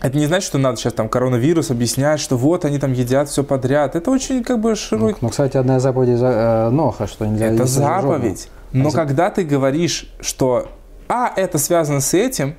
Это 0.02 0.18
не 0.18 0.26
значит, 0.26 0.46
что 0.46 0.58
надо 0.58 0.76
сейчас 0.76 0.92
там 0.92 1.08
коронавирус 1.08 1.72
объяснять, 1.72 2.20
что 2.20 2.36
вот 2.36 2.66
они 2.66 2.80
там 2.80 2.92
едят 2.92 3.30
все 3.30 3.46
подряд. 3.46 3.96
Это 3.96 4.12
очень 4.12 4.44
как 4.44 4.60
бы 4.60 4.76
широкий... 4.76 5.14
Ну, 5.22 5.28
ну 5.28 5.30
кстати, 5.30 5.56
одна 5.56 5.78
из 5.78 5.84
заповедей 5.84 6.18
э, 6.22 6.70
Ноха, 6.70 7.08
что 7.08 7.26
нельзя 7.26 7.46
Это 7.46 7.66
заповедь. 7.66 8.50
Но 8.74 8.90
а 8.90 8.92
когда 8.92 9.30
ты 9.30 9.46
говоришь, 9.46 10.14
что 10.20 10.68
а, 11.08 11.32
это 11.34 11.58
связано 11.58 12.02
с 12.02 12.14
этим, 12.14 12.56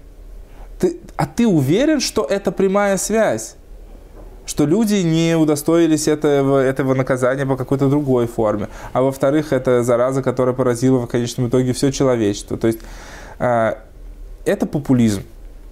ты, 0.80 0.98
а 1.16 1.26
ты 1.26 1.46
уверен, 1.46 2.00
что 2.00 2.24
это 2.24 2.52
прямая 2.52 2.96
связь? 2.96 3.56
Что 4.46 4.66
люди 4.66 4.96
не 4.96 5.36
удостоились 5.36 6.08
этого, 6.08 6.60
этого 6.60 6.94
наказания 6.94 7.46
по 7.46 7.56
какой-то 7.56 7.88
другой 7.88 8.26
форме. 8.26 8.68
А 8.92 9.02
во-вторых, 9.02 9.52
это 9.52 9.82
зараза, 9.82 10.22
которая 10.22 10.54
поразила 10.54 10.98
в 10.98 11.06
конечном 11.06 11.48
итоге 11.48 11.72
все 11.72 11.90
человечество. 11.90 12.56
То 12.56 12.66
есть 12.66 12.80
э, 13.38 13.74
это 14.44 14.66
популизм. 14.66 15.22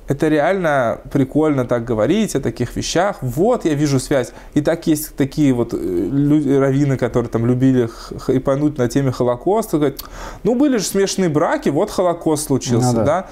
Это 0.08 0.28
реально 0.28 1.00
прикольно 1.12 1.64
так 1.64 1.84
говорить 1.84 2.34
о 2.34 2.40
таких 2.40 2.76
вещах. 2.76 3.18
Вот 3.22 3.64
я 3.64 3.74
вижу 3.74 4.00
связь. 4.00 4.32
И 4.52 4.60
так 4.60 4.86
есть 4.86 5.14
такие 5.16 5.52
вот 5.52 5.74
э, 5.74 5.76
люди, 5.76 6.50
раввины, 6.50 6.96
которые 6.96 7.30
там 7.30 7.46
любили 7.46 7.88
хайпануть 8.18 8.78
на 8.78 8.88
теме 8.88 9.12
Холокоста. 9.12 9.78
Говорят, 9.78 10.00
ну 10.42 10.54
были 10.54 10.78
же 10.78 10.84
смешанные 10.84 11.30
браки, 11.30 11.68
вот 11.68 11.90
Холокост 11.90 12.46
случился, 12.46 12.92
ну, 12.92 12.96
да. 12.96 13.04
да 13.04 13.26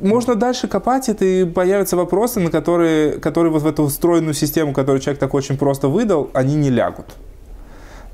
можно 0.00 0.34
дальше 0.34 0.68
копать 0.68 1.08
это, 1.08 1.24
и 1.24 1.44
появятся 1.44 1.96
вопросы, 1.96 2.40
на 2.40 2.50
которые, 2.50 3.12
которые 3.12 3.52
вот 3.52 3.62
в 3.62 3.66
эту 3.66 3.86
встроенную 3.86 4.34
систему, 4.34 4.72
которую 4.72 5.00
человек 5.00 5.20
так 5.20 5.34
очень 5.34 5.56
просто 5.56 5.88
выдал, 5.88 6.30
они 6.32 6.54
не 6.54 6.70
лягут. 6.70 7.06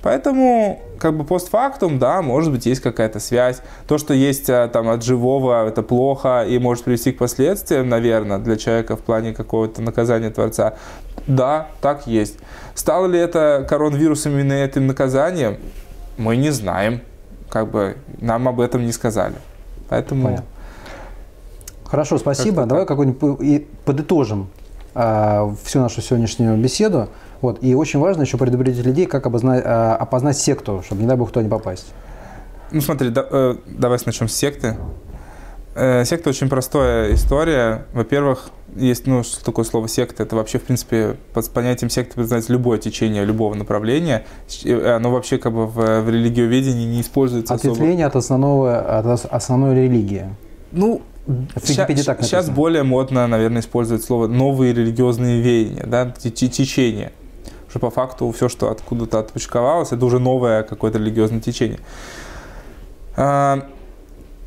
Поэтому, 0.03 0.81
как 1.01 1.17
бы 1.17 1.25
постфактум, 1.25 1.99
да, 1.99 2.23
может 2.23 2.53
быть, 2.53 2.65
есть 2.67 2.81
какая-то 2.81 3.19
связь. 3.19 3.61
То, 3.89 3.99
что 3.99 4.15
есть 4.15 4.49
а, 4.49 4.69
там 4.69 4.89
от 4.89 5.03
живого, 5.03 5.67
это 5.67 5.83
плохо 5.83 6.45
и 6.49 6.61
может 6.61 6.85
привести 6.85 7.11
к 7.11 7.19
последствиям, 7.19 7.89
наверное, 7.89 8.39
для 8.39 8.57
человека 8.57 8.97
в 8.97 9.01
плане 9.01 9.35
какого-то 9.35 9.83
наказания 9.83 10.31
Творца. 10.31 10.75
Да, 11.27 11.69
так 11.81 12.07
есть. 12.07 12.39
Стало 12.75 13.07
ли 13.07 13.19
это 13.19 13.67
коронавирусом 13.69 14.33
именно 14.35 14.53
этим 14.53 14.87
наказанием? 14.87 15.57
Мы 16.19 16.37
не 16.37 16.51
знаем. 16.51 17.01
Как 17.49 17.69
бы 17.69 17.97
нам 18.21 18.47
об 18.47 18.61
этом 18.61 18.87
не 18.87 18.93
сказали. 18.93 19.35
Поэтому... 19.89 20.25
Понятно. 20.25 20.47
Хорошо, 21.89 22.19
спасибо. 22.19 22.63
Как 22.63 22.69
Давай 22.69 22.87
какой-нибудь 22.87 23.67
подытожим 23.85 24.49
э, 24.95 25.55
всю 25.65 25.81
нашу 25.81 26.01
сегодняшнюю 26.01 26.57
беседу. 26.57 27.09
Вот. 27.41 27.63
И 27.63 27.75
очень 27.75 28.01
важно 28.01 28.23
еще 28.23 28.39
предупредить 28.39 28.85
людей, 28.85 29.07
как 29.07 29.27
обознать, 29.27 29.63
э, 29.65 29.69
опознать 29.69 30.37
секту, 30.39 30.83
чтобы, 30.85 31.03
не 31.03 31.09
дай 31.09 31.17
бог, 31.17 31.31
кто 31.31 31.43
не 31.43 31.49
попасть. 31.49 31.87
Ну 32.73 32.81
смотри, 32.81 33.11
да, 33.11 33.25
э, 33.31 33.57
давай 33.67 33.99
начнем 34.05 34.29
с 34.29 34.35
секты. 34.35 34.77
Э, 35.75 36.05
секта 36.05 36.31
очень 36.31 36.49
простая 36.49 37.13
история. 37.13 37.85
Во-первых, 37.93 38.51
есть, 38.75 39.07
ну, 39.07 39.23
что 39.23 39.45
такое 39.45 39.65
слово 39.65 39.89
секта? 39.89 40.23
Это 40.23 40.35
вообще, 40.35 40.59
в 40.59 40.63
принципе, 40.63 41.17
под 41.35 41.51
понятием 41.51 41.91
секты 41.91 42.15
признать 42.15 42.49
любое 42.49 42.79
течение 42.79 43.25
любого 43.25 43.55
направления. 43.55 44.25
Э, 44.65 44.97
оно 44.97 45.11
вообще 45.11 45.37
как 45.37 45.53
бы 45.53 45.67
в, 45.67 46.01
в 46.01 46.09
религиоведении 46.09 46.87
не 46.87 47.03
используется 47.03 47.53
Ответвление 47.53 48.07
особо. 48.07 48.19
от, 48.19 48.25
основного, 48.25 48.99
от 48.99 49.27
основной 49.27 49.75
религии. 49.75 50.25
Ну, 50.73 51.03
Сейчас, 52.23 52.51
более 52.51 52.83
модно, 52.83 53.27
наверное, 53.27 53.61
использовать 53.61 54.05
слово 54.05 54.27
новые 54.27 54.73
религиозные 54.73 55.41
веяния, 55.41 55.85
да, 55.87 56.11
течения. 56.11 57.13
Что 57.69 57.81
по 57.81 57.91
факту 57.91 58.31
все, 58.31 58.49
что 58.49 58.71
откуда-то 58.71 59.19
отпочковалось, 59.19 59.93
это 59.93 60.05
уже 60.05 60.19
новое 60.19 60.63
какое-то 60.63 60.99
религиозное 60.99 61.41
течение. 61.41 61.81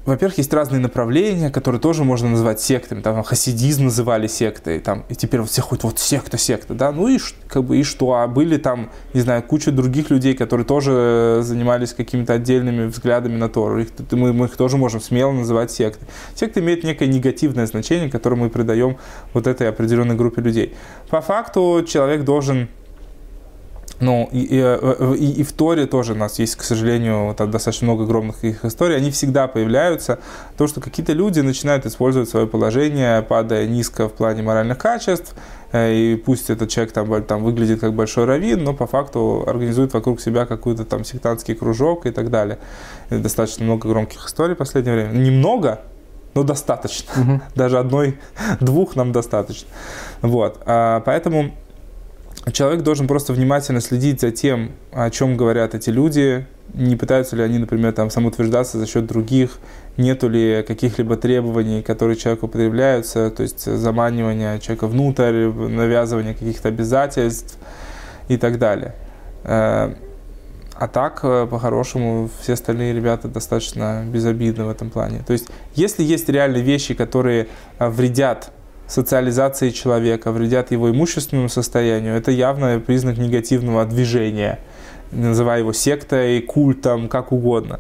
Во-первых, 0.10 0.40
есть 0.40 0.52
разные 0.52 0.82
направления, 0.82 1.52
которые 1.52 1.80
тоже 1.80 2.04
можно 2.04 2.32
назвать 2.32 2.60
сектами. 2.60 3.02
Там 3.02 3.22
хасидизм 3.22 3.84
называли 3.84 4.26
сектой, 4.26 4.80
там, 4.80 5.06
и 5.08 5.14
теперь 5.14 5.40
вот 5.40 5.52
все 5.52 5.62
ходят, 5.62 5.84
вот 5.84 6.00
секта, 6.00 6.36
секта, 6.40 6.74
да, 6.74 6.92
ну 6.92 7.08
и 7.08 7.20
как 7.48 7.64
бы 7.64 7.78
и 7.78 7.84
что? 7.84 8.16
А 8.16 8.28
были 8.28 8.58
там, 8.58 8.90
не 9.14 9.22
знаю, 9.22 9.44
куча 9.44 9.72
других 9.72 10.10
людей, 10.10 10.34
которые 10.34 10.66
тоже 10.66 11.42
занимались 11.44 11.94
какими-то 11.94 12.34
отдельными 12.34 12.88
взглядами 12.88 13.38
на 13.38 13.50
Тору. 13.50 13.82
Их, 13.82 13.90
мы, 14.10 14.34
мы 14.34 14.48
их 14.48 14.58
тоже 14.58 14.78
можем 14.78 15.00
смело 15.00 15.32
называть 15.32 15.70
сектой. 15.70 16.08
Секта 16.34 16.60
имеет 16.60 16.84
некое 16.84 17.08
негативное 17.08 17.68
значение, 17.68 18.10
которое 18.10 18.36
мы 18.36 18.50
придаем 18.50 18.98
вот 19.34 19.46
этой 19.46 19.70
определенной 19.70 20.16
группе 20.16 20.42
людей. 20.42 20.74
По 21.12 21.22
факту 21.22 21.86
человек 21.88 22.24
должен 22.24 22.68
ну, 24.00 24.30
и, 24.32 24.40
и, 24.40 24.62
э, 24.62 25.16
и, 25.18 25.42
и 25.42 25.44
в 25.44 25.52
Торе 25.52 25.86
тоже 25.86 26.14
у 26.14 26.16
нас 26.16 26.40
есть, 26.40 26.56
к 26.56 26.64
сожалению, 26.64 27.26
вот, 27.26 27.38
достаточно 27.50 27.86
много 27.86 28.04
огромных 28.04 28.44
их 28.46 28.64
историй. 28.64 28.96
Они 28.96 29.12
всегда 29.12 29.48
появляются. 29.48 30.20
То, 30.58 30.68
что 30.68 30.80
какие-то 30.80 31.12
люди 31.12 31.42
начинают 31.42 31.86
использовать 31.86 32.30
свое 32.30 32.48
положение, 32.48 33.22
падая 33.22 33.68
низко 33.68 34.08
в 34.08 34.14
плане 34.14 34.42
моральных 34.42 34.78
качеств, 34.78 35.36
э, 35.74 35.94
и 35.94 36.16
пусть 36.16 36.50
этот 36.50 36.70
человек 36.70 36.94
там, 36.94 37.24
там 37.24 37.44
выглядит 37.44 37.82
как 37.82 37.94
большой 37.94 38.24
раввин, 38.24 38.64
но 38.64 38.74
по 38.74 38.88
факту 38.88 39.44
организует 39.46 39.94
вокруг 39.94 40.22
себя 40.22 40.46
какой-то 40.46 40.86
там 40.86 41.04
сектантский 41.04 41.54
кружок 41.54 42.06
и 42.06 42.12
так 42.12 42.30
далее. 42.30 42.58
И 43.10 43.16
достаточно 43.16 43.66
много 43.66 43.90
громких 43.90 44.26
историй 44.26 44.56
в 44.56 44.60
последнее 44.60 44.96
время. 44.96 45.12
Немного, 45.12 45.82
но 46.36 46.44
достаточно. 46.44 47.12
Угу. 47.22 47.42
Даже 47.56 47.80
одной-двух 47.80 48.96
нам 48.96 49.12
достаточно. 49.12 49.68
Вот. 50.22 50.62
А, 50.66 51.02
поэтому 51.02 51.52
человек 52.52 52.84
должен 52.84 53.08
просто 53.08 53.34
внимательно 53.34 53.82
следить 53.82 54.22
за 54.22 54.32
тем, 54.32 54.72
о 54.92 55.10
чем 55.10 55.38
говорят 55.38 55.76
эти 55.76 55.90
люди, 55.90 56.46
не 56.74 56.96
пытаются 56.96 57.36
ли 57.36 57.44
они, 57.44 57.58
например, 57.58 57.94
там 57.94 58.10
самоутверждаться 58.10 58.78
за 58.78 58.86
счет 58.86 59.06
других, 59.06 59.60
нету 59.98 60.30
ли 60.30 60.64
каких-либо 60.68 61.18
требований, 61.18 61.82
которые 61.82 62.16
человеку 62.16 62.46
употребляются, 62.46 63.32
то 63.32 63.44
есть 63.44 63.66
заманивание 63.66 64.60
человека 64.60 64.88
внутрь, 64.88 65.48
навязывание 65.48 66.34
каких-то 66.34 66.70
обязательств 66.70 67.58
и 68.28 68.38
так 68.38 68.60
далее. 68.60 68.96
Э, 69.44 69.94
а 70.76 70.88
так, 70.88 71.20
э, 71.24 71.48
по-хорошему, 71.50 72.30
все 72.42 72.54
остальные 72.54 72.94
ребята 72.94 73.28
достаточно 73.28 74.06
безобидны 74.06 74.64
в 74.64 74.70
этом 74.70 74.90
плане. 74.90 75.24
То 75.28 75.34
есть, 75.34 75.50
если 75.76 76.04
есть 76.04 76.30
реальные 76.30 76.64
вещи, 76.64 76.94
которые 76.94 77.48
э, 77.80 77.90
вредят 77.90 78.52
социализации 78.90 79.70
человека, 79.70 80.32
вредят 80.32 80.72
его 80.72 80.90
имущественному 80.90 81.48
состоянию, 81.48 82.16
это 82.16 82.32
явно 82.32 82.80
признак 82.80 83.18
негативного 83.18 83.86
движения, 83.86 84.60
называя 85.12 85.60
его 85.60 85.74
сектой, 85.74 86.42
культом, 86.42 87.08
как 87.08 87.32
угодно. 87.32 87.80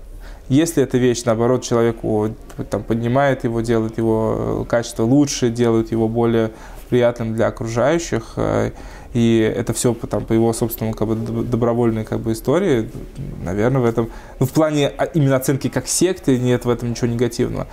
Если 0.50 0.82
эта 0.82 0.98
вещь, 0.98 1.24
наоборот, 1.26 1.64
человеку 1.64 2.30
там, 2.70 2.84
поднимает 2.84 3.44
его, 3.44 3.62
делает 3.62 3.98
его 3.98 4.66
качество 4.68 5.04
лучше, 5.04 5.50
делает 5.50 5.92
его 5.92 6.08
более 6.08 6.52
приятным 6.90 7.36
для 7.36 7.48
окружающих, 7.48 8.34
э, 8.36 8.72
и 9.14 9.54
это 9.56 9.74
все 9.74 9.94
там, 9.94 10.26
по 10.26 10.34
его 10.34 10.54
собственному 10.54 10.96
как 10.96 11.08
бы, 11.08 11.16
добровольной 11.44 12.04
как 12.04 12.20
бы, 12.20 12.32
истории, 12.32 12.90
наверное, 13.44 13.82
в 13.82 13.86
этом, 13.86 14.10
ну, 14.40 14.46
в 14.46 14.52
плане 14.52 14.92
а, 14.98 15.06
именно 15.06 15.36
оценки 15.36 15.68
как 15.70 15.88
секты 15.88 16.38
нет 16.38 16.66
в 16.66 16.70
этом 16.70 16.92
ничего 16.92 17.08
негативного. 17.08 17.68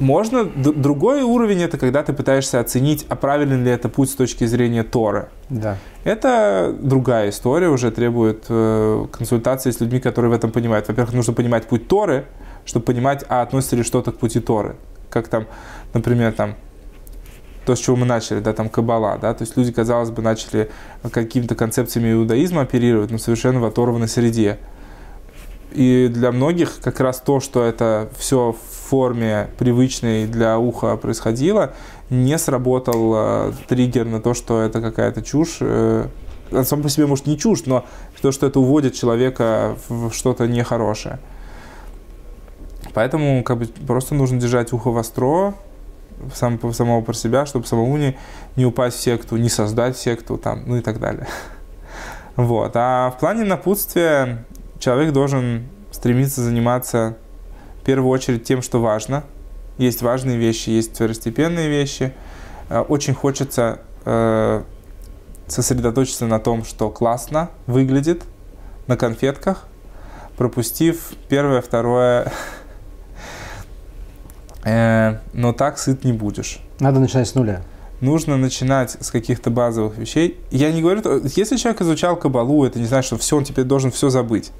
Можно, 0.00 0.44
другой 0.44 1.22
уровень 1.22 1.60
это 1.62 1.76
когда 1.76 2.02
ты 2.02 2.14
пытаешься 2.14 2.58
оценить, 2.58 3.04
а 3.10 3.16
правильный 3.16 3.62
ли 3.62 3.70
это 3.70 3.90
путь 3.90 4.10
с 4.10 4.14
точки 4.14 4.46
зрения 4.46 4.82
Торы. 4.82 5.28
Да. 5.50 5.76
Это 6.04 6.74
другая 6.80 7.28
история, 7.28 7.68
уже 7.68 7.90
требует 7.90 8.46
э, 8.48 9.06
консультации 9.12 9.70
с 9.70 9.78
людьми, 9.78 10.00
которые 10.00 10.30
в 10.30 10.34
этом 10.34 10.52
понимают. 10.52 10.88
Во-первых, 10.88 11.14
нужно 11.14 11.34
понимать 11.34 11.66
путь 11.66 11.86
Торы, 11.86 12.24
чтобы 12.64 12.86
понимать, 12.86 13.26
а 13.28 13.42
относится 13.42 13.76
ли 13.76 13.82
что-то 13.82 14.10
к 14.12 14.16
пути 14.16 14.40
Торы. 14.40 14.76
Как 15.10 15.28
там, 15.28 15.46
например, 15.92 16.32
там, 16.32 16.54
то, 17.66 17.76
с 17.76 17.78
чего 17.78 17.96
мы 17.96 18.06
начали, 18.06 18.40
да, 18.40 18.54
там 18.54 18.70
Кабала, 18.70 19.18
да, 19.18 19.34
то 19.34 19.42
есть 19.42 19.54
люди, 19.58 19.70
казалось 19.70 20.10
бы, 20.10 20.22
начали 20.22 20.70
какими-то 21.12 21.54
концепциями 21.54 22.12
иудаизма 22.12 22.62
оперировать, 22.62 23.10
но 23.10 23.18
совершенно 23.18 23.60
в 23.60 23.66
оторванной 23.66 24.08
среде. 24.08 24.58
И 25.72 26.08
для 26.10 26.32
многих 26.32 26.80
как 26.80 27.00
раз 27.00 27.20
то, 27.20 27.38
что 27.38 27.62
это 27.62 28.08
все 28.18 28.52
в 28.52 28.79
форме 28.90 29.48
привычной 29.56 30.26
для 30.26 30.58
уха 30.58 30.96
происходило, 30.96 31.72
не 32.10 32.36
сработал 32.38 33.12
э, 33.14 33.52
триггер 33.68 34.04
на 34.04 34.20
то, 34.20 34.34
что 34.34 34.60
это 34.60 34.80
какая-то 34.80 35.22
чушь. 35.22 35.58
Э, 35.60 36.08
сам 36.64 36.82
по 36.82 36.88
себе, 36.88 37.06
может, 37.06 37.26
не 37.26 37.38
чушь, 37.38 37.66
но 37.66 37.84
то, 38.20 38.32
что 38.32 38.46
это 38.46 38.58
уводит 38.58 38.94
человека 38.94 39.76
в 39.88 40.10
что-то 40.10 40.48
нехорошее. 40.48 41.20
Поэтому 42.92 43.44
как 43.44 43.58
бы, 43.58 43.66
просто 43.86 44.16
нужно 44.16 44.40
держать 44.40 44.72
ухо 44.72 44.90
востро, 44.90 45.54
сам, 46.34 46.58
самого 46.72 47.00
про 47.02 47.14
себя, 47.14 47.46
чтобы 47.46 47.66
самому 47.66 47.96
не, 47.96 48.18
не 48.56 48.66
упасть 48.66 48.96
в 48.96 49.00
секту, 49.00 49.36
не 49.36 49.48
создать 49.48 49.96
секту, 49.96 50.36
там, 50.36 50.64
ну 50.66 50.76
и 50.76 50.80
так 50.80 50.98
далее. 50.98 51.26
Вот. 52.36 52.72
А 52.74 53.10
в 53.10 53.20
плане 53.20 53.44
напутствия 53.44 54.44
человек 54.78 55.12
должен 55.12 55.68
стремиться 55.90 56.40
заниматься 56.42 57.16
первую 57.90 58.12
очередь 58.12 58.44
тем, 58.44 58.62
что 58.62 58.80
важно. 58.80 59.24
Есть 59.76 60.00
важные 60.00 60.36
вещи, 60.36 60.70
есть 60.70 60.94
второстепенные 60.94 61.68
вещи. 61.68 62.14
Э, 62.68 62.82
очень 62.82 63.14
хочется 63.14 63.80
э, 64.04 64.62
сосредоточиться 65.48 66.26
на 66.26 66.38
том, 66.38 66.64
что 66.64 66.88
классно 66.90 67.50
выглядит 67.66 68.22
на 68.86 68.96
конфетках, 68.96 69.66
пропустив 70.36 71.14
первое, 71.28 71.60
второе. 71.60 72.32
Э, 74.62 75.20
но 75.32 75.54
так 75.54 75.78
сыт 75.78 76.04
не 76.04 76.12
будешь. 76.12 76.60
Надо 76.80 77.00
начинать 77.00 77.26
с 77.26 77.34
нуля 77.34 77.62
нужно 78.00 78.36
начинать 78.36 78.96
с 79.00 79.10
каких-то 79.10 79.50
базовых 79.50 79.98
вещей. 79.98 80.38
Я 80.50 80.72
не 80.72 80.82
говорю, 80.82 81.22
если 81.36 81.56
человек 81.56 81.82
изучал 81.82 82.16
кабалу, 82.16 82.64
это 82.64 82.78
не 82.78 82.86
значит, 82.86 83.06
что 83.06 83.18
все, 83.18 83.36
он 83.36 83.44
теперь 83.44 83.64
должен 83.64 83.90
все 83.90 84.08
забыть. 84.08 84.50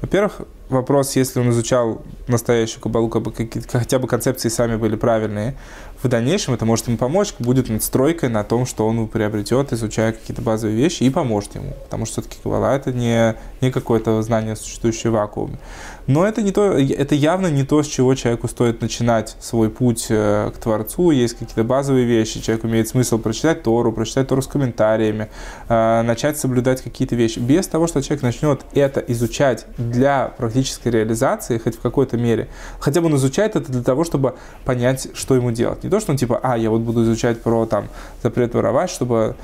Во-первых, 0.00 0.42
вопрос, 0.68 1.16
если 1.16 1.40
он 1.40 1.50
изучал 1.50 2.02
настоящую 2.28 2.80
кабалу, 2.80 3.08
как 3.08 3.22
бы, 3.22 3.32
хотя 3.68 3.98
бы 3.98 4.06
концепции 4.06 4.48
сами 4.48 4.76
были 4.76 4.96
правильные, 4.96 5.56
в 6.02 6.08
дальнейшем 6.08 6.52
это 6.52 6.66
может 6.66 6.86
ему 6.86 6.98
помочь, 6.98 7.32
будет 7.38 7.70
надстройкой 7.70 8.28
на 8.28 8.44
том, 8.44 8.66
что 8.66 8.86
он 8.86 9.08
приобретет, 9.08 9.72
изучая 9.72 10.12
какие-то 10.12 10.42
базовые 10.42 10.76
вещи, 10.76 11.02
и 11.02 11.10
поможет 11.10 11.54
ему. 11.54 11.72
Потому 11.84 12.04
что 12.04 12.20
все-таки 12.20 12.42
кабала 12.42 12.76
это 12.76 12.92
не, 12.92 13.34
не 13.62 13.70
какое-то 13.70 14.20
знание, 14.22 14.54
существующее 14.54 15.10
в 15.10 15.14
вакууме. 15.14 15.58
Но 16.06 16.26
это, 16.26 16.42
не 16.42 16.52
то, 16.52 16.72
это 16.72 17.14
явно 17.14 17.46
не 17.46 17.64
то, 17.64 17.82
с 17.82 17.86
чего 17.86 18.14
человеку 18.14 18.48
стоит 18.48 18.82
начинать 18.82 19.36
свой 19.40 19.70
путь 19.70 20.06
э, 20.10 20.50
к 20.54 20.58
Творцу. 20.58 21.10
Есть 21.10 21.34
какие-то 21.38 21.64
базовые 21.64 22.04
вещи. 22.04 22.40
Человек 22.42 22.64
имеет 22.66 22.88
смысл 22.88 23.18
прочитать 23.18 23.62
Тору, 23.62 23.90
прочитать 23.92 24.28
Тору 24.28 24.42
с 24.42 24.46
комментариями, 24.46 25.30
э, 25.68 26.02
начать 26.02 26.38
соблюдать 26.38 26.82
какие-то 26.82 27.16
вещи. 27.16 27.38
Без 27.38 27.66
того, 27.66 27.86
что 27.86 28.02
человек 28.02 28.22
начнет 28.22 28.60
это 28.74 29.00
изучать 29.00 29.66
для 29.78 30.28
практической 30.36 30.88
реализации, 30.88 31.58
хоть 31.58 31.76
в 31.76 31.80
какой-то 31.80 32.16
мере, 32.18 32.48
хотя 32.80 33.00
бы 33.00 33.06
он 33.06 33.16
изучает 33.16 33.56
это 33.56 33.72
для 33.72 33.82
того, 33.82 34.04
чтобы 34.04 34.34
понять, 34.64 35.08
что 35.14 35.34
ему 35.34 35.52
делать. 35.52 35.84
Не 35.84 35.90
то, 35.90 36.00
что 36.00 36.12
он 36.12 36.18
типа, 36.18 36.38
а, 36.42 36.58
я 36.58 36.68
вот 36.68 36.82
буду 36.82 37.02
изучать 37.04 37.40
про 37.40 37.64
там 37.66 37.88
запрет 38.22 38.54
воровать, 38.54 38.90
чтобы 38.90 39.36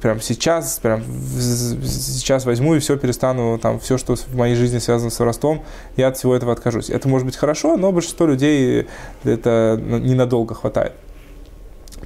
прям 0.00 0.20
сейчас, 0.20 0.78
прям 0.78 1.02
сейчас 1.02 2.44
возьму 2.46 2.74
и 2.74 2.78
все 2.78 2.96
перестану, 2.96 3.58
там, 3.58 3.78
все, 3.80 3.98
что 3.98 4.16
в 4.16 4.34
моей 4.34 4.54
жизни 4.54 4.78
связано 4.78 5.10
с 5.10 5.18
воровством, 5.18 5.62
я 5.96 6.08
от 6.08 6.16
всего 6.16 6.34
этого 6.34 6.52
откажусь. 6.52 6.90
Это 6.90 7.08
может 7.08 7.26
быть 7.26 7.36
хорошо, 7.36 7.76
но 7.76 7.92
большинство 7.92 8.26
людей 8.26 8.86
это 9.24 9.80
ненадолго 9.80 10.54
хватает. 10.54 10.92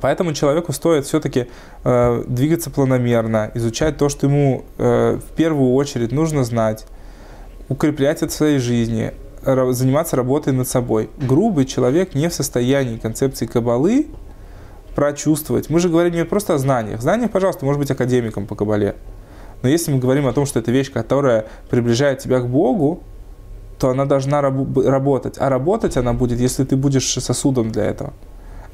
Поэтому 0.00 0.32
человеку 0.32 0.72
стоит 0.72 1.06
все-таки 1.06 1.48
э, 1.84 2.24
двигаться 2.26 2.70
планомерно, 2.70 3.50
изучать 3.54 3.96
то, 3.96 4.08
что 4.08 4.26
ему 4.26 4.64
э, 4.78 5.18
в 5.18 5.34
первую 5.34 5.72
очередь 5.72 6.12
нужно 6.12 6.44
знать, 6.44 6.86
укреплять 7.68 8.22
это 8.22 8.28
в 8.28 8.32
своей 8.32 8.58
жизни, 8.58 9.12
заниматься 9.44 10.16
работой 10.16 10.52
над 10.52 10.68
собой. 10.68 11.10
Грубый 11.16 11.64
человек 11.64 12.14
не 12.14 12.28
в 12.28 12.34
состоянии 12.34 12.98
концепции 12.98 13.46
кабалы 13.46 14.08
прочувствовать. 14.98 15.70
Мы 15.70 15.78
же 15.78 15.88
говорим 15.88 16.12
не 16.12 16.24
просто 16.24 16.54
о 16.54 16.58
знаниях. 16.58 17.00
Знания, 17.00 17.28
пожалуйста, 17.28 17.64
может 17.64 17.78
быть 17.78 17.88
академиком 17.88 18.48
по 18.48 18.56
кабале. 18.56 18.96
Но 19.62 19.68
если 19.68 19.92
мы 19.92 20.00
говорим 20.00 20.26
о 20.26 20.32
том, 20.32 20.44
что 20.44 20.58
это 20.58 20.72
вещь, 20.72 20.90
которая 20.90 21.46
приближает 21.70 22.18
тебя 22.18 22.40
к 22.40 22.48
Богу, 22.48 23.04
то 23.78 23.90
она 23.90 24.06
должна 24.06 24.40
раб- 24.40 24.76
работать. 24.76 25.36
А 25.38 25.50
работать 25.50 25.96
она 25.96 26.14
будет, 26.14 26.40
если 26.40 26.64
ты 26.64 26.74
будешь 26.74 27.08
сосудом 27.12 27.70
для 27.70 27.84
этого. 27.84 28.12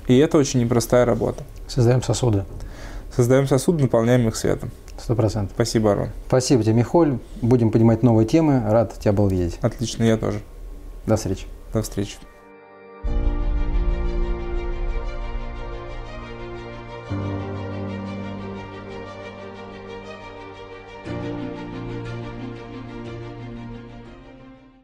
И 0.08 0.16
это 0.16 0.38
очень 0.38 0.60
непростая 0.60 1.04
работа. 1.04 1.44
Создаем 1.68 2.02
сосуды. 2.02 2.46
Создаем 3.14 3.46
сосуды, 3.46 3.82
наполняем 3.82 4.26
их 4.26 4.36
светом. 4.36 4.70
Сто 4.98 5.14
процентов. 5.14 5.52
Спасибо, 5.54 5.92
Арон. 5.92 6.08
Спасибо 6.28 6.62
тебе, 6.62 6.72
Михоль. 6.72 7.18
Будем 7.42 7.70
понимать 7.70 8.02
новые 8.02 8.26
темы. 8.26 8.62
Рад 8.66 8.98
тебя 8.98 9.12
был 9.12 9.28
видеть. 9.28 9.58
Отлично, 9.60 10.04
я 10.04 10.16
тоже. 10.16 10.40
До 11.06 11.16
встречи. 11.16 11.44
До 11.74 11.82
встречи. 11.82 12.16